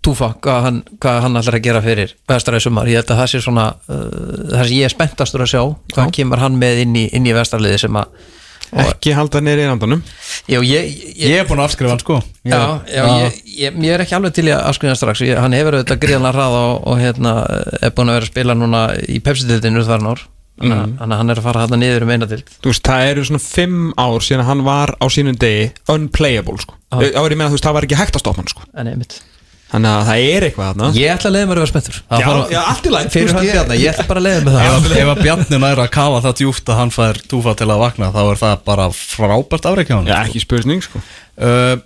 Túfa, 0.06 0.28
hvað 0.42 0.60
hann, 0.62 0.76
hvað 1.02 1.16
hann 1.24 1.38
ætlar 1.40 1.56
að 1.58 1.64
gera 1.64 1.82
fyrir 1.82 2.12
vestræði 2.30 2.62
sumar, 2.62 2.86
ég 2.86 3.00
held 3.00 3.10
að 3.10 3.20
það 3.20 3.30
sé 3.32 3.40
svona 3.42 3.64
uh, 3.74 4.04
það 4.52 4.60
sem 4.60 4.76
ég 4.76 4.86
er 4.86 4.94
spenntastur 4.94 5.42
að 5.42 5.50
sjá 5.50 5.62
hvað 5.94 6.12
kemur 6.14 6.42
hann 6.44 6.58
með 6.60 6.82
inn 6.84 6.94
í, 6.94 7.02
inn 7.10 7.26
í 7.26 7.34
vestarliði 7.34 7.80
sem 7.82 7.98
að 7.98 8.14
ekki 8.86 9.12
halda 9.16 9.40
neyri 9.44 9.62
í 9.64 9.68
randanum 9.70 10.02
já, 10.50 10.58
ég, 10.60 10.86
ég, 11.16 11.24
Ég 11.30 11.40
er 11.42 11.46
búin 11.48 11.60
að 11.62 11.68
afskrifa 11.70 11.92
hann 11.94 12.02
sko. 12.02 12.16
Ég- 12.46 12.52
Já, 12.52 12.62
já, 12.90 13.04
ég, 13.24 13.36
ég, 13.56 13.76
ég 13.86 13.92
er 13.96 14.04
ekki 14.04 14.16
alveg 14.18 14.34
til 14.36 14.46
í 14.48 14.52
að 14.54 14.64
afskrifa 14.70 14.96
strax. 14.98 15.20
Ég, 15.26 15.38
hann 15.40 15.54
hefur 15.56 15.76
auðvitað 15.78 16.00
gríðanlega 16.04 16.34
hrað 16.36 16.56
og, 16.60 16.86
og 16.92 16.98
hérna, 17.02 17.34
er 17.82 17.94
búin 17.96 18.10
að 18.10 18.18
vera 18.18 18.26
að 18.26 18.32
spila 18.32 18.56
núna 18.58 18.80
í 19.06 19.20
Pepsi-dildinu 19.24 19.84
þar 19.86 20.02
nár 20.08 20.24
þannig 20.56 21.12
að 21.12 21.18
hann 21.20 21.30
er 21.34 21.36
að 21.36 21.44
fara 21.44 21.64
hann 21.66 21.80
niður 21.82 22.04
um 22.06 22.10
eina 22.14 22.26
dild 22.30 22.46
þú 22.64 22.70
veist, 22.70 22.86
það 22.88 23.08
eru 23.10 23.24
svona 23.28 23.42
fimm 23.44 23.90
ár 24.00 24.22
síðan 24.24 24.40
að 24.40 24.46
hann 24.48 24.62
var 24.64 24.94
á 24.96 25.06
sínum 25.12 25.36
degi 25.36 25.66
unplayable, 25.92 26.56
sko. 26.62 26.78
Er 26.96 27.10
ég 27.12 27.36
meina, 27.36 27.50
þú 27.52 27.58
veist, 27.58 27.66
það 27.66 27.74
var 27.76 27.84
ekki 27.90 27.98
hægt 28.00 28.16
að 28.16 28.22
stoppa 28.24 28.40
hann, 28.40 28.48
sko. 28.54 28.64
En 28.72 28.88
einmitt 28.88 29.18
þannig 29.72 29.90
að 29.92 30.04
það 30.08 30.24
er 30.30 30.46
eitthvað 30.46 30.68
þarna. 30.70 30.88
Ég 30.96 31.12
ætla 31.16 31.30
að 31.30 31.34
leiða 31.36 31.46
mér 31.50 31.56
að 31.56 31.62
vera 31.64 31.70
spenntur. 31.72 31.96
Já, 32.06 32.28
já, 32.52 32.60
allt 32.70 32.86
í 32.86 32.92
lagi, 32.94 33.10
Fyrir 33.16 33.32
hann 33.34 33.46
veist, 33.46 33.72
ég- 33.82 33.90
ætla 33.92 34.06
bara 34.06 34.20
að 34.20 34.26
leiða 34.28 34.44
mér 34.46 34.54
það. 34.56 34.70
Að- 34.76 34.96
ef 35.00 35.10
að 35.12 35.22
Bjarni 35.26 35.58
næra 35.64 35.86
að 35.86 35.90
kafa 35.96 36.20
það 36.26 36.36
djúft 36.40 36.70
að 36.70 36.80
hann 36.80 36.94
fær 36.94 37.20
túfa 37.32 37.56
til 37.58 37.66
að 37.66 37.82
vakna 37.82 38.12
þá 38.14 38.22
er 38.30 38.40
það 38.44 38.64
bara 38.64 38.86
frábært 38.94 39.68
afreikja 39.72 39.96
hann 39.98 40.06
Já, 40.06 40.16
ekki 40.22 40.40
spurning, 40.44 40.82
sko. 40.86 41.02
Uh, 41.36 41.76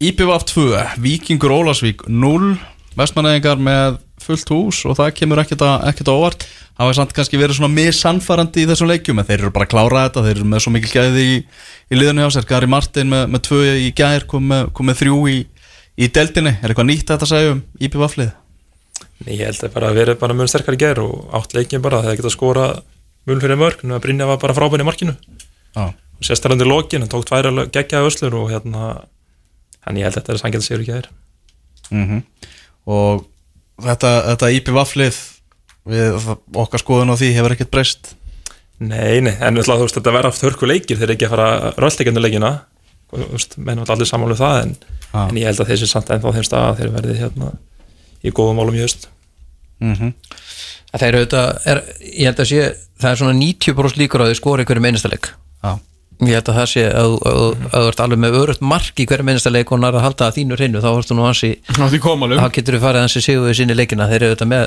IPVF 0.00 0.44
2, 0.52 0.66
Víkingur 1.00 1.50
Ólasvík 1.56 2.06
0, 2.08 2.58
vestmanneðingar 2.96 3.58
með 3.58 3.98
fullt 4.26 4.48
hús 4.52 4.84
og 4.88 4.96
það 4.98 5.14
kemur 5.18 5.40
ekkert 5.42 5.62
að, 5.64 6.06
óvart. 6.12 6.46
Það 6.76 6.88
var 6.90 6.96
samt 6.98 7.12
kannski 7.16 7.38
verið 7.40 7.56
svona 7.56 7.72
missannfærandi 7.72 8.64
í 8.64 8.66
þessum 8.68 8.90
leikjum 8.90 9.20
en 9.22 9.24
þeir 9.24 9.38
eru 9.46 9.50
bara 9.54 9.64
að 9.64 9.70
klára 9.72 10.02
þetta, 10.10 10.24
þeir 10.26 10.36
eru 10.36 10.48
með 10.50 10.60
svo 10.60 10.72
mikil 10.74 10.90
gæði 10.92 11.22
í, 11.24 11.36
í 11.88 11.96
liðinu 11.96 12.20
hjá 12.26 12.34
sér, 12.34 12.46
Gary 12.50 12.68
Martin 12.68 13.08
með, 13.08 13.22
með 13.32 13.42
tvö 13.48 13.60
í 13.80 13.86
gær, 13.96 14.26
kom 14.28 14.44
með, 14.52 14.66
kom 14.76 14.90
með 14.90 14.98
þrjú 15.00 15.20
í, 15.32 15.38
í 15.96 16.08
deldinni, 16.12 16.56
er 16.60 16.72
eitthvað 16.72 16.88
nýtt 16.90 17.12
þetta 17.12 17.26
að 17.26 17.32
segja 17.32 17.54
um 17.54 17.62
IPVF 17.80 18.18
lið? 18.20 18.34
ég 19.26 19.46
held 19.46 19.62
að 19.64 19.72
bara 19.72 19.92
verið 19.96 20.18
bara 20.20 20.36
mjög 20.36 20.50
sterkar 20.52 20.76
í 20.76 20.80
ger 20.80 21.00
og 21.00 21.30
átt 21.36 21.54
leikin 21.56 21.84
bara 21.84 22.02
þegar 22.04 22.18
geta 22.20 22.32
skora 22.32 22.66
mjög 23.26 23.44
fyrir 23.44 23.60
mörg, 23.60 23.84
en 23.84 23.96
að 23.96 24.02
Brynja 24.04 24.28
var 24.28 24.40
bara 24.42 24.56
frábæn 24.56 24.84
í 24.84 24.86
markinu. 24.86 25.14
Já, 25.76 25.94
sérstaklega 26.24 26.68
lokin, 26.68 27.04
hann 27.04 27.12
tók 27.12 27.24
tvær 27.28 27.48
geggjaði 27.72 28.10
öslur 28.10 28.36
og 28.42 28.50
hérna 28.52 28.90
hann 29.86 30.00
ég 30.00 30.06
held 30.06 30.16
að 30.16 30.20
þetta 30.20 30.34
er 30.34 30.42
sangjald 30.42 30.66
sigur 30.66 30.84
í 30.84 30.90
ger 30.90 31.08
mm 31.90 32.20
og 32.86 33.24
þetta, 33.82 34.10
þetta 34.30 34.48
IPVF 34.54 34.92
lið 35.00 35.16
við 35.90 36.28
okkar 36.62 36.82
skoðun 36.82 37.10
á 37.10 37.18
því 37.18 37.32
hefur 37.34 37.54
ekkert 37.56 37.72
breyst? 37.74 38.12
Nei, 38.78 39.22
nei, 39.24 39.32
en 39.40 39.58
ætla, 39.58 39.78
þú 39.78 39.86
veist, 39.86 39.96
þetta 39.98 40.14
verða 40.14 40.30
aftur 40.30 40.50
hörku 40.50 40.68
leikir 40.68 41.00
eru 41.02 41.14
ekki 41.16 41.26
að 41.26 41.32
fara 41.32 41.72
röldleikandi 41.80 42.22
leikina. 42.22 42.50
Og 43.10 43.22
menn 43.62 43.80
var 43.80 43.92
allir 43.94 44.08
samálu 44.08 44.36
það 44.38 44.60
en, 44.60 44.72
Já. 45.12 45.28
en 45.28 45.36
ég 45.40 45.46
held 45.48 45.60
að 45.64 45.70
þessi 45.72 45.88
samt 45.90 46.10
ennþá 46.10 46.32
þeim 46.36 46.46
stað 46.48 46.68
að 46.70 46.78
þeir 46.80 46.92
verði 46.96 47.18
hérna 47.20 47.50
í 48.26 48.30
góðum 48.34 48.56
málum 48.60 48.76
í 48.78 48.82
haust. 48.84 49.08
Mm 49.80 50.12
Það 50.96 51.02
er 51.10 51.16
auðvitað, 51.18 51.48
er, 51.68 51.78
ég 52.16 52.26
held 52.30 52.38
að 52.40 52.46
sé 52.48 52.60
það 53.02 53.10
er 53.10 53.18
svona 53.20 53.32
90% 53.36 53.98
líkur 54.00 54.22
að 54.22 54.30
þau 54.30 54.36
skori 54.38 54.62
einhverjum 54.64 54.86
einasta 54.88 55.10
leik. 55.12 55.26
Já, 55.66 55.72
Ég 56.24 56.32
held 56.32 56.48
að 56.48 56.56
það 56.56 56.68
sé 56.70 56.84
að 56.88 57.08
þú- 57.12 57.18
að 57.28 57.34
þú- 57.36 57.70
þú 57.74 57.88
ert 57.90 58.00
alveg 58.00 58.18
með 58.22 58.36
örugt 58.40 58.62
mark 58.64 58.94
í 59.02 59.04
hverju 59.06 59.24
minnsta 59.28 59.50
leik 59.52 59.72
og 59.72 59.80
nær 59.82 59.92
að 59.98 60.04
halda 60.06 60.28
að 60.30 60.36
þínu 60.38 60.56
hreinu 60.56 60.80
þá 60.80 60.88
ertu 60.96 61.14
nú 61.18 61.26
hansi 61.26 61.50
þá 62.40 62.48
getur 62.56 62.74
við 62.78 62.84
farið 62.86 63.02
hansi 63.04 63.20
sigur 63.20 63.44
við 63.50 63.56
sinni 63.58 63.74
leikina. 63.76 64.06
Þeir 64.08 64.22
eru 64.22 64.30
auðvitað 64.32 64.48
með 64.48 64.64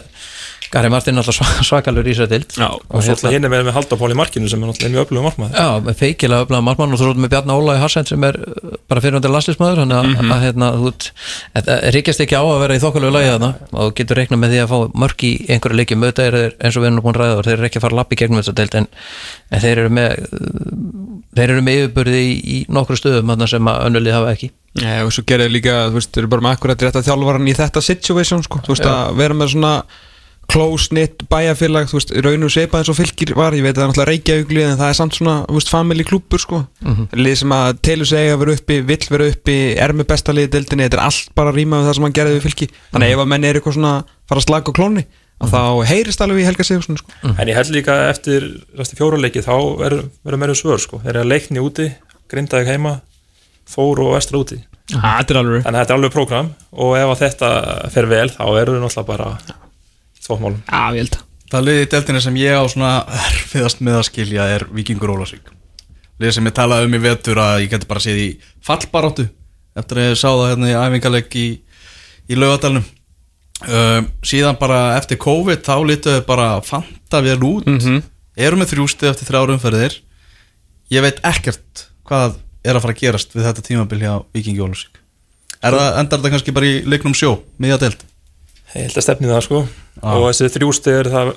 Gary 0.70 0.90
Martin 0.94 1.18
alltaf 1.18 1.34
sva- 1.40 1.64
svakalur 1.66 2.06
í 2.06 2.14
sér 2.14 2.28
dild 2.30 2.52
Já, 2.54 2.68
og 2.70 3.02
svo 3.02 3.16
alltaf 3.16 3.32
hinn 3.34 3.48
er 3.48 3.50
með, 3.54 3.72
Haldapál 3.74 4.12
í 4.14 4.18
markinu 4.20 4.50
sem 4.52 4.62
er 4.62 4.70
náttúrulega 4.70 4.94
mjög 4.94 5.06
öflugum 5.08 5.26
markmaður. 5.26 5.56
Já, 5.58 5.68
með 5.88 5.96
feikilega 6.04 6.46
öflaða 6.46 6.66
markmann 6.68 6.94
og 6.94 7.00
þú 7.02 7.08
erum 7.10 7.24
með 7.26 7.32
Bjarni 7.34 7.56
Óla 7.58 7.76
í 7.78 7.82
Harsend 7.82 8.12
sem 8.12 8.26
er 8.30 8.38
uh, 8.38 8.76
bara 8.92 9.02
fyrirhundir 9.06 9.34
landslismæður 9.34 9.82
þannig 9.84 9.98
að, 10.00 10.10
Mhm. 10.10 10.34
að 10.36 10.44
hérna, 10.46 10.70
þú 10.78 10.92
ríkjast 11.96 12.22
ekki 12.26 12.38
á 12.38 12.44
að 12.46 12.60
vera 12.64 12.78
í 12.78 12.84
þokkalegu 12.84 13.14
lagi 13.16 13.32
þarna. 13.34 13.50
Og 13.74 13.82
þú 13.90 13.96
getur 14.00 14.20
reiknað 14.22 14.42
með 14.44 14.54
því 14.54 14.60
að 14.64 14.70
fá 14.74 14.78
mörg 15.04 15.26
í 15.26 15.32
einhverju 15.50 15.80
leikjum 15.80 16.04
auðvitað 16.06 16.28
er 16.30 16.38
þeir, 16.40 16.54
eins 16.60 16.78
og 16.78 16.84
við 16.84 16.90
erum 16.92 17.04
búin 17.06 17.18
ræða 17.20 17.38
og 17.40 17.44
þeir 17.50 17.58
eru 17.58 17.68
ekki 17.70 17.80
að 17.82 17.86
fara 17.88 18.06
í 18.10 18.20
gegnum 18.22 18.42
þetta 18.44 18.56
deild 18.60 18.76
en, 18.80 18.88
en 19.52 19.64
þeir 19.66 19.78
eru 19.84 19.90
með 19.90 20.10
uh, 20.30 20.70
þeir 21.40 21.54
eru 21.56 21.62
með 21.66 21.80
yfirbörði 21.80 22.22
í, 22.26 22.34
í 22.40 22.58
nokkru 22.70 22.98
stöðum 23.00 23.32
þarna 23.34 23.48
sem 23.50 23.70
að 23.74 23.82
önnulið 23.90 24.16
hafa 24.20 24.34
ekki. 24.36 24.52
Já, 24.80 25.02
og 25.06 25.12
svo 25.16 25.24
gerði 25.26 25.50
líka, 25.50 25.76
þú 25.90 25.98
veist, 25.98 26.12
þeir 26.14 26.24
eru 26.24 26.32
bara 26.36 26.46
með 26.46 26.56
akkurat 26.58 26.84
rétt 26.86 27.00
að 27.00 27.08
þjálfvaran 27.10 27.48
í 27.50 27.56
þetta 27.58 27.82
situation, 27.84 28.44
sko, 28.46 28.62
þú 28.66 28.74
veist, 28.76 28.86
Já. 28.86 28.92
að 29.10 29.16
vera 29.18 29.34
með 29.40 29.50
svona 29.56 29.72
close-knit 30.50 31.24
bæjarfélag, 31.30 31.90
þú 31.92 31.98
veist, 32.00 32.12
raun 32.26 32.46
og 32.48 32.52
seipa 32.54 32.80
eins 32.80 32.90
og 32.90 32.98
fylgir 32.98 33.36
var, 33.38 33.54
ég 33.54 33.64
veit 33.66 33.76
að 33.76 33.80
það 33.80 33.86
er 33.86 33.92
náttúrulega 33.92 34.10
reykjaugli 34.10 34.64
en 34.66 34.80
það 34.80 34.90
er 34.90 34.98
samt 34.98 35.14
svona, 35.20 35.36
þú 35.46 35.58
veist, 35.60 35.70
family 35.70 36.04
klúpur, 36.08 36.42
sko 36.42 36.62
lið 37.14 37.36
sem 37.44 37.54
að 37.54 37.70
telur 37.86 38.10
sig 38.10 38.32
að 38.34 38.40
vera 38.42 38.56
uppi 38.58 38.80
vill 38.90 39.06
vera 39.14 39.30
uppi, 39.30 39.58
er 39.78 39.94
með 39.94 40.10
besta 40.10 40.34
liðið 40.34 40.54
deildinni 40.58 40.88
þetta 40.88 40.98
er 41.00 41.06
allt 41.06 41.32
bara 41.38 41.54
að 41.54 41.60
rýma 41.62 41.80
við 41.80 41.90
það 41.90 41.96
sem 42.00 42.08
hann 42.08 42.18
gerði 42.18 42.34
við 42.36 42.46
fylgi 42.48 42.70
þannig 42.92 43.08
að 43.08 43.14
ef 43.14 43.20
að 43.24 43.32
menn 43.34 43.46
er 43.46 43.60
eitthvað 43.60 43.78
svona 43.78 43.94
fara 44.30 44.40
að 44.40 44.48
slaka 44.48 44.74
á 44.74 44.78
klóni 44.80 45.06
að 45.40 45.54
þá 45.54 45.62
heyrist 45.88 46.22
alveg 46.26 46.42
í 46.42 46.48
Helga 46.50 46.64
Sigurðsson, 46.68 46.98
sko. 47.00 47.10
En 47.30 47.48
ég 47.48 47.56
held 47.56 47.70
líka 47.72 48.10
eftir 48.10 48.50
resti 48.76 48.98
fjóruleiki 49.00 49.46
þá 49.46 49.56
verður 49.80 50.10
verður 50.26 50.42
meira 50.42 50.56
svör 50.58 50.82
sko. 50.84 51.00
þeir 51.00 51.14
eru 51.14 51.22
að 51.24 51.32
leikni 51.32 51.64
úti, 51.64 51.88
grindaði 52.28 52.68
heima 52.74 52.98
að 60.30 60.36
að 60.36 60.38
við 60.38 60.38
þvóttmálum 60.38 60.62
Já, 60.70 60.84
ég 60.94 61.04
held 61.04 61.18
Það. 61.50 61.64
Liðið 61.66 61.82
í 61.82 61.90
deltinni 61.90 62.20
sem 62.22 62.36
ég 62.38 62.60
á 62.62 62.64
svona 62.70 62.92
erfiðast 63.26 63.80
með 63.82 63.96
að 63.98 64.06
skilja 64.12 64.44
er 64.54 64.68
Víkingur 64.70 65.14
Ólasvík 65.16 65.50
Liðið 66.22 66.36
sem 66.36 66.50
ég 66.50 66.56
talaði 66.60 66.86
um 66.90 66.98
í 66.98 67.02
vetur 67.02 67.42
að 67.42 67.64
ég 67.64 67.72
geti 67.74 67.90
bara 67.90 68.04
séð 68.04 68.22
í 68.22 68.30
fallbaráttu 68.66 69.26
eftir 69.80 70.02
að 70.02 70.08
ég 70.12 70.20
sá 70.20 70.28
það 70.30 70.48
hérna 70.52 70.70
í 70.70 70.76
æfingaleg 70.78 71.36
í, 71.40 71.48
í 72.30 72.38
laugadalunum 72.38 72.86
uh, 73.66 74.02
síðan 74.26 74.60
bara 74.60 74.80
eftir 74.98 75.20
COVID 75.22 75.64
þá 75.66 75.76
lítuðu 75.88 76.24
bara 76.28 76.50
fanta 76.66 77.22
vel 77.24 77.40
út. 77.48 77.70
Mhm. 77.70 78.02
eru 78.40 78.60
með 78.60 78.74
þrjústi 78.74 79.10
eftir 79.10 79.30
þrjára 79.30 79.56
umferðir. 79.56 79.98
Ég 80.92 81.04
veit 81.06 81.20
ekkert 81.24 81.88
hvað 82.08 82.38
er 82.66 82.76
að 82.76 82.84
fara 82.84 82.96
að 82.96 83.02
gerast 83.04 83.36
við 83.36 83.48
þetta 83.48 83.66
tímabil 83.66 84.00
hjá 84.04 84.14
Víkingi 84.36 84.62
Ólasvík 84.64 85.00
Er 85.60 85.76
það, 85.76 85.90
endar 86.00 86.20
þetta 86.20 86.32
kannski 86.34 86.54
bara 86.56 86.70
í 86.70 86.76
leiknum 86.88 87.16
sjó, 87.18 87.34
miðja 87.60 87.80
delt? 87.84 88.06
Ég 88.76 88.86
held 88.88 88.98
að 89.00 89.06
stefni 89.06 89.30
það 89.32 89.46
sko. 89.46 89.62
Ah. 90.00 90.14
og 90.16 90.28
þessi 90.30 90.48
þrjústi 90.54 90.92
er 90.96 91.10
það, 91.12 91.30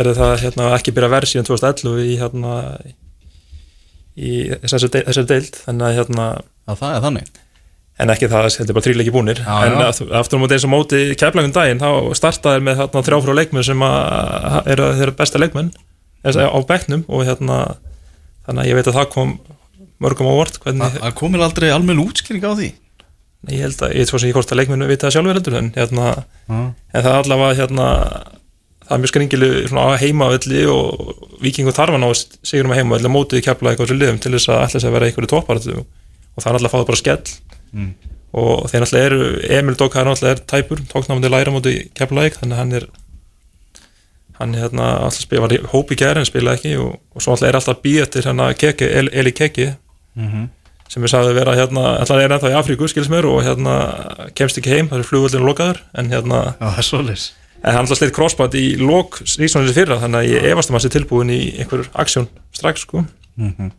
er 0.00 0.08
það 0.18 0.32
hérna, 0.42 0.70
ekki 0.76 0.92
byrja 0.96 1.12
verð 1.14 1.30
síðan 1.30 1.46
2011 1.48 2.00
í 2.04 2.16
hérna 2.20 2.54
í 4.20 4.32
þessari 4.60 4.90
de- 4.92 5.04
þessari 5.06 5.30
deild. 5.30 5.60
Þannig 5.66 5.86
að 5.86 5.94
hérna 6.00 6.26
Já, 6.40 6.74
það 6.74 6.96
er 6.96 7.06
þannig? 7.06 7.30
en 8.00 8.08
ekki 8.14 8.28
það, 8.32 8.46
þetta 8.56 8.70
er 8.72 8.76
bara 8.78 8.86
þrýleiki 8.86 9.12
búnir. 9.12 9.40
Já, 9.44 9.56
en 9.68 9.80
aftur 9.84 10.38
á 10.40 10.40
móti 10.40 10.56
eins 10.56 10.64
og 10.64 10.72
móti 10.72 11.00
keflagum 11.20 11.52
daginn, 11.52 11.80
þá 11.82 11.90
startaðir 12.16 12.62
með 12.64 12.78
þarna 12.80 13.02
þrjáfrá 13.08 13.34
leikmenn 13.36 13.66
sem 13.66 13.82
að 13.84 14.70
eru 14.72 14.86
þeirra 14.96 15.16
besta 15.18 15.40
leikmenn 15.42 15.72
á 16.24 16.58
bekknum. 16.64 17.04
Og 17.08 17.26
hérna 17.28 17.58
þannig 18.46 18.62
að 18.64 18.70
ég 18.70 18.78
veit 18.78 18.88
að 18.88 18.96
það 19.00 19.10
kom 19.12 19.34
mörgum 20.00 20.30
á 20.32 20.34
vort 20.40 20.56
hvernig, 20.64 20.94
Það 20.96 21.16
komið 21.20 21.44
aldrei 21.44 21.68
almenn 21.74 22.00
útskýring 22.00 22.44
á 22.44 22.52
því 22.56 22.70
ég 23.48 23.62
held 23.64 23.80
að, 23.80 23.94
ég 23.94 24.02
veit 24.04 24.10
svo 24.10 24.18
sem 24.20 24.28
ég 24.28 24.36
hvort 24.36 24.50
að 24.52 24.60
leikmennu 24.60 24.88
vita 24.90 25.06
það 25.08 25.14
sjálfur 25.16 25.38
heldur 25.38 25.56
en 25.60 25.70
hérna 25.76 26.08
Já. 26.10 26.58
en 26.58 27.04
það 27.04 27.10
er 27.12 27.20
allavega 27.22 27.58
hérna 27.62 27.86
það 28.84 28.96
er 28.96 29.00
mjög 29.00 29.12
skringilu 29.14 29.48
svona 29.70 29.86
á 29.86 30.00
heimavelli 30.02 30.64
og 30.68 31.14
vikingu 31.40 31.72
þarfan 31.72 32.04
á 32.04 32.10
sigurum 32.12 32.74
að 32.74 32.80
heimavelli 32.82 33.12
mótið 33.14 33.44
kefla 33.46 33.72
eitthvað 33.72 33.92
sem 33.92 34.00
liðum 34.00 34.20
til 34.20 34.34
þess 34.36 34.50
að 34.52 34.76
að 34.82 34.94
vera 34.96 35.08
einhverju 35.08 35.30
topparatu 35.32 35.76
og 35.80 36.42
það 36.42 36.50
er 36.50 36.58
alltaf 36.58 36.68
að 36.68 36.74
fá 36.74 36.78
það 36.82 36.90
bara 36.92 37.02
skell 37.04 37.24
Mm. 37.70 37.92
og 38.34 38.64
þeir 38.66 38.82
náttúrulega 38.82 39.06
eru 39.06 39.26
Emil 39.46 39.76
Dók 39.78 39.94
hann 39.94 40.08
náttúrulega 40.10 40.34
er 40.34 40.40
tæpur, 40.50 40.80
tóknámandi 40.90 41.28
læra 41.30 41.52
mótið 41.54 41.76
kefla 41.94 42.24
þannig 42.34 42.56
að 42.56 42.58
hann 42.58 42.72
er 42.80 42.86
hann 44.40 44.54
er 44.56 44.64
hérna 44.64 44.88
alltaf 45.04 45.22
spila, 45.22 45.44
var 45.44 45.54
í 45.54 45.60
hópi 45.70 45.94
gæri 46.00 46.18
en 46.18 46.26
spila 46.26 46.56
ekki 46.58 46.72
og, 46.82 46.96
og 47.14 47.22
svo 47.22 47.36
alltaf 47.36 47.46
er 47.46 47.58
alltaf 47.60 47.78
býð 47.84 48.00
hérna 50.90 50.94
sem 50.94 51.02
við 51.02 51.12
sagði 51.12 51.34
vera 51.36 51.54
hérna, 51.54 51.82
alltaf 52.00 52.18
er 52.18 52.32
ennþá 52.34 52.50
í 52.50 52.56
Afríku 52.58 52.88
skils 52.90 53.08
mér 53.12 53.24
og 53.30 53.42
hérna 53.46 53.74
kemst 54.34 54.58
ekki 54.58 54.70
heim, 54.74 54.88
það 54.90 54.98
er 54.98 55.06
flugvöldinu 55.06 55.46
lokaður 55.46 55.78
en 55.94 56.10
hérna 56.10 56.40
Já, 56.58 56.66
það 56.66 56.78
er 56.78 56.88
En 57.62 57.76
alltaf 57.76 57.98
sleitt 57.98 58.14
crossband 58.16 58.54
í 58.56 58.76
lok 58.80 59.18
ríksvonið 59.20 59.74
fyrra 59.76 59.98
þannig 60.00 60.18
að 60.22 60.30
ég 60.32 60.44
efast 60.50 60.70
um 60.70 60.76
að 60.78 60.84
sé 60.86 60.90
tilbúin 60.94 61.30
í 61.30 61.40
einhver 61.60 61.86
aksjón 61.94 62.28
strax 62.56 62.80
sko 62.86 63.04
Mhm. 63.36 63.70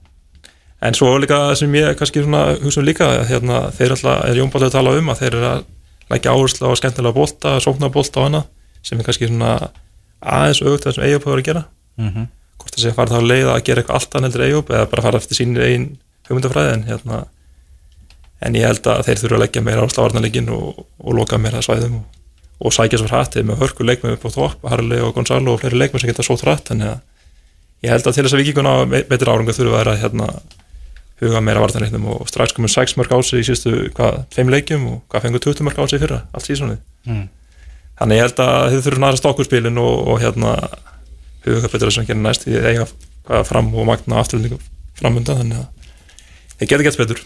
en 0.82 0.94
svo 0.94 1.18
líka 1.20 1.56
sem 1.56 1.72
ég 1.74 1.96
kannski 1.98 2.24
svona 2.24 2.58
hugsa 2.62 2.80
um 2.80 2.86
líka 2.86 3.26
hérna, 3.28 3.72
þeir 3.72 3.92
alltaf 3.92 4.26
er 4.30 4.36
Jón 4.40 4.50
Bállið 4.52 4.70
að 4.70 4.72
tala 4.72 4.94
um 4.98 5.10
að 5.10 5.20
þeir 5.20 5.34
eru 5.36 5.46
að 5.50 5.64
leggja 6.10 6.32
áherslu 6.32 6.66
á 6.70 6.74
skemmtilega 6.80 7.14
bolta, 7.14 7.60
sókna 7.60 7.90
bolta 7.92 8.20
og 8.22 8.26
annað 8.30 8.46
sem 8.84 9.00
er 9.00 9.04
kannski 9.06 9.28
svona 9.28 9.70
aðeins 10.22 10.62
auðvitað 10.62 10.88
það 10.88 10.96
sem 10.96 11.04
Eyjop 11.04 11.24
hefur 11.28 11.38
að 11.42 11.44
gera 11.50 11.64
Mhm. 11.98 12.28
hvort 12.58 12.72
það 12.76 12.82
sé 12.86 12.90
að 12.90 12.96
fara 12.96 13.10
þá 13.10 13.18
að 13.20 13.30
leiða 13.30 13.52
að 13.58 13.64
gera 13.64 13.82
eitthvað 13.82 13.96
allt 14.00 14.16
annað 16.32 16.48
heldur 16.48 16.56
Eyjop 16.56 16.72
eða 16.72 16.72
bara 16.72 16.72
fara 16.72 16.72
eftir 16.72 16.72
sínir 16.72 16.72
einn 16.72 16.72
hugmyndafræði 16.72 16.74
en 16.74 16.84
hérna. 16.84 17.26
En 18.42 18.56
ég 18.56 18.66
held 18.66 18.88
að 18.88 19.06
þeir 19.06 19.20
þurfa 19.22 19.36
að 19.36 19.44
leggja 19.44 19.62
meira 19.62 19.86
á 19.86 20.02
varnarleikin 20.02 20.50
og, 20.50 20.86
og 21.00 21.14
loka 21.14 21.38
meira 21.38 21.62
svæðum 21.62 21.96
og, 21.96 22.06
og 22.62 22.74
sækja 22.74 22.98
svo 22.98 23.08
hrættið 23.08 23.46
með 23.46 23.62
hörku 23.62 23.86
leikmenn 23.86 24.14
upp 24.14 24.26
á 24.26 24.30
topp, 24.34 24.66
Harley 24.70 25.02
og 25.02 25.14
Gonzalo 25.14 25.54
og 25.54 25.62
fleiri 25.62 25.78
leikmenn 25.78 26.02
sem 26.02 26.10
geta 26.10 26.24
svo 26.24 26.38
hrætt 26.42 26.72
þannig 26.72 26.88
að 26.90 27.00
ég 27.82 27.92
held 27.92 28.08
að 28.08 28.16
til 28.16 28.24
þess 28.26 28.34
að 28.34 28.42
vikinguna 28.42 28.74
betur 29.10 29.30
áranga 29.30 29.54
þurfa 29.54 29.74
að 29.74 29.80
vera 29.82 29.96
hérna 29.98 30.42
huga 31.22 31.42
meira 31.42 31.62
vartanleiknum 31.62 32.08
og 32.10 32.30
strax 32.30 32.54
komum 32.54 32.70
6 32.70 32.98
mörg 32.98 33.14
á 33.14 33.18
sig 33.22 33.42
í 33.42 33.46
síðustu, 33.46 33.94
hvað, 33.94 34.24
5 34.34 34.50
leikjum 34.50 34.88
og 34.90 35.02
hvað 35.10 35.22
fengur 35.28 35.40
20 35.46 35.68
mörg 35.68 35.78
á 35.78 35.86
sig 35.86 35.98
í 36.00 36.02
fyrra, 36.02 36.24
allt 36.34 36.46
síðan 36.50 36.80
Mm. 37.02 37.30
þannig 37.98 38.18
ég 38.18 38.22
held 38.22 38.40
að 38.40 38.72
þið 38.72 38.84
þurfum 38.86 39.04
aðra 39.08 39.18
stokkurspilin 39.18 39.78
og, 39.82 40.08
og 40.08 40.20
hérna 40.22 40.52
huga 41.46 41.70
betur 41.70 41.90
þess 41.90 41.98
að 41.98 42.08
gera 42.12 42.22
næst. 42.22 42.44
Því 42.46 42.60
eiga 42.62 42.86
hvað 43.26 43.48
fram 43.50 43.72
og 43.74 43.88
magna 43.90 44.20
afturlendingu 44.22 44.60
framönda 45.00 45.38
þannig 45.40 45.64
að 45.64 45.81
þið 46.62 46.70
geta 46.70 46.86
gett 46.88 47.00
betur. 47.02 47.24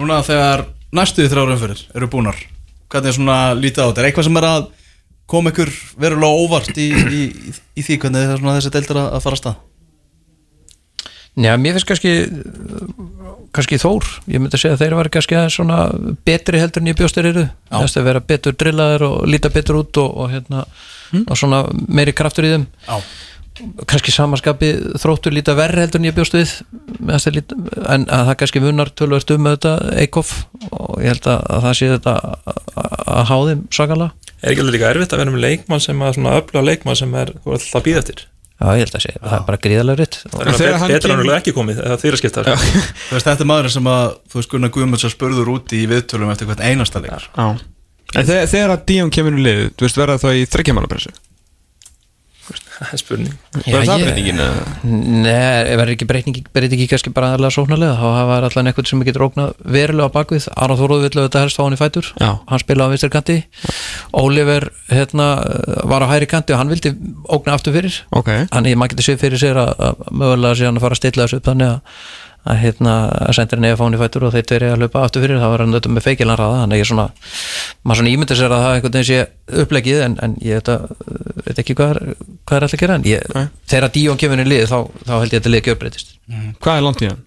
Núna 0.00 0.22
þegar 0.24 0.66
næstuði 0.94 1.32
þrjára 1.32 1.56
umfyrir 1.56 1.82
eru 1.96 2.08
búnar 2.12 2.38
Hvernig 2.92 3.08
er 3.08 3.16
svona 3.16 3.36
lítið 3.56 3.82
á 3.82 3.88
þetta? 3.88 4.00
Er 4.02 4.06
eitthvað 4.10 4.26
sem 4.26 4.38
er 4.38 4.46
að 4.46 4.64
koma 5.32 5.52
ykkur 5.52 5.70
verulega 6.00 6.40
óvart 6.44 6.76
í, 6.76 6.88
í, 6.92 7.20
í, 7.48 7.52
í 7.80 7.84
því 7.86 7.96
hvernig 8.02 8.26
það 8.26 8.32
er 8.34 8.42
svona 8.42 8.56
þessi 8.58 8.72
deildur 8.74 9.00
að, 9.00 9.14
fara 9.24 9.38
að 9.38 9.40
stað? 9.40 9.60
Já, 11.40 11.52
mér 11.56 11.78
finnst 11.78 11.88
kannski 11.88 12.12
kannski 13.56 13.78
Þór, 13.80 14.10
ég 14.28 14.42
myndi 14.42 14.58
að 14.58 14.62
segja 14.62 14.76
að 14.76 14.84
þeir 14.84 14.96
var 14.98 15.10
kannski 15.14 15.40
svona 15.54 15.78
betri 16.28 16.60
heldur 16.60 16.84
en 16.84 16.92
ég 16.92 16.98
bjóstir 17.00 17.30
eru. 17.30 17.46
Þess 17.72 18.00
að 18.00 18.08
vera 18.10 18.24
betur 18.28 18.56
drillaður 18.60 19.06
og 19.08 19.16
líta 19.32 19.52
betur 19.52 19.80
út 19.80 20.02
og, 20.04 20.12
og 20.12 20.32
hérna 20.32 20.66
og 21.22 21.36
svona 21.36 21.64
meiri 21.88 22.12
kraftur 22.16 22.48
í 22.48 22.52
þeim. 22.52 22.68
Já 22.84 23.00
kannski 23.86 24.12
samanskapi 24.14 24.70
þróttur 25.02 25.34
líta 25.36 25.54
verri 25.58 25.82
heldur 25.84 26.00
en 26.00 26.08
ég 26.08 26.16
bjóst 26.16 26.34
við. 26.36 26.52
En 27.02 28.06
að 28.06 28.26
það 28.30 28.34
kannski 28.42 28.62
munar 28.64 28.90
tölvöld 28.96 29.30
um 29.36 29.48
þetta 29.50 29.72
Eikoff 30.02 30.32
og 30.70 30.98
ég 31.02 31.12
held 31.12 31.28
að, 31.30 31.40
að 31.56 31.64
það 31.68 31.78
sé 31.78 31.90
þetta 31.96 32.14
að- 32.18 32.60
að 32.82 33.00
að 33.12 33.24
há 33.30 33.36
þeim 33.48 33.62
sakalega 33.70 34.10
er 34.42 34.50
ekki 34.52 34.62
alveg 34.64 34.74
líka 34.76 34.90
erfitt 34.90 35.12
að 35.14 35.20
vera 35.22 35.30
með 35.34 35.42
leikmann 35.46 35.82
sem 35.84 36.00
að 36.02 36.14
svona 36.16 36.36
öfluga 36.40 36.62
leikmann 36.66 36.96
sem 36.98 37.12
er, 37.14 37.32
þú 37.44 37.52
er 37.52 37.58
alltaf 37.58 37.76
að 37.78 37.84
býða 37.88 38.00
eftir? 38.02 38.22
Já, 38.62 38.66
ég 38.78 38.82
held 38.84 38.94
að 38.96 39.02
sé, 39.02 39.12
það 39.18 39.34
er 39.36 39.44
bara 39.46 39.58
gríðalega 39.66 39.98
ritt 39.98 40.16
það 40.22 40.62
er 40.62 40.76
hann 40.78 41.30
ekki 41.36 41.54
komið 41.56 41.80
eða 41.82 41.98
þeirra 42.02 42.20
skiptar 42.20 42.48
Þú 42.52 43.16
veist, 43.16 43.26
þetta 43.26 43.42
er 43.42 43.48
maður 43.50 43.70
sem 43.74 43.88
að, 43.90 44.04
þú 44.32 44.38
veist, 44.40 44.50
Gunnar 44.52 44.72
Guðmunds 44.76 45.06
að 45.08 45.14
spurður 45.16 45.50
úti 45.56 45.80
í 45.82 45.88
viðtölum 45.90 46.30
eftir 46.34 46.46
hvert 46.50 46.62
einasta 46.62 47.02
leik 47.02 47.26
Já. 47.26 47.46
En 48.12 48.26
þegar, 48.28 48.46
þegar 48.52 48.74
að 48.76 48.84
Díon 48.90 49.10
kemur 49.14 49.38
í 49.38 49.44
lið, 49.46 49.62
þú 49.78 49.86
veist, 49.86 49.98
verða 50.02 50.18
það 50.22 50.38
í 50.38 50.46
þryggjamálapressu 50.54 51.14
það 52.78 52.92
er 52.96 53.00
spurning. 53.00 53.34
Verður 53.66 53.88
það 53.88 54.04
breytingin? 54.06 54.40
Nei, 55.22 55.32
ekki 55.94 56.08
breyting, 56.08 56.38
breyting 56.54 56.80
ekki 56.80 56.88
kannski 56.92 57.12
bara 57.14 57.32
aðalega 57.32 57.56
sóknarlega, 57.56 57.98
þá 58.00 58.06
hafa 58.16 58.38
allan 58.48 58.70
eitthvað 58.70 58.88
sem 58.90 59.04
getur 59.06 59.26
ógnað 59.28 59.52
verulega 59.76 60.08
á 60.08 60.14
bakvið, 60.16 60.48
Aron 60.56 60.80
Þóruð 60.80 61.04
vill 61.06 61.20
auðvitað 61.20 61.46
helst 61.46 61.60
fá 61.60 61.64
hann 61.66 61.76
í 61.76 61.80
fætur, 61.80 62.10
Já. 62.22 62.30
hann 62.48 62.62
spilaði 62.62 62.88
á 62.88 62.92
vinstri 62.94 63.12
kanti, 63.12 63.38
Oliver 64.22 64.68
hérna, 64.90 65.28
var 65.92 66.06
á 66.06 66.12
hæri 66.14 66.30
kanti 66.30 66.56
og 66.56 66.62
hann 66.62 66.72
vildi 66.72 66.94
ógna 67.28 67.56
aftur 67.58 67.76
fyrir, 67.76 68.02
Ok. 68.12 68.32
Hann 68.52 68.68
maður 68.76 68.96
getur 68.96 69.10
séð 69.12 69.22
fyrir 69.26 69.40
sér 69.40 69.58
að, 69.62 69.72
að 69.78 70.04
mögulega 70.10 70.58
sé 70.58 70.68
hann 70.68 70.78
að 70.78 70.86
fara 70.86 70.96
að 70.96 71.02
stilla 71.02 71.26
þessu 71.26 71.40
upp 71.40 71.48
þannig 71.50 71.72
að 71.72 71.98
að 72.42 72.56
hérna 72.58 72.92
að 73.22 73.32
sendirinn 73.38 73.66
eða 73.68 73.86
í 73.94 73.98
fætur 74.00 74.24
og 74.26 74.32
þeir 74.34 74.46
tveir 74.50 74.64
eiga 74.66 74.74
að 74.74 74.80
hlaupa 74.82 75.02
aftur 75.06 75.22
fyrir, 75.22 75.38
þá 75.38 75.46
var 75.52 75.62
hann 75.62 75.74
auðvitað 75.76 75.92
með 75.94 76.06
feikilan 76.08 76.38
ræða, 76.40 76.56
þannig 76.62 76.74
að 76.74 76.82
ég 76.82 76.88
svona 76.90 77.04
maður 77.86 78.00
svona 78.00 78.12
ímyndir 78.12 78.38
sér 78.40 78.54
að 78.56 78.62
það 78.64 78.74
einhvern 78.78 78.96
veginn 78.96 79.08
sé 79.10 79.18
upplegið 79.62 80.00
en, 80.06 80.16
en 80.26 80.34
ég 80.42 80.58
veit, 80.58 80.70
að, 80.72 80.88
veit 81.46 81.60
ekki 81.62 81.76
hvað 81.78 81.92
er, 81.94 82.00
hvað 82.42 82.56
er 82.58 82.66
alltaf 82.66 82.78
að 82.78 82.82
gera 82.82 82.96
en 82.98 83.06
ég, 83.06 83.28
Nei. 83.36 83.44
þegar 83.70 83.92
Díón 83.94 84.18
kemur 84.18 84.42
inn 84.42 84.46
í 84.48 84.50
lið 84.56 84.64
þá, 84.72 84.78
þá 85.06 85.12
held 85.14 85.22
ég 85.22 85.28
að 85.30 85.36
þetta 85.38 85.52
lið 85.54 85.66
gjörbreytist 85.70 86.12
Hvað 86.62 86.74
er 86.80 86.86
langt 86.88 87.04
í 87.06 87.10
hann? 87.12 87.22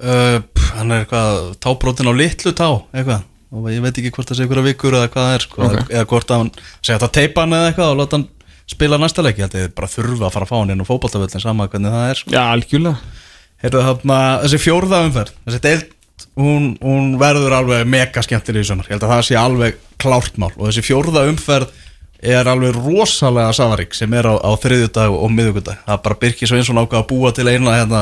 uh, 0.00 0.38
pff, 0.56 0.70
Hann 0.76 0.92
er 0.96 1.04
eitthvað 1.04 1.42
tábrotin 1.66 2.08
á 2.08 2.14
litlu 2.16 2.52
tá 2.56 2.70
eitthvað 2.96 3.24
og 3.56 3.68
ég 3.70 3.80
veit 3.84 4.00
ekki 4.00 4.10
hvort 4.12 4.28
það 4.32 4.40
sé 4.40 4.44
ykkur 4.48 4.58
vikur 4.66 4.96
eða 4.98 5.08
hvað 5.12 5.28
er 5.36 5.44
sko, 5.46 5.60
Ok. 5.68 5.76
eða, 5.94 6.06
hvort 6.10 6.32
að 6.34 6.40
hann 6.42 6.50
segja 6.82 6.96
þetta 6.98 7.12
teipa 7.14 7.44
hann 7.44 7.54
eða 7.56 7.68
eitthvað 7.70 7.92
og 7.92 8.00
láta 8.00 8.18
hann 8.18 8.26
spila 8.68 8.98
næsta 9.00 9.22
leik 9.22 9.38
ég 9.38 9.46
held 9.46 9.54
að 9.54 9.62
ég 9.68 9.76
bara 9.78 9.88
þurfa 9.92 10.26
að 10.26 10.34
fara 10.34 10.48
að 10.48 10.50
fá 10.50 10.56
hann 10.58 10.72
inn 10.74 10.82
á 10.82 10.88
fótboltavöllin 10.88 11.44
sama 11.44 11.68
hvernig 11.70 11.94
það 11.94 12.08
er 12.10 12.20
sko. 12.20 12.32
Já, 12.34 12.42
algjörlega 12.50 12.96
þessi 13.62 14.60
fjórða 14.60 15.04
umferð 15.06 15.34
þessi 15.46 15.62
deild, 15.64 15.92
hún, 16.36 16.70
hún 16.82 17.16
verður 17.20 17.56
alveg 17.58 17.88
mega 17.88 18.22
skemmtileg 18.24 18.64
í 18.64 18.68
sumar, 18.68 18.88
ég 18.88 18.96
held 18.96 19.06
að 19.06 19.14
það 19.14 19.26
sé 19.28 19.36
alveg 19.40 19.82
klárt 20.00 20.40
mál. 20.40 20.52
Og 20.56 20.68
þessi 20.68 20.84
fjórða 20.84 21.26
umferð 21.30 21.72
er 22.26 22.48
alveg 22.48 22.76
rosalega 22.76 23.52
safarík 23.56 23.94
sem 23.96 24.12
er 24.16 24.28
á, 24.28 24.34
á 24.40 24.50
þriðjudag 24.60 25.12
og 25.12 25.32
miðugudag 25.32 25.82
það 25.84 26.02
bara 26.06 26.18
Birkir 26.22 26.50
Sveinsson 26.50 26.80
ákvað 26.80 27.02
að 27.02 27.08
búa 27.10 27.32
til 27.36 27.44
eina 27.50 27.76
hérna, 27.76 28.00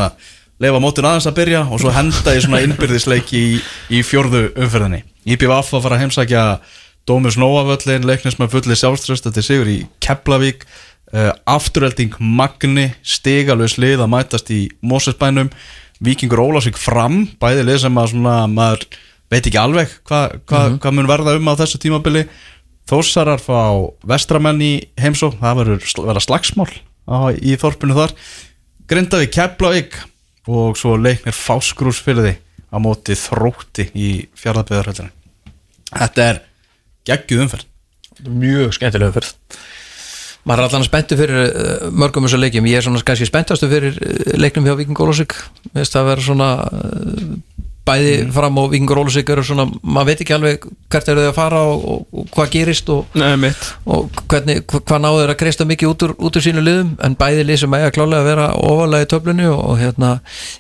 leifa 0.63 0.81
mótin 0.83 1.09
aðeins 1.09 1.27
að 1.27 1.37
byrja 1.41 1.65
og 1.67 1.83
svo 1.83 1.93
henda 1.95 2.35
í 2.37 2.45
svona 2.45 2.63
innbyrðisleiki 2.65 3.43
í, 3.43 3.59
í 3.91 4.05
fjórðu 4.07 4.47
umferðinni. 4.55 5.03
IPVF 5.25 5.75
að 5.75 5.87
fara 5.87 5.99
að 5.99 6.05
heimsækja 6.05 6.45
Dómus 7.05 7.37
Nóavöllin, 7.37 8.07
leiknis 8.09 8.39
með 8.41 8.55
fulli 8.55 8.77
sjálfströst 8.79 9.27
þetta 9.27 9.43
er 9.43 9.49
sigur 9.49 9.69
í 9.69 9.81
Keflavík 10.05 10.63
afturhelding 11.47 12.17
Magni 12.19 12.89
stigalus 13.07 13.77
lið 13.79 14.03
að 14.03 14.13
mætast 14.15 14.51
í 14.51 14.65
Mósesbænum 14.83 15.51
Víkingur 16.05 16.43
Ólásvík 16.43 16.79
fram 16.81 17.23
bæði 17.41 17.67
lið 17.69 17.85
sem 17.85 18.01
að 18.01 18.11
svona 18.15 18.39
maður 18.51 18.87
veit 19.31 19.47
ekki 19.47 19.61
alveg 19.61 19.93
hvað 20.09 20.35
hva, 20.51 20.63
hva 20.83 20.93
mun 20.95 21.09
verða 21.09 21.37
um 21.39 21.51
á 21.51 21.55
þessu 21.59 21.79
tímabili. 21.83 22.25
Þórsarar 22.91 23.41
fá 23.41 23.61
vestramenn 24.05 24.61
í 24.61 24.73
heimsó 25.01 25.31
það 25.39 25.61
verður 25.63 26.25
slagsmál 26.27 26.69
á, 27.09 27.33
í 27.33 27.55
þorpinu 27.61 27.97
þar. 27.97 28.17
Grindavík 28.91 29.33
Keflavík 29.33 30.01
og 30.51 30.77
svo 30.77 30.99
leiknir 31.01 31.37
Fáskrúsfyrði 31.37 32.35
á 32.69 32.77
móti 32.83 33.17
þrótti 33.17 33.89
í 33.95 34.09
fjárðabæðarhöldinu 34.37 35.09
Þetta 35.95 36.27
er 36.27 36.43
geggjuð 37.07 37.47
umferð. 37.47 37.71
Mjög 38.29 38.75
skemmtilega 38.77 39.15
fyrst 39.15 39.63
maður 40.45 40.63
er 40.65 40.69
allan 40.71 40.87
spenntu 40.87 41.17
fyrir 41.21 41.43
uh, 41.49 41.91
mörgum 41.93 42.27
þessar 42.29 42.43
leikjum, 42.45 42.67
ég 42.71 42.81
er 42.81 42.87
svona 42.87 43.03
kannski 43.07 43.29
spenntastu 43.31 43.69
fyrir 43.71 43.97
uh, 43.99 44.35
leiknum 44.41 44.67
hjá 44.69 44.77
Víking 44.81 44.99
Ólásík 45.05 45.37
veist 45.75 45.97
það 45.97 46.11
vera 46.13 46.25
svona 46.27 46.49
uh, 46.69 47.29
bæði 47.85 48.13
fram 48.33 48.57
og 48.63 48.71
Víking 48.73 48.89
Ólásík 48.95 49.29
eru 49.33 49.43
svona, 49.45 49.67
maður 49.83 50.07
veit 50.13 50.21
ekki 50.25 50.33
alveg 50.37 50.63
hvert 50.93 51.09
eru 51.13 51.25
þau 51.27 51.31
að 51.33 51.37
fara 51.37 51.63
og, 51.69 51.83
og, 51.95 52.05
og 52.23 52.29
hvað 52.33 52.53
gerist 52.55 52.89
og, 52.95 53.17
Nei, 53.21 53.51
og 53.93 54.09
hvernig, 54.33 54.63
hva- 54.73 54.81
hvað 54.89 55.03
náðu 55.05 55.19
þeir 55.21 55.33
að 55.35 55.41
kreista 55.43 55.67
mikið 55.69 55.91
út 55.93 56.05
úr, 56.07 56.15
út 56.17 56.39
úr 56.41 56.45
sínu 56.47 56.65
liðum. 56.65 56.95
En 57.05 57.17
bæði 57.21 57.45
lið 57.45 57.61
sem 57.65 57.77
eiga 57.77 57.91
klálega 57.93 58.23
að 58.25 58.31
vera 58.31 58.47
ofalega 58.57 59.05
í 59.05 59.11
töflunni 59.13 59.51
og, 59.53 59.75
hérna, 59.83 60.15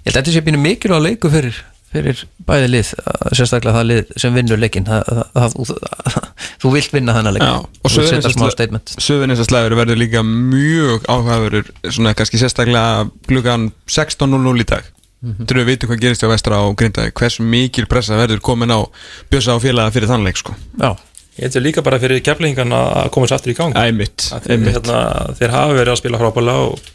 ég 0.05 0.11
held 0.11 0.18
að 0.18 0.20
þetta 0.20 0.35
sé 0.37 0.45
býnum 0.51 0.66
mikilvæg 0.68 1.05
leiku 1.09 1.32
fyrir, 1.32 1.62
fyrir 1.95 2.24
bæði 2.49 2.70
lið, 2.72 2.90
sérstaklega 3.38 3.78
það 3.78 3.86
lið 3.90 4.12
sem 4.20 4.34
vinnur 4.36 4.61
leikin 4.61 4.88
það, 4.88 5.22
það, 5.32 5.55
það, 5.70 6.26
þú 6.64 6.72
vilt 6.74 6.97
vinna 6.97 7.14
þennan 7.16 7.36
leik. 7.38 7.47
Já, 7.47 7.55
og 7.64 7.95
setja 7.95 8.34
smá 8.34 8.51
statement. 8.53 8.97
Suðurnesaslæður 9.07 9.78
verður 9.80 10.01
líka 10.03 10.24
mjög 10.26 11.07
áhugaverður 11.09 11.72
svona 11.88 12.14
kannski 12.18 12.42
sérstaklega 12.42 13.07
klukkan 13.30 13.70
16.00 13.86 14.66
í 14.66 14.68
dag. 14.74 14.92
Mhm. 15.24 15.49
Þú 15.49 15.57
við 15.62 15.70
vitum 15.70 15.88
hvað 15.90 16.03
gerist 16.05 16.24
á 16.26 16.28
vestra 16.28 16.61
og 16.66 16.76
grindaði 16.76 17.14
hversu 17.16 17.47
mikil 17.49 17.86
pressa 17.88 18.18
verður 18.18 18.42
komin 18.45 18.74
á 18.74 18.84
bjösa 19.32 19.57
á 19.57 19.59
félaga 19.62 19.95
fyrir 19.95 20.11
þannleik 20.11 20.36
sko. 20.42 20.53
Já, 20.76 20.92
Ég 21.34 21.49
held 21.49 21.57
ég 21.59 21.64
líka 21.64 21.82
bara 21.82 21.99
fyrir 21.99 22.20
keflingan 22.22 22.70
að 22.70 23.09
koma 23.14 23.26
sér 23.26 23.40
aftur 23.40 23.51
í 23.51 23.57
gang. 23.59 23.74
Æmitt, 23.74 24.28
Að 24.36 24.45
þeir, 24.47 24.61
hérna, 24.76 24.99
þeir 25.34 25.51
hafa 25.51 25.72
verið 25.74 25.90
að 25.90 25.99
spila 25.99 26.20
frábælega 26.20 26.66
og, 26.68 26.90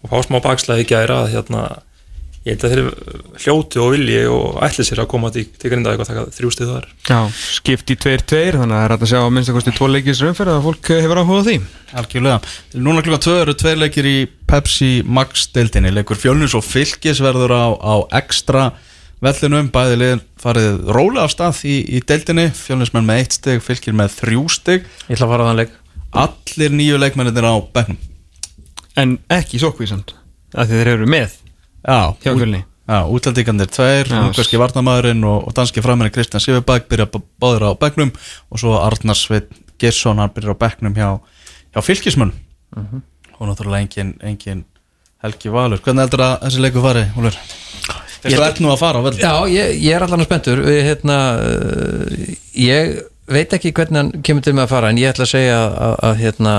og 0.00 0.12
fá 0.14 0.22
smá 0.24 0.38
bakslæði 0.46 0.86
gæra 0.88 1.18
að, 1.26 1.34
hérna, 1.34 1.64
ég 2.42 2.56
held 2.56 2.64
að 2.66 2.72
þeir 2.72 3.42
hljóti 3.44 3.80
og 3.82 3.92
vilji 3.94 4.22
og 4.26 4.56
ætli 4.66 4.86
sér 4.86 5.02
að 5.04 5.10
koma 5.12 5.30
til, 5.34 5.44
til 5.58 5.70
grinda 5.70 5.92
eitthvað 5.92 6.10
taka 6.10 6.24
þrjústið 6.34 6.72
þar 6.72 6.88
Já, 7.06 7.18
skipt 7.58 7.92
í 7.94 7.96
2-2 8.02 8.40
þannig 8.56 8.76
að 8.76 8.82
það 8.82 8.86
er 8.88 8.94
að 8.96 9.10
sjá 9.12 9.20
að 9.20 9.30
minnst 9.36 9.52
að 9.52 9.58
kosti 9.58 9.74
tvo 9.76 9.90
leikis 9.92 10.22
umferð 10.26 10.56
að 10.56 10.66
fólk 10.66 10.92
hefur 10.96 11.20
áhugað 11.22 11.42
á 11.42 11.46
því 11.48 11.56
Algjörlega. 11.92 12.40
Núna 12.80 13.02
klukka 13.04 13.20
tvö 13.26 13.34
eru 13.42 13.54
tveir 13.58 13.76
leikir 13.76 14.06
í 14.08 14.16
Pepsi 14.48 15.02
Max 15.04 15.44
deildinni. 15.52 15.92
Leikur 15.92 16.16
fjölnus 16.16 16.54
og 16.56 16.64
fylgis 16.64 17.20
verður 17.20 17.52
á, 17.52 17.76
á 17.76 17.94
ekstra 18.16 18.70
vellinum. 19.20 19.68
Bæði 19.74 19.98
liðin 20.00 20.24
farið 20.40 20.88
rólega 20.88 21.26
af 21.26 21.34
stað 21.34 21.60
í, 21.68 21.76
í 21.84 22.00
deildinni. 22.00 22.48
Fjölnismenn 22.56 23.04
með 23.04 23.20
eitt 23.20 23.36
steg, 23.36 23.60
fylgir 23.60 23.92
með 23.98 24.16
þrjú 24.22 24.46
steg. 24.56 24.88
ég 25.04 25.18
ætla 25.18 25.28
að 25.28 25.34
fara 25.34 25.44
á 25.44 25.48
þann 25.50 25.60
leik 25.60 25.78
Allir 26.22 26.74
nýju 26.76 26.96
leikmennir 27.00 27.36
hjá 32.22 32.34
fjölni 32.38 32.62
Já, 32.92 33.06
útlendingandir 33.06 33.68
tveir, 33.70 34.08
ungarski 34.10 34.58
varnamæðurinn 34.58 35.22
og, 35.24 35.44
og 35.48 35.54
danski 35.54 35.80
framherri 35.84 36.10
Kristján 36.12 36.42
Sigurbæk 36.42 36.88
byrja 36.90 37.06
b- 37.12 37.20
báðir 37.40 37.62
á 37.70 37.78
bekknum 37.78 38.10
og 38.50 38.58
svo 38.60 38.74
Arnar 38.82 39.16
Sveit 39.16 39.46
Gersson 39.80 40.18
hann 40.18 40.32
byrjar 40.34 40.58
á 40.58 40.62
bekknum 40.64 40.96
hjá, 40.98 41.06
hjá 41.72 41.80
fylgismunn 41.86 42.32
og 43.38 43.46
náttúrulega 43.48 43.86
engin, 43.86 44.10
engin 44.22 44.64
Helgi 45.22 45.52
Valur. 45.54 45.78
Hvernig 45.78 46.02
heldur 46.08 46.24
að 46.26 46.34
þessi 46.42 46.60
leiku 46.64 46.82
fari, 46.82 47.04
Úlur? 47.16 47.36
Ég- 48.26 48.38
ætla 48.42 48.62
nú 48.66 48.72
að 48.74 48.78
fara 48.82 48.98
á 48.98 49.02
völd. 49.06 49.18
Já, 49.22 49.32
ég, 49.50 49.78
ég 49.82 49.94
er 49.96 50.02
allan 50.02 50.24
spenntur 50.26 50.60
við, 50.66 50.80
hérna, 50.86 51.16
uh, 51.38 52.36
ég 52.58 52.96
veit 53.30 53.54
ekki 53.54 53.70
hvernig 53.72 53.98
hann 54.02 54.10
kemur 54.26 54.42
til 54.42 54.52
með 54.58 54.66
að 54.66 54.72
fara 54.74 54.90
en 54.90 54.98
ég 54.98 55.14
ætla 55.14 55.24
að 55.26 55.32
segja 55.36 55.58
að, 55.70 55.94
að, 56.10 56.16
hérna, 56.26 56.54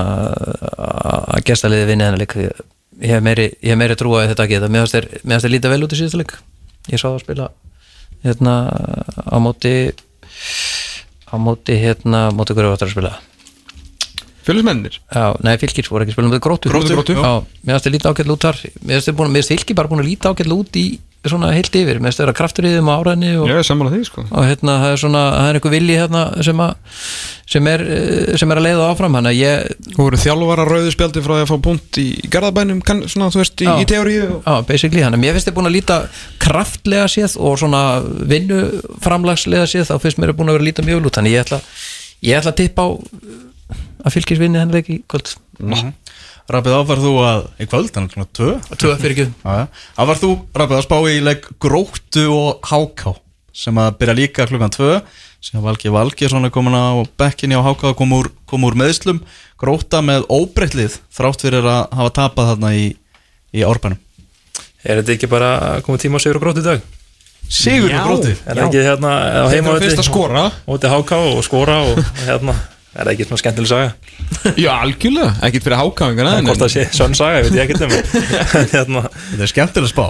að 1.36 1.44
gestaliði 1.52 1.86
vinni 1.92 2.04
þennan 2.08 2.22
leik 2.24 2.34
ég 3.04 3.12
hef 3.12 3.22
meiri, 3.24 3.46
meiri 3.80 3.96
trúa 4.00 4.22
að 4.24 4.32
þetta 4.32 4.46
geta 4.54 4.70
mér 4.72 4.86
finnst 4.88 4.96
þeir 5.44 5.52
líta 5.54 5.70
vel 5.72 5.84
út 5.86 5.92
í 5.94 6.00
síðasta 6.00 6.20
leik. 6.22 6.34
Ég 6.90 7.00
sá 7.00 7.06
það 7.10 7.18
að 7.18 7.24
spila 7.26 7.46
hérna 8.24 8.54
á 9.28 9.36
móti 9.44 9.74
á 11.28 11.36
móti 11.40 11.76
hérna 11.80 12.20
móti 12.32 12.56
hverju 12.56 12.72
áttur 12.74 12.88
að 12.88 12.94
spila? 12.96 13.12
Fjölusmennir 14.44 14.98
Já, 15.08 15.24
nei, 15.44 15.54
fylgir 15.60 15.86
voru 15.88 16.04
ekki 16.04 16.12
að 16.12 16.16
spila 16.18 16.32
með 16.34 16.42
grótu 16.44 16.68
Gróttu, 16.72 16.96
grótu. 16.98 17.14
jú. 17.16 17.22
Já, 17.24 17.32
mér 17.64 17.76
finnst 17.78 17.86
þeir 17.86 17.94
líta 17.96 18.10
ágætlega 18.12 18.34
út 18.36 18.44
þar. 18.44 18.58
Mér 18.84 18.94
finnst 18.98 19.08
þeir 19.08 19.16
búin- 19.20 19.32
mér 19.32 19.40
finnst 19.44 19.52
fylgir 19.54 19.76
bara 19.78 19.88
búin 19.92 20.02
að 20.04 20.08
líta 20.10 20.32
ágætlega 20.34 20.60
út 20.60 20.76
í 20.76 20.84
svona 21.32 21.50
heilt 21.54 21.76
yfir, 21.78 22.00
þeir 22.04 22.30
að 22.32 22.36
kraftur 22.38 22.66
í 22.68 22.72
þeim 22.74 22.90
á 22.90 22.94
áræðinni 22.94 23.30
og, 23.40 23.48
Já, 23.48 23.56
því 23.92 24.00
sko. 24.08 24.24
og 24.28 24.46
hérna 24.48 24.74
það 24.82 24.92
er 24.94 25.00
svona, 25.02 25.22
það 25.34 25.48
er 25.48 25.58
einhver 25.58 25.74
vilji 25.74 25.96
hérna 25.98 26.24
sem, 26.46 26.62
að, 26.64 26.98
sem, 27.54 27.70
er, 27.72 27.84
sem 28.40 28.52
er 28.54 28.60
að 28.60 28.66
leiða 28.66 28.88
áfram 28.90 29.18
hann 29.18 29.30
að 29.30 29.38
ég, 29.38 29.72
Þú 29.94 30.00
voru 30.02 30.20
þjálfara 30.24 30.66
rauðu 30.68 30.92
spjaldi 30.94 31.24
frá 31.24 31.34
því 31.34 31.46
að 31.46 31.50
fá 31.52 31.56
punkt 31.68 32.00
í 32.02 32.06
Garðabænum, 32.34 32.82
kann, 32.84 33.02
svona 33.10 33.30
þú 33.34 33.42
veist, 33.42 33.64
í, 33.64 33.70
í 33.70 33.88
teóriu 33.88 34.22
og... 34.26 34.36
já, 34.44 34.68
basically 34.68 35.04
hann 35.06 35.18
mér 35.22 35.36
finnst 35.38 35.50
þeir 35.50 35.56
búin 35.58 35.70
að 35.70 35.76
líta 35.78 35.98
kraftlega 36.44 37.08
séð 37.10 37.38
og 37.40 37.58
svona 37.62 37.82
vinnu 38.04 38.60
framlagslega 39.04 39.68
séð 39.70 39.90
þá 39.92 39.96
finnst 40.04 40.20
mér 40.20 40.34
að 40.34 40.40
búin 40.42 40.52
að 40.52 40.58
vera 40.58 40.66
að 40.66 40.70
líta 40.70 40.86
mjög 40.86 41.00
vel 41.00 41.10
út 41.10 41.18
þannig 41.20 41.36
ég 41.36 41.46
ætla, 41.46 41.60
ég 42.24 42.40
ætla 42.40 42.54
að 42.54 42.60
tippa 42.60 42.84
á 42.84 42.88
að 44.04 44.18
fylgis 44.18 44.40
vinni 44.40 44.60
henni 44.60 44.76
leik 44.76 44.90
í 44.92 45.00
kvöld 45.08 45.32
Rappið 46.44 46.74
áfær 46.76 47.00
þú 47.00 47.12
að, 47.24 47.44
í 47.56 47.66
kvöld, 47.70 47.90
þannig 47.94 48.16
að 48.20 48.32
tvö. 48.36 48.48
Tvö 48.76 48.94
fyrir 49.00 49.12
ekki. 49.14 49.28
Áfær 49.96 50.18
þú, 50.20 50.32
Rappið, 50.60 50.76
að 50.76 50.82
spá 50.84 50.96
í 51.08 51.20
leik 51.24 51.46
Gróttu 51.62 52.24
og 52.34 52.66
Háká 52.68 53.14
sem 53.54 53.78
að 53.80 53.94
byrja 54.00 54.16
líka 54.18 54.44
klukkan 54.50 54.72
tvö 54.74 54.98
sem 55.44 55.62
Valgi 55.62 55.92
Valgersson 55.92 56.44
er 56.44 56.52
komin 56.52 56.74
á 56.76 57.00
bekkinni 57.20 57.56
á 57.56 57.62
Háká 57.64 57.94
kom 57.96 58.12
úr, 58.16 58.28
kom 58.50 58.66
úr 58.66 58.76
meðslum 58.76 59.22
Gróta 59.60 60.02
með 60.04 60.26
óbreytlið 60.32 60.98
þrátt 61.14 61.46
fyrir 61.46 61.64
að 61.64 61.94
hafa 61.96 62.12
tapað 62.18 62.50
þarna 62.52 62.74
í, 62.76 62.84
í 63.54 63.64
árbænum. 63.64 64.00
Er 64.84 65.00
þetta 65.00 65.14
ekki 65.16 65.30
bara 65.32 65.50
komið 65.86 66.04
tíma 66.04 66.20
á 66.20 66.24
sigur 66.26 66.40
og 66.42 66.44
grót 66.44 66.60
í 66.60 66.66
dag? 66.66 66.84
Sigur 67.48 67.88
og 67.88 68.08
Gróti 68.10 68.34
Er 68.34 68.58
það 68.58 68.66
ekki 68.66 68.84
hérna 68.84 69.14
á 69.16 69.44
Þeir 69.48 69.56
heima 69.56 69.72
eru 69.72 69.84
fyrst 69.86 70.02
að 70.02 70.10
skora. 70.10 70.44
Óti 70.68 70.92
háká 70.92 71.20
og 71.30 71.40
skora 71.46 71.80
og 71.88 72.00
hérna 72.26 72.56
Er 72.94 73.08
það 73.08 73.12
ekki 73.14 73.26
svona 73.26 73.40
skemmtileg 73.42 73.70
saga? 73.70 73.88
Já, 74.64 74.70
algjörlega, 74.76 75.30
ekkert 75.48 75.64
fyrir 75.66 75.80
hákáingarna 75.80 76.34
Hvort 76.46 76.60
það 76.62 76.72
sé 76.76 76.84
sönn 76.94 77.16
saga, 77.18 77.40
ég 77.40 77.48
veit 77.48 77.56
ég 77.58 77.64
ekkert 77.64 77.82
um 77.82 77.94
En 77.94 78.68
Þetta 78.70 79.42
er 79.42 79.50
skemmtileg 79.50 79.90
spá. 79.90 80.04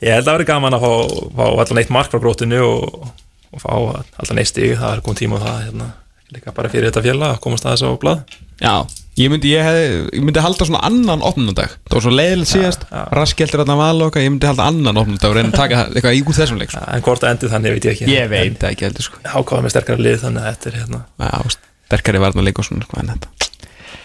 Ég 0.00 0.14
held 0.14 0.22
að 0.22 0.28
það 0.30 0.36
verið 0.38 0.48
gaman 0.52 0.76
að 0.78 0.84
fá, 0.86 0.92
fá 1.40 1.42
allan 1.50 1.80
eitt 1.82 1.90
mark 1.92 2.12
frá 2.12 2.22
grótinu 2.22 2.60
og, 2.64 3.10
og 3.50 3.60
fá 3.64 3.72
allan 3.74 4.40
eitt 4.40 4.48
stig, 4.52 4.76
það 4.78 4.94
er 4.94 5.02
komið 5.04 5.24
tíma 5.24 5.40
á 5.42 5.44
það 5.44 5.58
hérna, 5.66 5.88
líka 6.36 6.54
bara 6.56 6.70
fyrir 6.72 6.88
þetta 6.88 7.02
fjalla 7.04 7.34
að 7.34 7.42
komast 7.44 7.66
að 7.66 7.74
þessu 7.74 7.90
á 7.90 7.94
blað. 8.00 8.38
Já, 8.60 8.74
ég 9.20 9.32
myndi, 9.32 9.52
ég, 9.52 9.66
hef, 9.66 10.08
ég 10.16 10.24
myndi 10.24 10.44
halda 10.44 10.68
svona 10.68 10.80
annan 10.88 11.24
opnundag 11.26 11.74
Það 11.88 11.96
var 11.98 12.04
svo 12.06 12.12
leiðilegt 12.16 12.52
síðast, 12.52 12.86
já. 12.88 13.02
raskjeltir 13.16 13.62
að 13.64 13.72
vala 13.80 14.08
okkar 14.08 14.24
Ég 14.24 14.32
myndi 14.32 14.48
halda 14.48 14.68
annan 14.70 15.00
opnundag 15.00 15.32
og 15.32 15.36
reyna 15.36 15.52
að 15.52 15.58
taka 15.60 15.82
eitthvað 15.88 16.18
í 16.18 16.22
úr 16.24 16.36
þessum 16.36 16.60
leik 16.60 16.72
sko. 16.72 16.84
En 16.84 17.04
hvort 17.04 17.24
það 17.24 17.34
endið 17.34 17.54
þannig 17.56 17.76
veit 17.76 17.88
ég 17.88 17.96
ekki. 17.96 18.12
Ég 18.12 18.30
veit 18.32 18.60
það 18.60 18.74
ekki 18.74 18.88
heldur 18.88 19.08
sko. 19.08 19.20
Hákáða 19.32 19.64
með 19.66 19.74
sterkara 19.74 20.04
lið 20.06 20.22
þannig 20.26 20.44
að 20.44 20.54
þetta 20.54 20.70
er 20.72 20.78
hérna. 20.80 21.02
Já, 21.24 21.69
sterkari 21.90 22.22
varna 22.22 22.44
leik 22.46 22.60
og 22.62 22.68
svona 22.68 22.86
sko 22.86 23.00
en 23.02 23.10
þetta? 23.14 23.50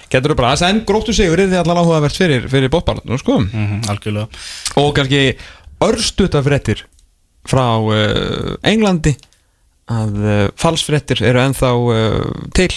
Getur 0.10 0.34
þú 0.34 0.40
bara 0.40 0.56
að 0.56 0.66
en 0.70 0.82
gróttu 0.88 1.14
sigur 1.16 1.42
er 1.42 1.52
því 1.52 1.62
allan 1.62 1.82
áhugavert 1.82 2.18
fyrir, 2.18 2.50
fyrir 2.50 2.72
bóttbarnum 2.74 3.20
sko. 3.22 3.40
Mm 3.42 3.50
-hmm, 3.52 3.90
Algjörlega. 3.90 4.28
Og 4.82 4.94
kannski 4.96 5.38
örstuta 5.82 6.42
fréttir 6.44 6.86
frá 7.46 7.78
uh, 7.78 8.56
Englandi 8.64 9.16
að 9.90 10.14
uh, 10.18 10.50
falsfréttir 10.58 11.22
eru 11.22 11.40
ennþá 11.40 11.72
uh, 11.74 12.50
til. 12.54 12.72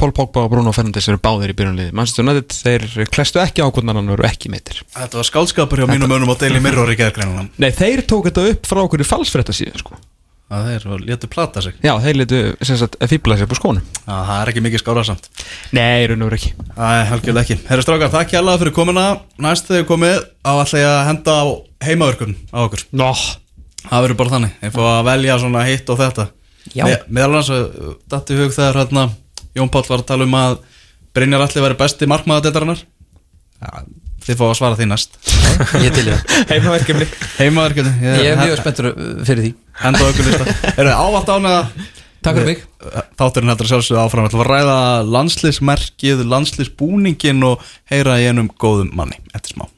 Pól 0.00 0.12
Pogba 0.16 0.46
og 0.46 0.50
Bruno 0.50 0.72
Fernandes 0.72 1.08
eru 1.08 1.18
báðir 1.20 1.52
í 1.52 1.56
byrjunliði 1.58 1.92
Manchester 1.92 2.24
United, 2.24 2.54
þeir 2.56 3.08
klestu 3.12 3.40
ekki 3.42 3.60
ákvöndan 3.60 3.98
hann 4.00 4.08
eru 4.08 4.24
ekki 4.24 4.48
meitir. 4.48 4.80
Þetta 4.96 5.20
var 5.20 5.26
skálskapur 5.28 5.82
hjá 5.82 5.86
mínum 5.90 6.14
önum 6.16 6.32
á 6.32 6.40
Daily 6.40 6.60
Mirror 6.60 6.88
í 6.88 6.96
gerðgreinunum 6.96 7.50
Nei, 7.60 7.70
þeir 7.70 8.06
tók 8.08 8.30
þetta 8.30 8.46
upp 8.48 8.64
frá 8.70 8.80
okkur 8.80 9.04
í 9.04 9.08
falsfrétta 9.10 9.52
síðan 9.52 9.82
sko. 9.82 10.00
Að 10.50 10.70
þeir 10.70 11.04
létu 11.06 11.30
plata 11.30 11.62
sig. 11.64 11.76
Já, 11.84 11.92
þeir 12.02 12.18
sagt 12.80 12.96
fýbla 13.10 13.36
sér 13.38 13.50
på 13.50 13.58
skónum. 13.58 13.84
Að 14.04 14.24
það 14.30 14.40
er 14.40 14.52
ekki 14.52 14.64
mikið 14.66 14.82
skára 14.82 15.04
samt. 15.06 15.28
Nei, 15.76 16.06
raun 16.10 16.24
og 16.26 16.30
veru 16.32 16.40
ekki. 16.40 16.54
Það 16.74 16.96
er 16.96 17.06
helgjörlega 17.12 17.44
ekki. 17.46 17.58
Herri 17.70 17.86
strákar, 17.86 18.10
takk 18.14 18.34
hjá 18.34 18.42
fyrir 18.64 18.74
komuna. 18.74 19.06
Næst 19.40 19.70
þegar 19.70 19.86
komið 19.92 20.18
á 20.42 20.52
alltaf 20.56 20.82
að 20.82 21.06
henda 21.10 21.38
á 21.38 21.44
heimaverkun 21.86 22.36
á 22.50 22.58
okkur. 22.66 22.84
Nó, 22.98 23.12
Það 23.80 24.04
verður 24.04 24.18
bara 24.20 24.32
þannig, 24.34 24.56
ég 24.60 24.72
fór 24.74 24.86
að 24.90 25.06
velja 25.08 25.36
svona 25.40 25.62
hitt 25.64 25.90
og 25.92 25.98
þetta. 26.00 26.26
Já. 26.76 26.84
Me, 26.84 26.96
Meðal 27.08 27.38
hans 27.38 27.50
datt 28.12 28.32
í 28.32 28.36
hug 28.36 28.52
þegar 28.52 28.80
hérna, 28.82 29.04
Jón 29.56 29.70
Páll 29.72 29.88
var 29.88 30.02
að 30.02 30.10
tala 30.10 30.26
um 30.28 30.36
að 30.36 30.58
Brynjar 31.16 31.42
allir 31.46 31.64
væri 31.64 31.78
besti 31.80 32.06
markmaðadettarinnar 32.10 32.82
ja, 32.84 33.80
Þið 34.30 34.38
fóðu 34.38 34.52
að 34.54 34.58
svara 34.60 34.78
því 34.78 34.88
næst. 34.90 35.16
Ég 35.82 35.94
til 35.96 36.04
það. 36.06 36.34
Heimaverkefni. 36.52 37.08
Heimaverkun 37.40 37.88
Ég 38.04 38.28
er 38.30 38.38
mjög 38.38 38.60
spenntur 38.60 38.92
fyrir 39.26 39.48
því. 39.48 39.54
Henda 39.80 40.04
á 40.06 40.10
okkur 40.10 40.28
lista. 40.30 40.54
Herri, 40.76 40.92
ávallt 40.94 41.34
ánæða 41.34 41.64
Takk 42.20 42.36
fyrir 42.36 42.50
mig. 42.50 42.64
Þátturinn 43.16 43.50
heldur 43.54 43.66
að 43.66 43.74
sjálfsögðu 43.74 44.00
áfram. 44.02 44.28
Þetta 44.28 44.40
var 44.42 44.50
að 44.50 44.56
ræða 44.58 44.78
landslýsmerkið, 45.16 46.24
landslýsbúningin 46.34 47.44
og 47.48 47.66
heyra 47.88 48.20
í 48.20 48.28
einum 48.28 48.52
góðum 48.60 48.92
manni. 48.92 49.16
Eftir 49.32 49.56
smá 49.56 49.70